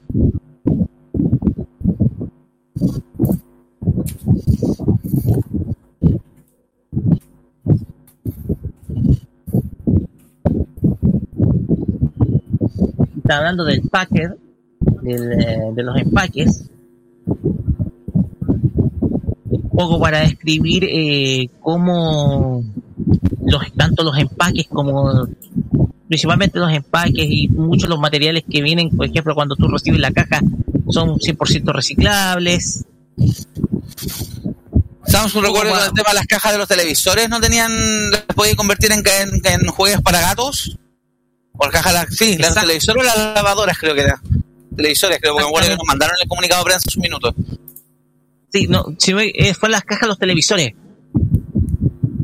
[13.26, 14.38] está hablando del packer
[15.04, 16.70] eh, de los empaques
[19.76, 22.64] poco para describir eh, cómo
[23.44, 25.28] los, tanto los empaques como
[26.08, 30.00] principalmente los empaques y muchos de los materiales que vienen, por ejemplo, cuando tú recibes
[30.00, 30.42] la caja,
[30.90, 32.86] son 100% reciclables.
[35.04, 37.72] Samsung, recuerdo el tema de las cajas de los televisores, ¿no tenían,
[38.12, 39.04] las podían convertir en,
[39.44, 40.78] en, juegos para gatos?
[41.57, 44.19] O cajas, sí, las televisores o las lavadoras creo que eran.
[44.76, 47.34] Televisores, creo, porque que nos mandaron el comunicado de prensa hace un minuto.
[48.52, 50.73] Sí, no, si eh, fue las cajas de los televisores.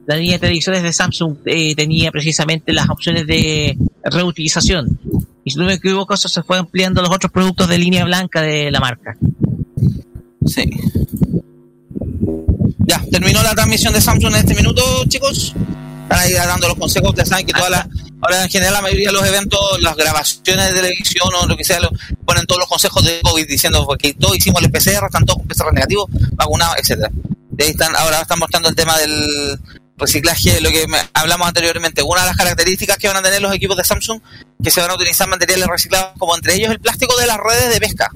[0.05, 4.99] La línea de televisores de Samsung eh, tenía precisamente las opciones de reutilización.
[5.43, 8.41] Y si no me equivoco, eso se fue ampliando los otros productos de línea blanca
[8.41, 9.17] de la marca.
[10.45, 10.69] Sí.
[12.79, 15.55] Ya, terminó la transmisión de Samsung en este minuto, chicos.
[16.03, 17.09] Están ahí dando los consejos.
[17.09, 17.87] Ustedes saben que todas las
[18.22, 21.64] Ahora, en general, la mayoría de los eventos, las grabaciones de televisión o lo que
[21.64, 21.80] sea,
[22.26, 25.48] ponen todos los consejos de COVID diciendo que todos hicimos el PCR, están todos con
[25.48, 27.10] PCR negativo, vacunados, etcétera.
[27.60, 29.60] ahí están, ahora están mostrando el tema del
[29.98, 32.03] reciclaje, lo que hablamos anteriormente.
[32.03, 34.22] Una de las características que van a tener los equipos de Samsung,
[34.64, 37.73] que se van a utilizar materiales reciclados, como entre ellos el plástico de las redes
[37.73, 38.11] de pesca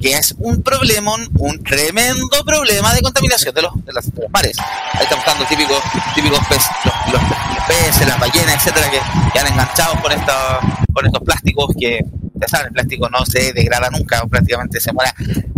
[0.00, 4.56] que es un problemón, un tremendo problema de contaminación de los, de, los mares.
[4.94, 5.82] Ahí estamos buscando típicos,
[6.14, 6.70] típicos peces,
[7.12, 7.22] los,
[7.68, 10.60] peces, las ballenas, etcétera, que, han enganchado con, esta,
[10.94, 12.00] con estos plásticos que,
[12.34, 15.12] ya saben, el plástico no se degrada nunca, prácticamente se muere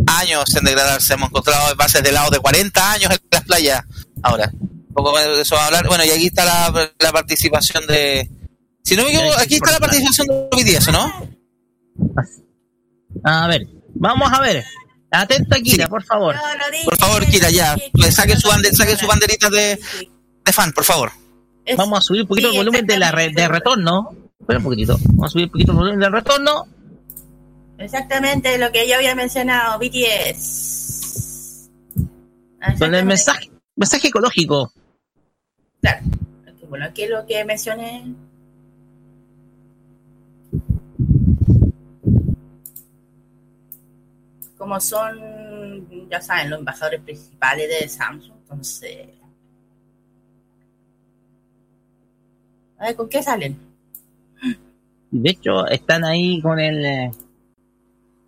[0.08, 1.14] años en degradarse.
[1.14, 3.84] Hemos encontrado bases de helado de 40 años en las playas.
[4.22, 5.86] Ahora, un poco de eso va a hablar.
[5.86, 8.28] Bueno, y aquí está la, la participación de.
[8.82, 11.30] Si no me equivoco, aquí está la participación de eso ¿no?
[13.22, 14.64] A ver, Vamos a ver.
[15.10, 16.36] Atento Kira, por favor.
[16.84, 17.76] por favor, Kira, ya.
[18.10, 19.78] Saque su, saque su banderita de,
[20.44, 21.12] de fan, por favor.
[21.76, 24.16] Vamos a subir un poquito el volumen de la de retorno.
[24.40, 24.98] Espera un poquitito.
[25.08, 26.66] Vamos a subir un poquito el volumen del retorno.
[27.78, 31.70] Exactamente lo que yo había mencionado, BTS.
[32.78, 34.72] Con el mensaje, mensaje ecológico.
[35.80, 36.02] Claro.
[36.68, 38.14] Bueno, aquí lo que mencioné
[44.62, 49.08] como son, ya saben, los embajadores principales de Samsung, entonces...
[52.78, 53.58] A ver, ¿con qué salen?
[55.10, 56.84] De hecho, están ahí con el...
[56.84, 57.10] Eh,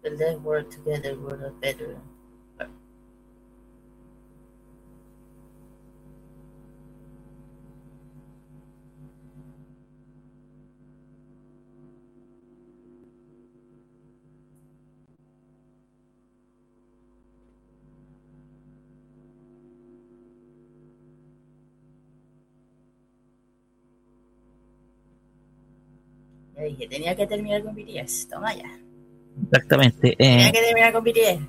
[0.02, 1.98] el work together, work better.
[26.66, 28.78] Dije, tenía que terminar con BTS, toma ya.
[29.42, 30.14] Exactamente.
[30.18, 31.40] Eh, que terminar con BTS.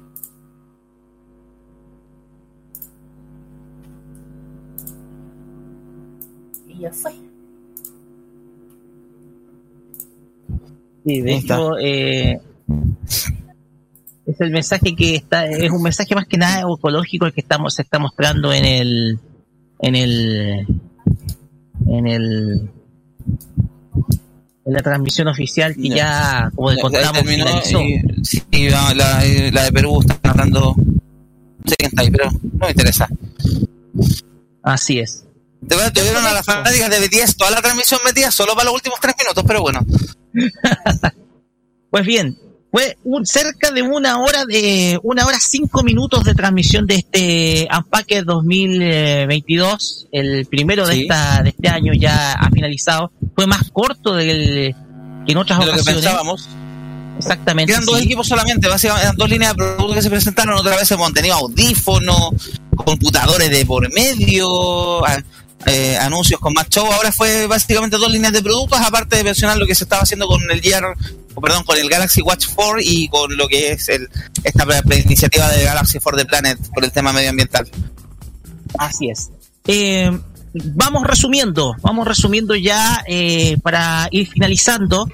[6.67, 7.13] Y ya fue.
[11.05, 12.39] sí, de hecho, eh,
[14.25, 17.75] es el mensaje que está, es un mensaje más que nada ecológico el que estamos,
[17.75, 19.19] se está mostrando en el,
[19.79, 20.67] en el,
[21.87, 22.71] en el,
[24.65, 27.81] en la transmisión oficial que ya, como Ya, contamos, finalizó.
[27.81, 30.75] y, sí, la, la- la de Perú está hablando.
[30.77, 33.07] No sé quién está ahí, pero no me interesa.
[34.63, 35.23] Así es.
[35.67, 38.99] Te tuvieron a las fanáticas de BTS toda la transmisión metida solo para los últimos
[38.99, 39.79] tres minutos, pero bueno.
[41.91, 42.37] Pues bien,
[42.75, 47.69] fue un- cerca de una hora de una hora cinco minutos de transmisión de este
[47.73, 53.11] Unpacked 2022, el primero de esta de este año ya ha finalizado.
[53.33, 54.75] Fue más corto del
[55.25, 56.03] que en otras De lo que ocasiones.
[56.03, 56.49] pensábamos.
[57.17, 57.71] Exactamente.
[57.71, 60.91] Eran dos equipos solamente, básicamente eran dos líneas de productos que se presentaron, otra vez
[60.91, 62.31] hemos tenido audífonos,
[62.75, 65.01] computadores de por medio,
[65.65, 69.57] eh, anuncios con más show, ahora fue básicamente dos líneas de productos, aparte de mencionar
[69.57, 70.83] lo que se estaba haciendo con el Gear,
[71.41, 74.09] perdón, con el Galaxy Watch 4 y con lo que es el,
[74.43, 74.65] esta
[74.95, 77.69] iniciativa de Galaxy for the Planet por el tema medioambiental.
[78.77, 79.29] Así es.
[79.67, 80.11] Eh,
[80.53, 85.09] vamos resumiendo, vamos resumiendo ya eh, para ir finalizando.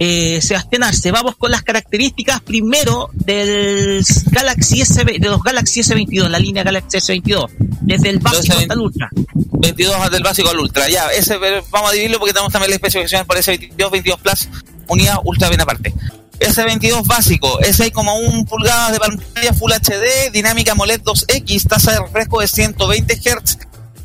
[0.00, 6.28] Eh, Sebastián Arce, vamos con las características primero del Galaxy S, de los Galaxy S22,
[6.28, 7.50] la línea Galaxy S22,
[7.80, 9.10] desde el básico hasta el ultra.
[9.34, 11.36] 22 del básico al ultra, ya, ese
[11.70, 14.48] vamos a dividirlo porque tenemos también la especificación por ese 22, 22 Plus,
[14.86, 15.92] unidad ultra bien aparte.
[16.38, 22.40] S22 básico, es 6,1 pulgadas de pantalla Full HD, dinámica AMOLED 2X, tasa de refresco
[22.40, 23.58] de 120 Hz,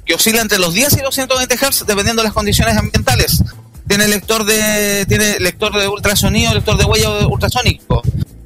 [0.05, 3.43] que oscila entre los 10 y los 120 Hz dependiendo de las condiciones ambientales.
[3.87, 8.01] Tiene lector de tiene lector de ultrasonido, lector de huella ultrasónico.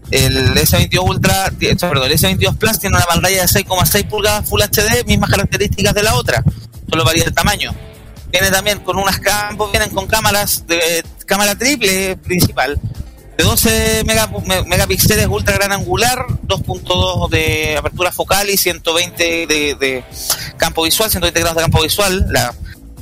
[0.10, 5.04] El S22 Ultra, perdón, el S22 Plus tiene una pantalla de 6,6 pulgadas Full HD,
[5.06, 6.42] mismas características de la otra,
[6.90, 7.74] solo varía el tamaño.
[8.32, 12.80] Viene también con unas campos, vienen con cámaras de cámara triple principal,
[13.38, 19.76] de 12 mega- me- megapíxeles ultra gran angular, 2.2 de apertura focal y 120 de,
[19.76, 20.04] de
[20.58, 22.26] campo visual, 120 grados de campo visual.
[22.32, 22.54] La,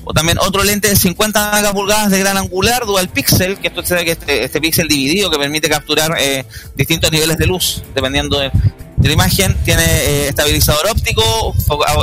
[0.06, 4.12] o también otro lente de 50 megapulgadas de gran angular, dual pixel, que esto que
[4.12, 6.46] este, este píxel dividido que permite capturar eh,
[6.76, 8.52] distintos niveles de luz dependiendo de,
[9.02, 9.56] la imagen.
[9.66, 11.54] Tiene eh, estabilizador óptico,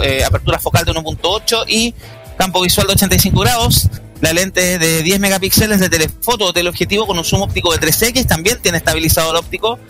[0.03, 1.95] eh, apertura focal de 1.8 y
[2.37, 3.89] campo visual de 85 grados.
[4.21, 8.27] La lente de 10 megapíxeles de telefoto o teleobjetivo con un zoom óptico de 3X
[8.27, 9.81] también tiene estabilizador óptico,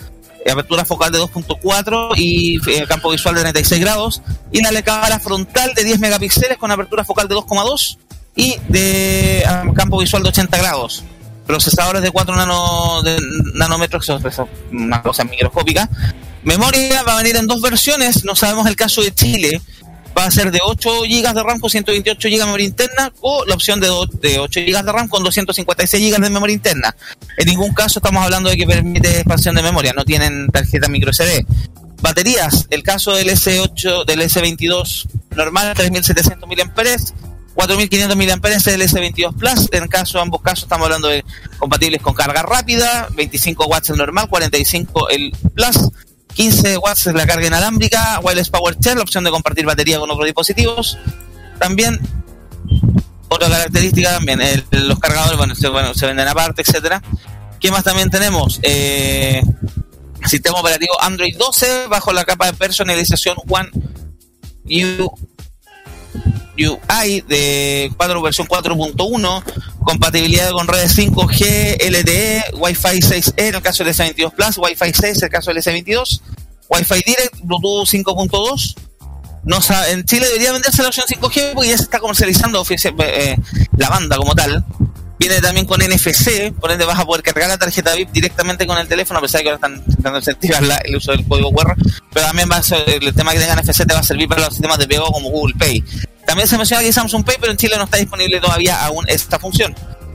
[0.51, 4.23] apertura focal de 2.4 y eh, campo visual de 36 grados.
[4.51, 7.99] Y la cámara frontal de 10 megapíxeles con apertura focal de 2,2
[8.35, 11.05] y de ah, campo visual de 80 grados.
[11.47, 13.17] Procesadores de 4 nano, de
[13.55, 14.41] nanómetros, eso es
[14.71, 15.89] una cosa microscópica.
[16.45, 19.61] Memoria va a venir en dos versiones, no sabemos el caso de Chile.
[20.17, 23.45] Va a ser de 8 GB de RAM con 128 GB de memoria interna o
[23.47, 26.95] la opción de, do- de 8 GB de RAM con 256 GB de memoria interna.
[27.39, 31.13] En ningún caso estamos hablando de que permite expansión de memoria, no tienen tarjeta micro
[31.13, 31.47] SD.
[32.03, 35.07] Baterías, el caso del S8, del S22
[35.37, 36.97] normal, 3700 mAh,
[37.55, 38.25] 4500 mAh
[38.71, 39.69] del S22 Plus.
[39.73, 41.25] En caso, ambos casos estamos hablando de
[41.59, 45.77] compatibles con carga rápida, 25 watts el normal, 45 el Plus.
[46.35, 50.27] 15 watts la carga inalámbrica, wireless power share, la opción de compartir batería con otros
[50.27, 50.99] dispositivos.
[51.59, 52.01] También
[53.29, 54.41] otra característica también,
[54.71, 57.03] los cargadores, bueno se, bueno, se venden aparte, etcétera.
[57.61, 58.61] ¿Qué más también tenemos?
[58.63, 59.43] Eh,
[60.27, 63.71] sistema operativo Android 12 bajo la capa de personalización One
[66.59, 69.43] UI de 4 versión 4.1,
[69.85, 75.19] compatibilidad con redes 5G, LTE, Wi-Fi 6E en el caso del S22 Plus, Wi-Fi 6
[75.19, 76.21] en el caso del S22,
[76.69, 78.75] Wi-Fi Direct, Bluetooth 5.2.
[79.45, 83.37] No en Chile debería venderse la opción 5G porque ya se está comercializando eh,
[83.77, 84.65] la banda como tal.
[85.23, 88.77] Viene también con NFC, por ende vas a poder cargar la tarjeta VIP directamente con
[88.77, 91.77] el teléfono, a pesar de que ahora están intentando incentivar el uso del código QR,
[92.13, 94.41] pero también va a ser- el tema que tenga NFC te va a servir para
[94.43, 95.85] los sistemas de pago como Google Pay.
[96.27, 99.39] También se menciona que Samsung Pay, pero en Chile no está disponible todavía aún esta
[99.39, 99.73] función.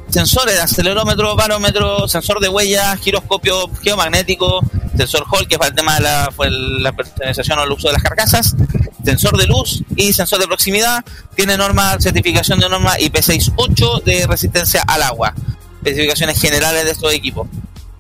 [0.10, 4.62] Sensores de acelerómetro, barómetro, sensor de huella, giroscopio geomagnético,
[4.96, 7.88] sensor Hall, que es para el tema de la, fue la personalización o el uso
[7.88, 8.56] de las carcasas,
[9.04, 11.04] sensor de luz y sensor de proximidad.
[11.36, 15.34] Tiene norma, certificación de norma IP68 de resistencia al agua.
[15.84, 17.48] Especificaciones generales de estos equipos.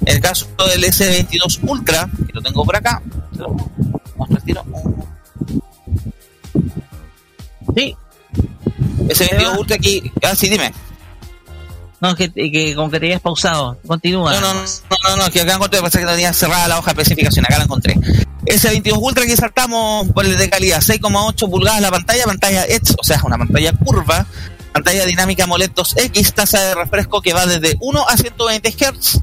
[0.05, 3.01] En el caso del S22 Ultra, que lo tengo por acá,
[3.37, 4.63] al tiro.
[7.75, 7.95] Sí.
[9.07, 10.73] S22 Ultra aquí, ah, sí, dime.
[11.99, 13.77] No, que, que como que te habías pausado.
[13.85, 14.33] Continúa.
[14.33, 17.45] No, no, no, no, que acá encontré, pensé que tenía cerrada la hoja de especificación,
[17.45, 17.95] acá la encontré.
[18.45, 23.03] S22 Ultra que saltamos por el de calidad, 6,8 pulgadas la pantalla, pantalla Edge, o
[23.03, 24.25] sea, una pantalla curva,
[24.71, 29.19] pantalla dinámica AMOLED 2X, tasa de refresco que va desde 1 a 120 Hz.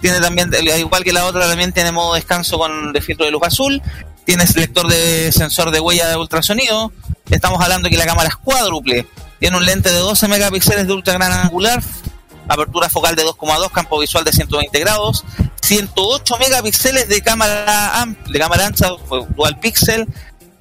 [0.00, 3.32] Tiene también, al igual que la otra, también tiene modo descanso con de filtro de
[3.32, 3.80] luz azul.
[4.26, 6.92] Tiene selector de sensor de huella de ultrasonido.
[7.30, 9.06] Estamos hablando que la cámara es cuádruple.
[9.38, 11.82] Tiene un lente de 12 megapíxeles de ultra gran angular,
[12.48, 15.24] apertura focal de 2,2, campo visual de 120 grados,
[15.62, 18.88] 108 megapíxeles de cámara de cámara ancha,
[19.34, 20.06] dual pixel,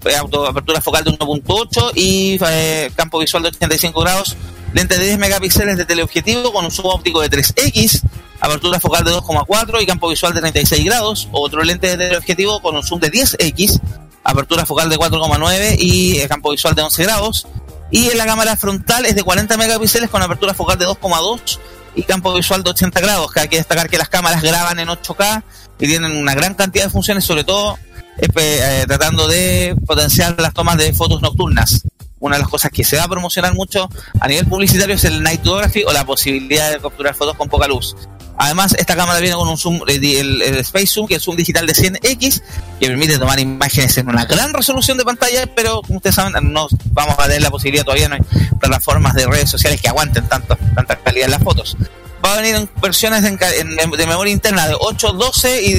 [0.05, 4.35] eh, apertura focal de 1.8 y eh, campo visual de 85 grados,
[4.73, 8.01] lente de 10 megapíxeles de teleobjetivo con un zoom óptico de 3X,
[8.39, 12.75] apertura focal de 2,4 y campo visual de 36 grados, otro lente de teleobjetivo con
[12.75, 13.79] un zoom de 10X,
[14.23, 17.47] apertura focal de 4,9 y eh, campo visual de 11 grados,
[17.93, 21.59] y en la cámara frontal es de 40 megapíxeles con apertura focal de 2,2
[21.93, 23.31] y campo visual de 80 grados.
[23.31, 25.43] Que hay que destacar que las cámaras graban en 8K
[25.77, 27.77] y tienen una gran cantidad de funciones, sobre todo
[28.17, 31.83] eh, tratando de potenciar las tomas de fotos nocturnas.
[32.17, 33.87] Una de las cosas que se va a promocionar mucho
[34.19, 37.67] a nivel publicitario es el night photography o la posibilidad de capturar fotos con poca
[37.67, 37.95] luz.
[38.37, 41.73] Además, esta cámara viene con un zoom, el, Space Zoom, que es un digital de
[41.73, 42.41] 100x,
[42.79, 46.67] que permite tomar imágenes en una gran resolución de pantalla, pero como ustedes saben, no
[46.91, 48.21] vamos a tener la posibilidad, todavía no hay
[48.59, 51.77] plataformas de redes sociales que aguanten tanto, tanta calidad en las fotos.
[52.25, 55.73] Va a venir en versiones de, memoria interna de 8, 12 y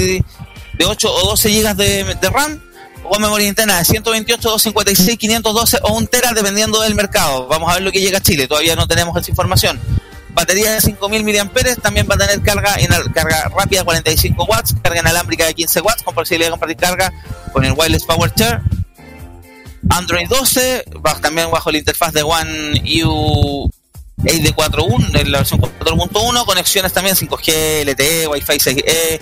[0.77, 2.61] de, 8 o 12 GB de, RAM,
[3.03, 7.47] o memoria interna de 128, 256, 512 o 1 tera dependiendo del mercado.
[7.47, 9.79] Vamos a ver lo que llega a Chile, todavía no tenemos esa información
[10.35, 12.75] batería de 5000 mAh, también va a tener carga,
[13.13, 17.13] carga rápida 45 watts, carga inalámbrica de 15 watts con posibilidad de compartir carga
[17.51, 18.61] con el wireless power share.
[19.89, 20.85] Android 12,
[21.21, 23.71] también bajo la interfaz de One U
[24.17, 29.19] de 4.1, en la versión 4.1, conexiones también 5G, LTE, Wi-Fi 6E,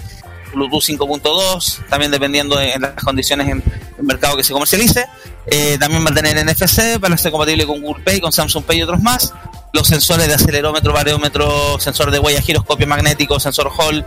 [0.53, 3.63] Bluetooth 5.2, también dependiendo de, las condiciones en
[3.97, 5.05] el mercado que se comercialice.
[5.47, 8.79] Eh, también va a tener NFC para ser compatible con Google Pay, con Samsung Pay
[8.79, 9.33] y otros más
[9.73, 14.05] los sensores de acelerómetro, barómetro, sensor de huella, giroscopio magnético, sensor Hall,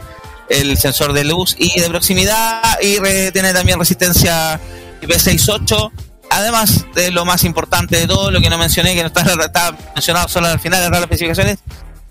[0.49, 3.01] el sensor de luz y de proximidad y
[3.33, 4.61] tiene también resistencia
[5.03, 5.91] IP68.
[6.31, 10.29] Además de lo más importante de todo, lo que no mencioné, que no está, mencionado
[10.29, 11.59] solo al final de las especificaciones,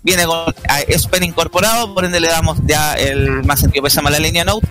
[0.02, 0.54] viene con
[0.88, 4.68] S Pen incorporado, por ende le damos ya el más sentido pésame la línea Note.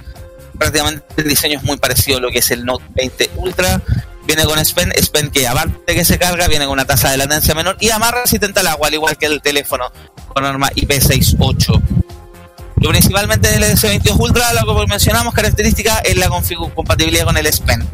[0.60, 3.82] Prácticamente el diseño es muy parecido a lo que es el Note 20 Ultra
[4.26, 7.54] viene con SPEN, SPEN que aparte que se carga, viene con una tasa de latencia
[7.54, 9.92] menor y además resistente al agua, al igual que el teléfono
[10.28, 11.82] con norma IP68.
[12.78, 17.88] Lo principalmente del S22 Ultra, lo que mencionamos, característica es la compatibilidad con el SPEN.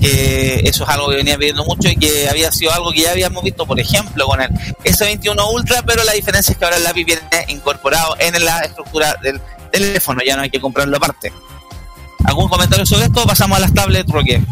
[0.00, 3.12] Que eso es algo que venía pidiendo mucho y que había sido algo que ya
[3.12, 4.50] habíamos visto, por ejemplo, con el
[4.82, 9.16] S21 Ultra, pero la diferencia es que ahora el lápiz viene incorporado en la estructura
[9.22, 9.40] del
[9.70, 11.32] teléfono, ya no hay que comprarlo aparte.
[12.24, 13.26] ¿Algún comentario sobre esto?
[13.26, 14.42] Pasamos a las tablets, Roque.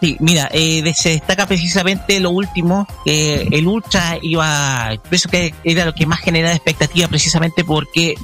[0.00, 5.94] Sí, mira, eh, se destaca precisamente lo último, el Ultra iba, pienso que era lo
[5.94, 8.14] que más generaba expectativa precisamente porque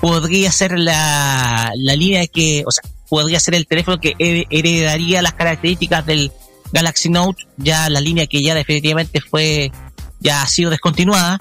[0.00, 5.34] podría ser la, la línea que, o sea, podría ser el teléfono que heredaría las
[5.34, 6.32] características del
[6.72, 9.72] Galaxy Note, ya la línea que ya definitivamente fue,
[10.20, 11.38] ya ha sido descontinuada.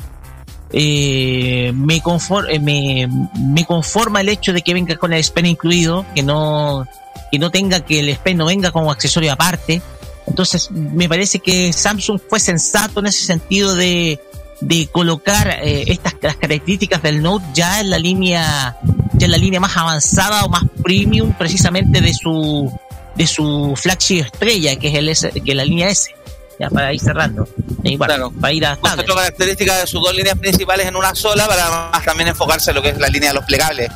[0.71, 6.05] Eh, me, conforma, eh, me, conforma el hecho de que venga con el S incluido,
[6.13, 6.87] que no
[7.31, 9.81] que no tenga que el S no venga como accesorio aparte.
[10.27, 14.19] Entonces, me parece que Samsung fue sensato en ese sentido de,
[14.61, 18.77] de colocar eh, estas las características del Note ya en la línea
[19.13, 22.71] ya en la línea más avanzada o más premium precisamente de su
[23.15, 26.11] de su flagship estrella que es el S, que es la línea S
[26.59, 27.47] ya para ir cerrando
[27.83, 31.47] y bueno, para ir a cuatro características de sus dos líneas principales en una sola
[31.47, 33.89] para más también enfocarse en lo que es la línea de los plegables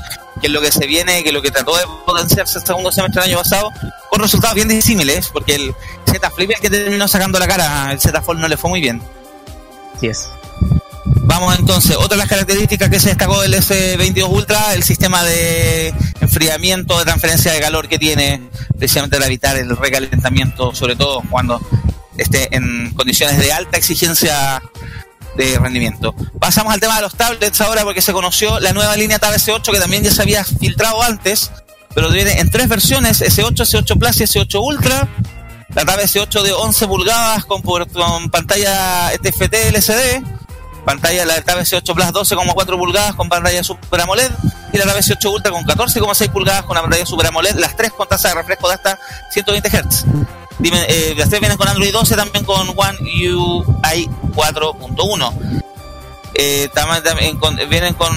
[0.43, 2.91] que es lo que se viene, que es lo que trató de potenciarse el segundo
[2.91, 3.71] semestre del año pasado,
[4.09, 5.73] con resultados bien disímiles, porque el
[6.05, 8.81] Z Flip el que terminó sacando la cara, el Z Fold no le fue muy
[8.81, 9.01] bien.
[9.95, 10.27] Así es.
[11.05, 15.93] Vamos entonces, otra de las características que se destacó del S22 Ultra, el sistema de
[16.19, 18.41] enfriamiento, de transferencia de calor que tiene,
[18.77, 21.61] precisamente para evitar el recalentamiento, sobre todo cuando
[22.17, 24.61] esté en condiciones de alta exigencia
[25.35, 26.13] de rendimiento.
[26.39, 29.71] Pasamos al tema de los tablets ahora porque se conoció la nueva línea Tab S8
[29.71, 31.51] que también ya se había filtrado antes,
[31.95, 35.07] pero viene en tres versiones, S8, S8 Plus y S8 Ultra.
[35.73, 40.21] La Tab S8 de 11 pulgadas con, con pantalla TFT LCD,
[40.85, 44.29] pantalla la Tab S8 Plus 12,4 pulgadas con pantalla Super AMOLED
[44.71, 47.91] y la Tab S8 Ultra con 14,6 pulgadas con la pantalla Super AMOLED, las tres
[47.91, 48.99] con tasa de refresco de hasta
[49.31, 50.05] 120 Hz.
[50.59, 55.61] Dime, eh, vienen con Android 12, también con One UI 4.1.
[56.35, 56.69] Eh,
[57.69, 58.15] vienen con,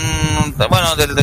[0.71, 1.15] bueno, del,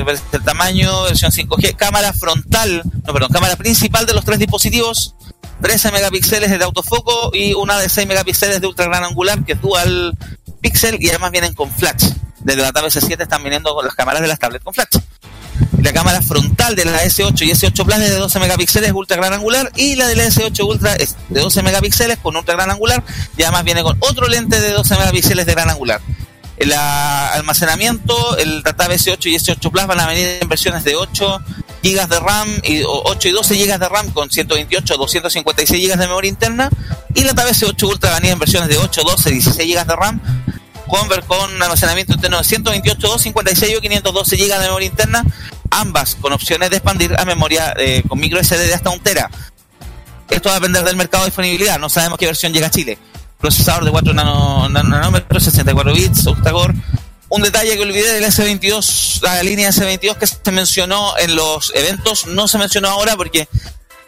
[0.44, 5.15] tamaño, versión 5G, cámara frontal, no, perdón, cámara principal de los tres dispositivos,
[5.61, 9.61] 13 megapíxeles de autofoco y una de 6 megapíxeles de ultra gran angular, que es
[9.61, 10.15] dual
[10.61, 12.11] pixel, y además vienen con flash.
[12.40, 14.98] Desde la Tab S7 están viniendo con las cámaras de las tablets con flash.
[15.82, 19.34] La cámara frontal de la S8 y S8 Plus es de 12 megapíxeles ultra gran
[19.34, 23.04] angular y la de la S8 Ultra es de 12 megapíxeles con ultra gran angular
[23.38, 26.00] y además viene con otro lente de 12 megapíxeles de gran angular.
[26.58, 31.42] El almacenamiento, el Tab S8 y S8 Plus van a venir en versiones de 8
[31.84, 36.08] GB de RAM y 8 y 12 GB de RAM con 128 256 GB de
[36.08, 36.70] memoria interna
[37.14, 39.86] y la Tab S8 Ultra va a venir en versiones de 8, 12, 16 GB
[39.86, 40.22] de RAM
[40.88, 45.26] Convert con almacenamiento interno de 128, 256 o 512 GB de memoria interna,
[45.69, 49.30] ambas con opciones de expandir a memoria eh, con micro SD de hasta un tera.
[50.30, 52.97] Esto va a depender del mercado de disponibilidad, no sabemos qué versión llega a Chile.
[53.39, 56.73] Procesador de 4 nanómetros, 64 bits, octa-core.
[57.30, 62.27] Un detalle que olvidé del S22, la línea S22 que se mencionó en los eventos,
[62.27, 63.47] no se mencionó ahora porque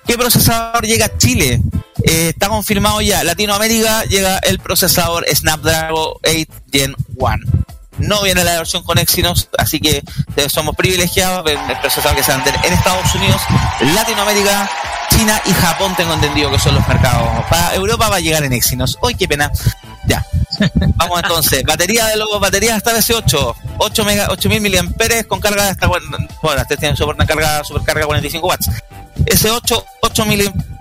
[0.06, 1.62] ¿qué procesador llega a Chile?
[2.08, 3.24] Eh, está confirmado ya.
[3.24, 7.38] Latinoamérica llega el procesador Snapdragon 8 Gen 1.
[7.98, 10.04] No viene la versión con Exynos, así que
[10.50, 11.50] somos privilegiados.
[11.50, 13.42] El procesador que se vender en Estados Unidos,
[13.96, 14.70] Latinoamérica,
[15.10, 17.28] China y Japón, tengo entendido que son los mercados.
[17.50, 19.00] Para Europa va a llegar en Exynos.
[19.02, 19.50] ¡Uy, qué pena!
[20.08, 20.24] Ya.
[20.98, 21.64] Vamos entonces.
[21.66, 23.56] Batería de los baterías hasta BC8.
[23.78, 26.08] 8 mega, 8000 mAh con carga hasta bueno,
[26.62, 28.70] este tiene soporte carga, supercarga 45 watts.
[29.26, 30.26] S8 8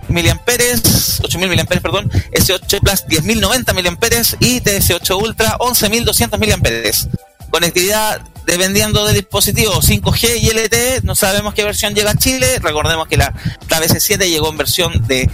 [0.08, 7.08] miliamperes, 8000 miliamperes, perdón, S8 Plus 10090 miliamperes y TS8 Ultra 11200 miliamperes.
[7.50, 12.58] Conectividad dependiendo del dispositivo 5G y LTE, no sabemos qué versión llega a Chile.
[12.60, 13.32] Recordemos que la
[13.82, 15.30] s 7 llegó en versión de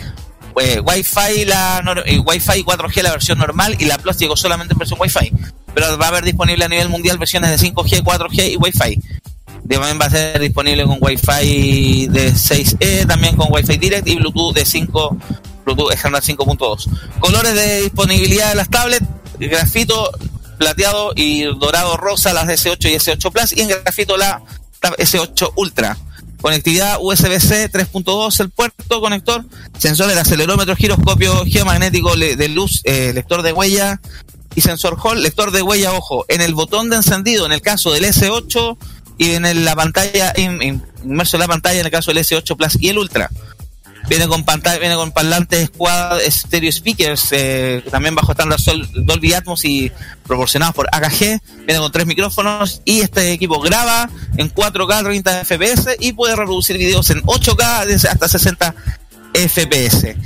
[0.61, 4.79] eh, Wi-Fi, la eh, Wi-Fi 4G la versión normal y la Plus llegó solamente en
[4.79, 5.33] versión Wi-Fi.
[5.75, 9.20] Pero va a haber disponible a nivel mundial versiones de 5G, 4G y Wi-Fi
[9.75, 14.55] también va a ser disponible con Wi-Fi de 6E, también con Wi-Fi Direct y Bluetooth
[14.55, 15.17] de 5,
[15.65, 16.89] Bluetooth estándar 5.2.
[17.21, 19.07] Colores de disponibilidad de las tablets,
[19.39, 20.11] grafito
[20.59, 24.43] plateado y dorado rosa las S8 y S8 Plus y en grafito la
[24.81, 25.97] S8 Ultra.
[26.41, 29.45] Conectividad USB-C 3.2 el puerto conector,
[29.79, 34.01] sensor de acelerómetro, giroscopio geomagnético de luz, eh, lector de huella
[34.55, 37.93] y sensor Hall, lector de huella, ojo, en el botón de encendido en el caso
[37.93, 38.77] del S8
[39.21, 42.89] y en la pantalla, inmerso en la pantalla en el caso del S8 Plus y
[42.89, 43.29] el Ultra.
[44.09, 48.59] Viene con pantalla, viene con parlantes quad stereo speakers, eh, también bajo estándar
[48.95, 49.93] Dolby Atmos y
[50.27, 51.39] proporcionados por AKG.
[51.67, 56.79] Viene con tres micrófonos y este equipo graba en 4K 30 FPS y puede reproducir
[56.79, 58.75] videos en 8K hasta 60
[59.35, 60.17] FPS.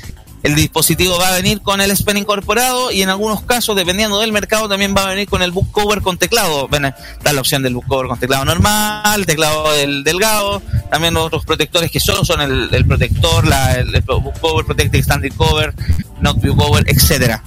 [0.44, 4.30] El dispositivo va a venir con el SPEN incorporado y en algunos casos, dependiendo del
[4.30, 6.68] mercado, también va a venir con el book cover con teclado.
[6.70, 10.60] está la opción del book cover con teclado normal, teclado del delgado,
[10.90, 15.74] también otros protectores que solo son el, protector, la, el, book cover, protective standing cover,
[16.20, 17.42] not view cover, etcétera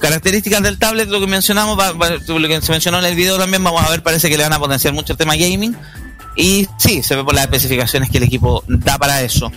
[0.00, 3.80] características del tablet, lo que mencionamos, lo que se mencionó en el video también, vamos
[3.84, 5.76] a ver, parece que le van a potenciar mucho el tema gaming.
[6.34, 9.52] Y sí, se ve por las especificaciones que el equipo da para eso.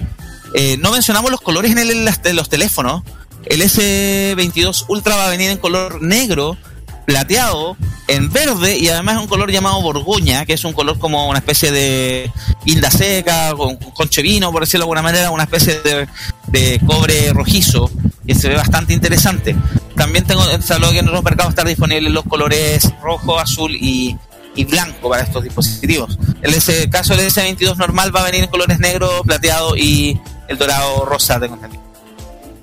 [0.57, 2.05] Eh, no mencionamos los colores en, el,
[2.35, 3.03] los teléfonos.
[3.45, 6.57] El S22 Ultra va a venir en color negro,
[7.05, 7.75] plateado,
[8.07, 11.71] en verde y además un color llamado borgoña, que es un color como una especie
[11.71, 12.31] de
[12.63, 17.91] inda seca, con conche vino, por decirlo de alguna manera, una especie de, cobre rojizo,
[18.25, 19.55] que se ve bastante interesante.
[19.97, 24.15] También tengo, saludo que en otros mercados están disponibles los colores rojo, azul y,
[24.55, 26.17] y blanco para estos dispositivos.
[26.41, 30.57] En ese caso, el S22 normal va a venir en colores negro, plateado y el
[30.57, 31.81] dorado rosa de contenido.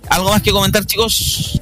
[0.08, 1.60] ¿Algo más que comentar, chicos?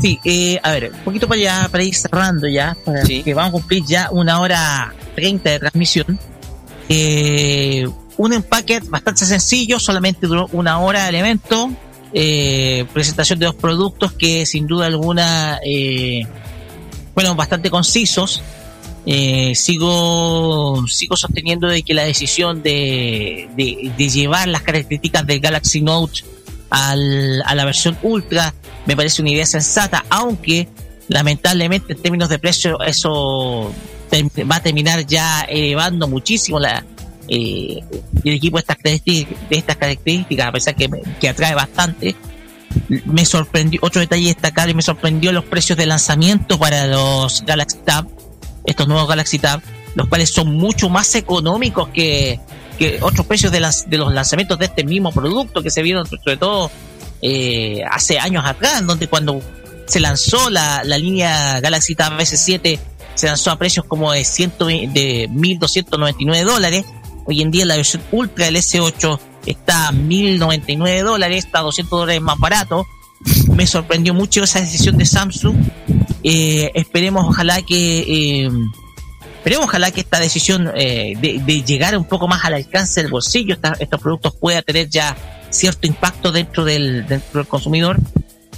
[0.00, 3.48] Sí, eh, a ver, un poquito para, allá, para ir cerrando ya, para que vamos
[3.48, 6.18] a cumplir ya una hora treinta de transmisión.
[6.88, 7.86] Eh,
[8.18, 11.70] un empaque bastante sencillo, solamente duró una hora de evento.
[12.12, 16.26] Eh, presentación de dos productos que sin duda alguna eh,
[17.14, 18.42] fueron bastante concisos.
[19.08, 25.80] Eh, sigo sigo sosteniendo de que la decisión de, de, llevar las características del Galaxy
[25.80, 26.24] Note
[26.70, 28.52] al, a la versión Ultra
[28.84, 30.68] me parece una idea sensata, aunque
[31.06, 33.72] lamentablemente en términos de precio eso
[34.50, 36.58] va a terminar ya elevando muchísimo
[37.28, 37.80] eh,
[38.24, 42.16] el equipo de estas características, de estas características a pesar que, que atrae bastante.
[43.04, 48.06] Me sorprendió otro detalle destacable me sorprendió los precios de lanzamiento para los Galaxy Tab
[48.66, 49.60] estos nuevos Galaxy Tab,
[49.94, 52.40] los cuales son mucho más económicos que,
[52.78, 56.06] que otros precios de, las, de los lanzamientos de este mismo producto que se vieron
[56.06, 56.70] sobre todo
[57.22, 59.40] eh, hace años atrás, donde cuando
[59.86, 62.78] se lanzó la, la línea Galaxy Tab S7
[63.16, 64.52] se lanzó a precios como de, 100,
[64.92, 66.84] de 1.299 dólares.
[67.24, 71.98] Hoy en día la versión Ultra del S8 está a 1.099 dólares, está a 200
[71.98, 72.86] dólares más barato.
[73.54, 75.56] Me sorprendió mucho esa decisión de Samsung.
[76.28, 78.00] Eh, esperemos, ojalá que...
[78.00, 78.50] Eh,
[79.36, 83.56] esperemos, ojalá que esta decisión eh, de, llegar un poco más al alcance del bolsillo,
[83.78, 85.16] estos productos pueda tener ya
[85.50, 88.00] cierto impacto dentro del, dentro del consumidor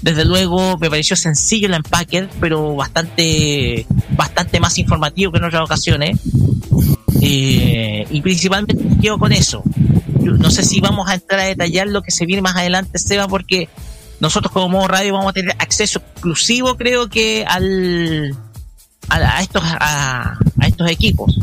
[0.00, 5.62] desde luego me pareció sencillo el empaque, pero bastante, bastante más informativo que en otras
[5.62, 6.18] ocasiones.
[7.20, 9.62] Eh, y principalmente quedo con eso.
[10.22, 13.26] no sé si vamos a entrar a detallar lo que se viene más adelante, Seba,
[13.26, 13.68] porque
[14.20, 18.36] nosotros como modo radio vamos a tener acceso exclusivo, creo que, al,
[19.08, 21.38] a, estos, a estos equipos.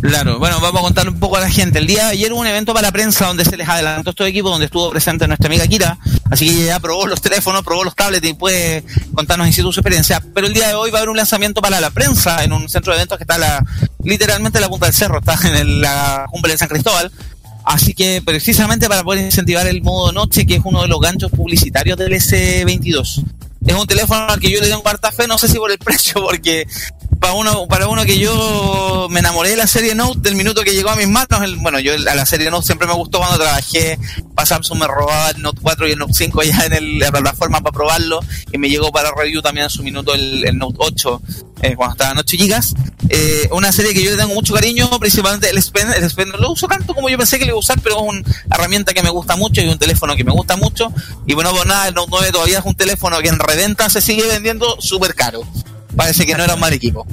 [0.00, 1.78] Claro, bueno, vamos a contar un poco a la gente.
[1.78, 4.26] El día de ayer hubo un evento para la prensa donde se les adelantó estos
[4.26, 5.98] equipos, donde estuvo presente nuestra amiga Kira,
[6.30, 8.84] así que ya probó los teléfonos, probó los tablets y puede
[9.14, 10.22] contarnos en su experiencia.
[10.34, 12.68] Pero el día de hoy va a haber un lanzamiento para la prensa en un
[12.68, 13.64] centro de eventos que está la,
[14.04, 17.10] literalmente en la punta del cerro, está en la cumbre de San Cristóbal.
[17.66, 21.30] Así que precisamente para poder incentivar el modo noche, que es uno de los ganchos
[21.30, 23.24] publicitarios del S22
[23.66, 25.78] es un teléfono al que yo le tengo harta fe, no sé si por el
[25.84, 26.66] precio, porque
[27.20, 30.72] para uno, para uno que yo me enamoré de la serie Note del minuto que
[30.72, 31.28] llegó a mis manos,
[31.58, 33.98] bueno, yo a la serie Note siempre me gustó cuando trabajé,
[34.34, 37.60] para Samsung me robaba el Note 4 y el Note 5 ya en la plataforma
[37.60, 38.20] para probarlo,
[38.52, 41.22] y me llegó para review también en su minuto el, Note 8,
[41.62, 42.56] eh, cuando estaba en 8 GB.
[43.08, 46.14] Eh, una serie que yo le tengo mucho cariño, principalmente el S Pen, el S
[46.14, 48.02] Pen no lo uso tanto como yo pensé que le iba a usar, pero es
[48.02, 50.92] una herramienta que me gusta mucho y un teléfono que me gusta mucho,
[51.26, 54.00] y bueno, pues nada, el Note 9 todavía es un teléfono que en reventa se
[54.00, 55.42] sigue vendiendo súper caro
[55.96, 57.06] parece que no era un mal equipo.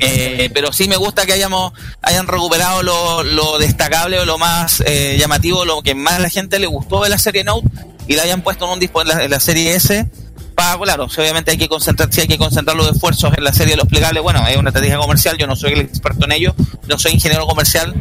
[0.00, 1.72] Eh, pero sí me gusta que hayamos
[2.02, 6.58] hayan recuperado lo, destacable o lo más eh, llamativo, lo que más a la gente
[6.58, 7.68] le gustó de la serie Note
[8.06, 10.06] y la hayan puesto en un disco en la, serie S.
[10.54, 13.72] Para, claro, obviamente hay que concentrar, sí hay que concentrar los esfuerzos en la serie
[13.72, 14.22] de los plegables.
[14.22, 16.54] Bueno, es una estrategia comercial, yo no soy el experto en ello,
[16.86, 17.94] no soy ingeniero comercial.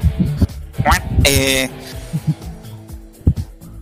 [1.23, 1.69] Eh,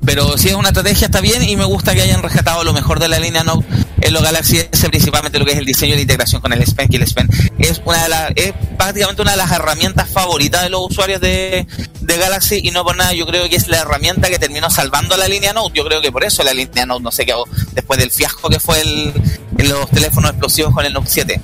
[0.06, 3.00] pero si es una estrategia está bien y me gusta que hayan rescatado lo mejor
[3.00, 3.66] de la línea Note
[4.02, 6.74] en los Galaxy S, principalmente lo que es el diseño de integración con el S
[6.74, 7.30] Pen, que el S Pen
[7.60, 11.68] es una de las, es prácticamente una de las herramientas favoritas de los usuarios de,
[12.00, 15.16] de Galaxy y no por nada yo creo que es la herramienta que terminó salvando
[15.16, 15.78] a la línea Note.
[15.78, 18.50] Yo creo que por eso la línea Note no sé qué hago después del fiasco
[18.50, 19.14] que fue el,
[19.58, 21.42] en los teléfonos explosivos con el Note 7.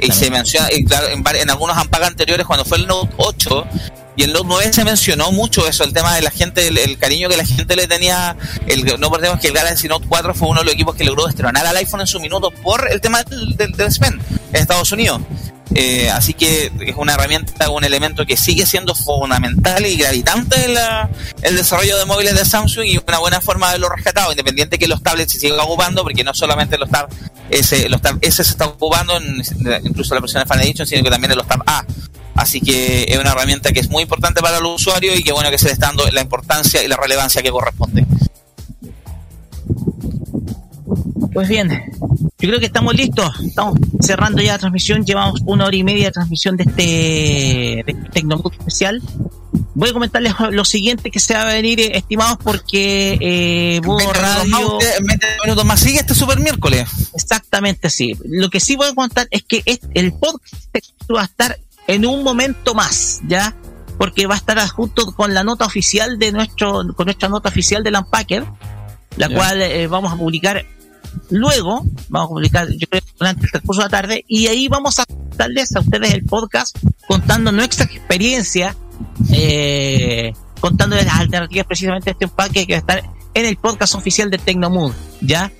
[0.00, 3.66] Y se menciona, y claro, en, en algunos ampagas anteriores, cuando fue el Note 8,
[4.16, 7.28] y en los 9 se mencionó mucho eso, el tema de la gente, el, cariño
[7.28, 8.36] que la gente le tenía.
[8.66, 11.26] El, no perdemos que el Galaxy Note 4 fue uno de los equipos que logró
[11.26, 14.20] destronar al iPhone en su minuto por el tema del, del, del spend
[14.52, 15.20] en Estados Unidos.
[15.74, 20.74] Eh, así que es una herramienta, un elemento que sigue siendo fundamental y gravitante en
[20.74, 21.08] la,
[21.42, 24.86] el desarrollo de móviles de Samsung y una buena forma de lo rescatado, independiente que
[24.86, 27.08] los tablets se sigan ocupando, porque no solamente los Tab
[27.48, 29.18] S, los Tab S se están ocupando,
[29.84, 31.84] incluso la versión de Fan Edition, sino que también los Tab A.
[32.34, 35.50] Así que es una herramienta que es muy importante para el usuario y que bueno
[35.50, 38.06] que se le está dando la importancia y la relevancia que corresponde.
[41.32, 41.70] Pues bien,
[42.42, 43.30] yo creo que estamos listos.
[43.40, 45.04] Estamos cerrando ya la transmisión.
[45.04, 46.82] Llevamos una hora y media de transmisión de este,
[47.86, 49.00] de especial.
[49.74, 53.80] Voy a comentarles lo siguiente que se va a venir, eh, estimados, porque eh,
[54.12, 54.78] Radio...
[55.44, 56.88] minutos más sigue este super miércoles.
[57.14, 58.16] Exactamente, sí.
[58.24, 59.62] Lo que sí voy a contar es que
[59.94, 60.54] el podcast
[61.14, 63.54] va a estar en un momento más, ¿ya?
[63.98, 67.82] Porque va a estar junto con la nota oficial de nuestro, con nuestra nota oficial
[67.82, 68.44] del Unpacker,
[69.16, 70.66] la cual eh, vamos a publicar
[71.30, 74.98] luego, vamos a publicar, yo creo, durante el transcurso de la tarde, y ahí vamos
[74.98, 75.04] a
[75.36, 76.76] darles a ustedes el podcast
[77.06, 78.76] contando nuestra experiencia,
[79.30, 83.02] eh, contándoles las alternativas precisamente de este empaque que va a estar
[83.34, 85.50] en el podcast oficial de Tecnomood, ¿ya?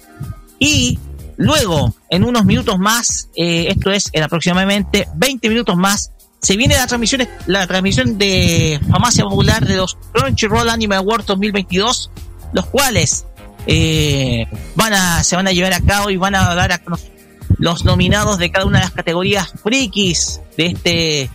[0.58, 0.98] Y
[1.36, 6.74] luego, en unos minutos más, eh, esto es en aproximadamente 20 minutos más, se viene
[6.74, 12.10] la transmisión, la transmisión de Famacia Popular de los Crunchyroll Anime Awards 2022,
[12.52, 13.26] los cuales
[13.66, 16.80] eh, van a, se van a llevar a cabo y van a dar a
[17.58, 21.30] los nominados de cada una de las categorías frikis de este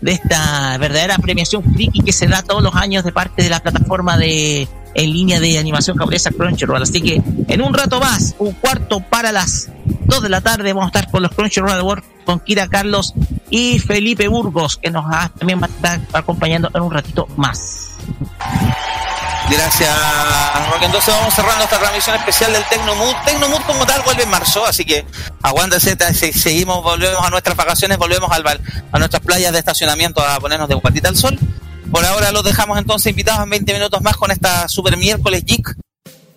[0.00, 3.60] de esta verdadera premiación friki que se da todos los años de parte de la
[3.60, 6.82] plataforma de en línea de animación japonesa Crunchyroll.
[6.82, 9.68] Así que en un rato más, un cuarto para las
[10.06, 13.14] 2 de la tarde, vamos a estar con los Crunchyroll Awards con Kira Carlos
[13.50, 17.85] y Felipe Burgos, que nos va, también va a estar acompañando en un ratito más.
[19.50, 19.96] Gracias,
[20.72, 20.86] Roque.
[20.86, 23.14] Entonces vamos cerrando esta transmisión especial del Tecnomood.
[23.24, 25.06] Tecnomood como tal vuelve en marzo, así que
[25.42, 25.96] aguántense,
[26.32, 28.44] seguimos, volvemos a nuestras vacaciones, volvemos al,
[28.90, 31.38] a nuestras playas de estacionamiento a ponernos de patita al sol.
[31.90, 35.76] Por ahora los dejamos entonces invitados en 20 minutos más con esta super miércoles geek,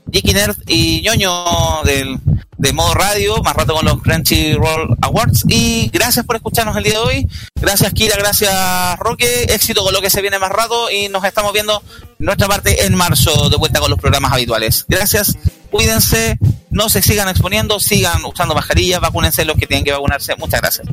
[0.05, 2.19] geek nerd y ñoño del,
[2.60, 5.45] de modo radio, más rato con los Crunchyroll Awards.
[5.48, 7.27] Y gracias por escucharnos el día de hoy.
[7.56, 9.45] Gracias Kira, gracias Roque.
[9.49, 11.81] Éxito con lo que se viene más rato y nos estamos viendo
[12.19, 14.86] nuestra parte en marzo de vuelta con los programas habituales.
[14.90, 15.38] Gracias,
[15.72, 16.38] cuídense,
[16.69, 20.36] no se sigan exponiendo, sigan usando mascarillas, vacúnense los que tienen que vacunarse.
[20.36, 20.88] Muchas gracias.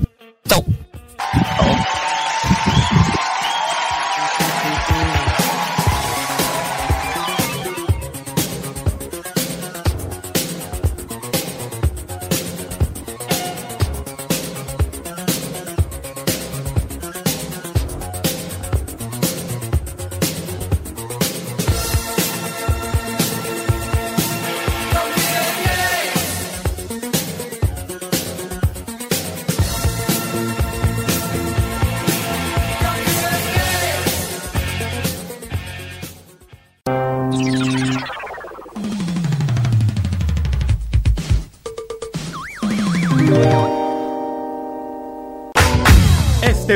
[0.48, 0.64] Chau.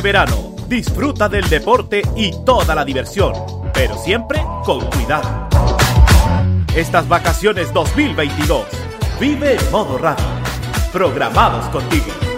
[0.00, 3.32] Verano, disfruta del deporte y toda la diversión,
[3.72, 5.48] pero siempre con cuidado.
[6.74, 8.66] Estas vacaciones 2022,
[9.18, 10.24] vive en modo radio.
[10.92, 12.29] Programados contigo.